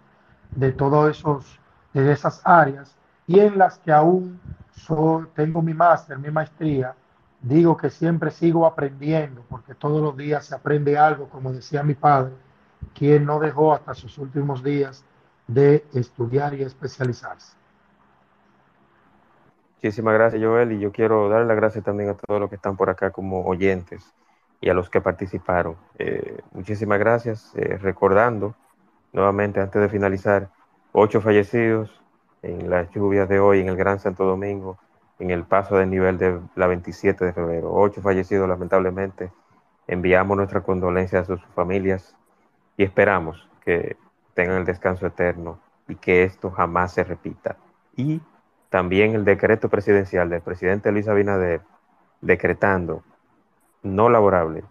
de 0.51 0.73
todos 0.73 1.11
esos, 1.11 1.61
de 1.93 2.11
esas 2.11 2.41
áreas, 2.45 2.97
y 3.27 3.39
en 3.39 3.59
las 3.59 3.79
que 3.79 3.93
aún 3.93 4.41
soy, 4.75 5.27
tengo 5.35 5.63
mi 5.63 5.75
máster, 5.75 6.19
mi 6.19 6.31
maestría, 6.31 6.95
digo 7.41 7.77
que 7.77 7.91
siempre 7.91 8.31
sigo 8.31 8.67
aprendiendo, 8.67 9.43
porque 9.49 9.75
todos 9.75 10.01
los 10.01 10.17
días 10.17 10.47
se 10.47 10.55
aprende 10.55 10.97
algo, 10.99 11.29
como 11.29 11.53
decía 11.53 11.83
mi 11.83 11.95
padre, 11.95 12.33
quien 12.95 13.25
no 13.25 13.39
dejó 13.39 13.73
hasta 13.73 13.95
sus 13.95 14.19
últimos 14.19 14.63
días 14.63 15.05
de 15.47 15.85
estudiar 15.93 16.55
y 16.55 16.63
especializarse. 16.63 17.57
Muchísimas 19.77 20.15
gracias, 20.15 20.43
Joel, 20.43 20.73
y 20.73 20.79
yo 20.79 20.93
quiero 20.93 21.29
darle 21.29 21.47
las 21.47 21.57
gracias 21.57 21.85
también 21.85 22.11
a 22.11 22.15
todos 22.15 22.41
los 22.41 22.49
que 22.49 22.57
están 22.57 22.77
por 22.77 22.89
acá 22.89 23.11
como 23.11 23.45
oyentes 23.45 24.15
y 24.61 24.71
a 24.71 24.75
los 24.75 24.89
que 24.89 25.01
participaron. 25.01 25.77
Eh, 25.99 26.41
muchísimas 26.53 27.01
gracias. 27.01 27.53
Eh, 27.57 27.79
recordando 27.79 28.55
nuevamente, 29.13 29.61
antes 29.61 29.83
de 29.83 29.89
finalizar, 29.89 30.51
ocho 30.93 31.21
fallecidos 31.21 32.02
en 32.43 32.69
las 32.69 32.91
lluvias 32.91 33.29
de 33.29 33.41
hoy 33.41 33.61
en 33.61 33.69
el 33.69 33.77
Gran 33.77 33.99
Santo 34.01 34.25
Domingo, 34.25 34.79
en 35.19 35.31
el 35.31 35.45
paso 35.45 35.77
del 35.77 35.91
nivel 35.91 36.19
de 36.19 36.41
la 36.57 36.67
27 36.67 37.25
de 37.25 37.33
febrero. 37.33 37.73
Ocho 37.73 38.03
fallecidos, 38.03 38.49
lamentablemente. 38.49 39.31
Enviamos 39.87 40.37
nuestras 40.37 40.65
condolencias 40.65 41.23
a 41.23 41.37
sus 41.37 41.45
familias 41.55 42.17
y 42.77 42.83
esperamos 42.83 43.49
que 43.65 43.97
tengan 44.35 44.59
el 44.59 44.65
descanso 44.65 45.07
eterno 45.07 45.61
y 45.89 45.95
que 45.97 46.25
esto 46.25 46.51
jamás 46.51 46.93
se 46.93 47.05
repita. 47.05 47.57
Y 47.97 48.21
también 48.71 49.15
el 49.15 49.25
decreto 49.25 49.69
presidencial 49.69 50.31
del 50.31 50.41
presidente 50.41 50.91
Luis 50.91 51.09
Abinader 51.09 51.61
decretando 52.21 53.03
no 53.83 54.09
laborable 54.09 54.65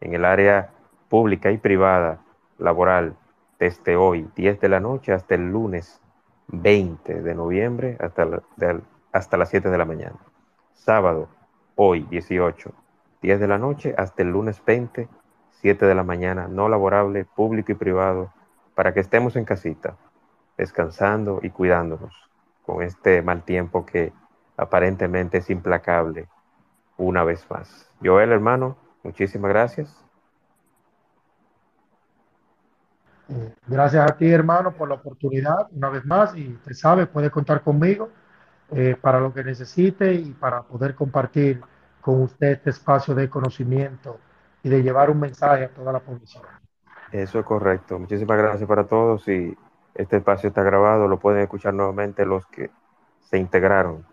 en 0.00 0.14
el 0.14 0.24
área 0.24 0.70
pública 1.08 1.50
y 1.50 1.58
privada 1.58 2.20
laboral 2.58 3.16
desde 3.58 3.96
hoy, 3.96 4.28
10 4.36 4.60
de 4.60 4.68
la 4.68 4.80
noche, 4.80 5.12
hasta 5.12 5.34
el 5.34 5.50
lunes 5.50 6.00
20 6.48 7.22
de 7.22 7.34
noviembre, 7.34 7.96
hasta, 8.00 8.42
hasta 9.12 9.36
las 9.36 9.48
7 9.50 9.70
de 9.70 9.78
la 9.78 9.84
mañana. 9.84 10.16
Sábado, 10.74 11.28
hoy, 11.74 12.06
18, 12.10 12.72
10 13.22 13.40
de 13.40 13.48
la 13.48 13.58
noche, 13.58 13.94
hasta 13.96 14.22
el 14.22 14.30
lunes 14.30 14.62
20, 14.64 15.08
7 15.60 15.86
de 15.86 15.94
la 15.94 16.04
mañana, 16.04 16.48
no 16.48 16.68
laborable, 16.68 17.24
público 17.24 17.72
y 17.72 17.74
privado, 17.74 18.32
para 18.74 18.92
que 18.92 19.00
estemos 19.00 19.36
en 19.36 19.44
casita, 19.44 19.96
descansando 20.56 21.40
y 21.42 21.50
cuidándonos 21.50 22.14
con 22.64 22.82
este 22.82 23.22
mal 23.22 23.42
tiempo 23.42 23.86
que 23.86 24.12
aparentemente 24.56 25.38
es 25.38 25.50
implacable 25.50 26.28
una 26.96 27.24
vez 27.24 27.46
más. 27.50 27.90
Joel, 28.02 28.32
hermano, 28.32 28.76
muchísimas 29.02 29.50
gracias. 29.50 30.05
Eh, 33.28 33.54
gracias 33.66 34.08
a 34.10 34.16
ti, 34.16 34.30
hermano, 34.30 34.76
por 34.76 34.88
la 34.88 34.96
oportunidad, 34.96 35.68
una 35.72 35.90
vez 35.90 36.04
más, 36.04 36.36
y 36.36 36.58
te 36.64 36.74
sabe, 36.74 37.06
puede 37.06 37.30
contar 37.30 37.62
conmigo. 37.62 38.12
eh, 38.70 38.96
para 39.00 39.20
lo 39.20 39.32
que 39.34 39.44
necesite 39.44 40.14
y 40.14 40.34
para 40.34 40.62
poder 40.64 40.94
compartir 40.94 41.66
con 42.00 42.22
usted 42.22 42.52
este 42.52 42.70
espacio 42.70 43.14
de 43.14 43.30
conocimiento 43.30 44.22
y 44.62 44.68
de 44.70 44.82
llevar 44.82 45.10
un 45.10 45.20
mensaje 45.20 45.64
a 45.66 45.74
toda 45.74 45.92
la 45.92 46.00
población. 46.00 46.44
Eso 47.10 47.38
es 47.38 47.44
correcto. 47.44 47.98
Muchísimas 47.98 48.38
gracias 48.38 48.68
para 48.68 48.86
todos 48.86 49.26
y 49.28 49.56
este 49.94 50.16
espacio 50.18 50.48
está 50.48 50.62
grabado, 50.62 51.08
lo 51.08 51.18
pueden 51.18 51.42
escuchar 51.42 51.74
nuevamente 51.74 52.26
los 52.26 52.46
que 52.46 52.70
se 53.20 53.38
integraron 53.38 54.06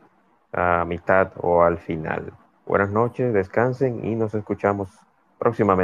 a 0.54 0.86
mitad 0.86 1.32
o 1.38 1.64
al 1.64 1.78
final. 1.80 2.34
Buenas 2.66 2.92
noches, 2.92 3.34
descansen 3.34 4.06
y 4.06 4.16
nos 4.16 4.34
escuchamos 4.36 4.90
próximamente. 5.38 5.82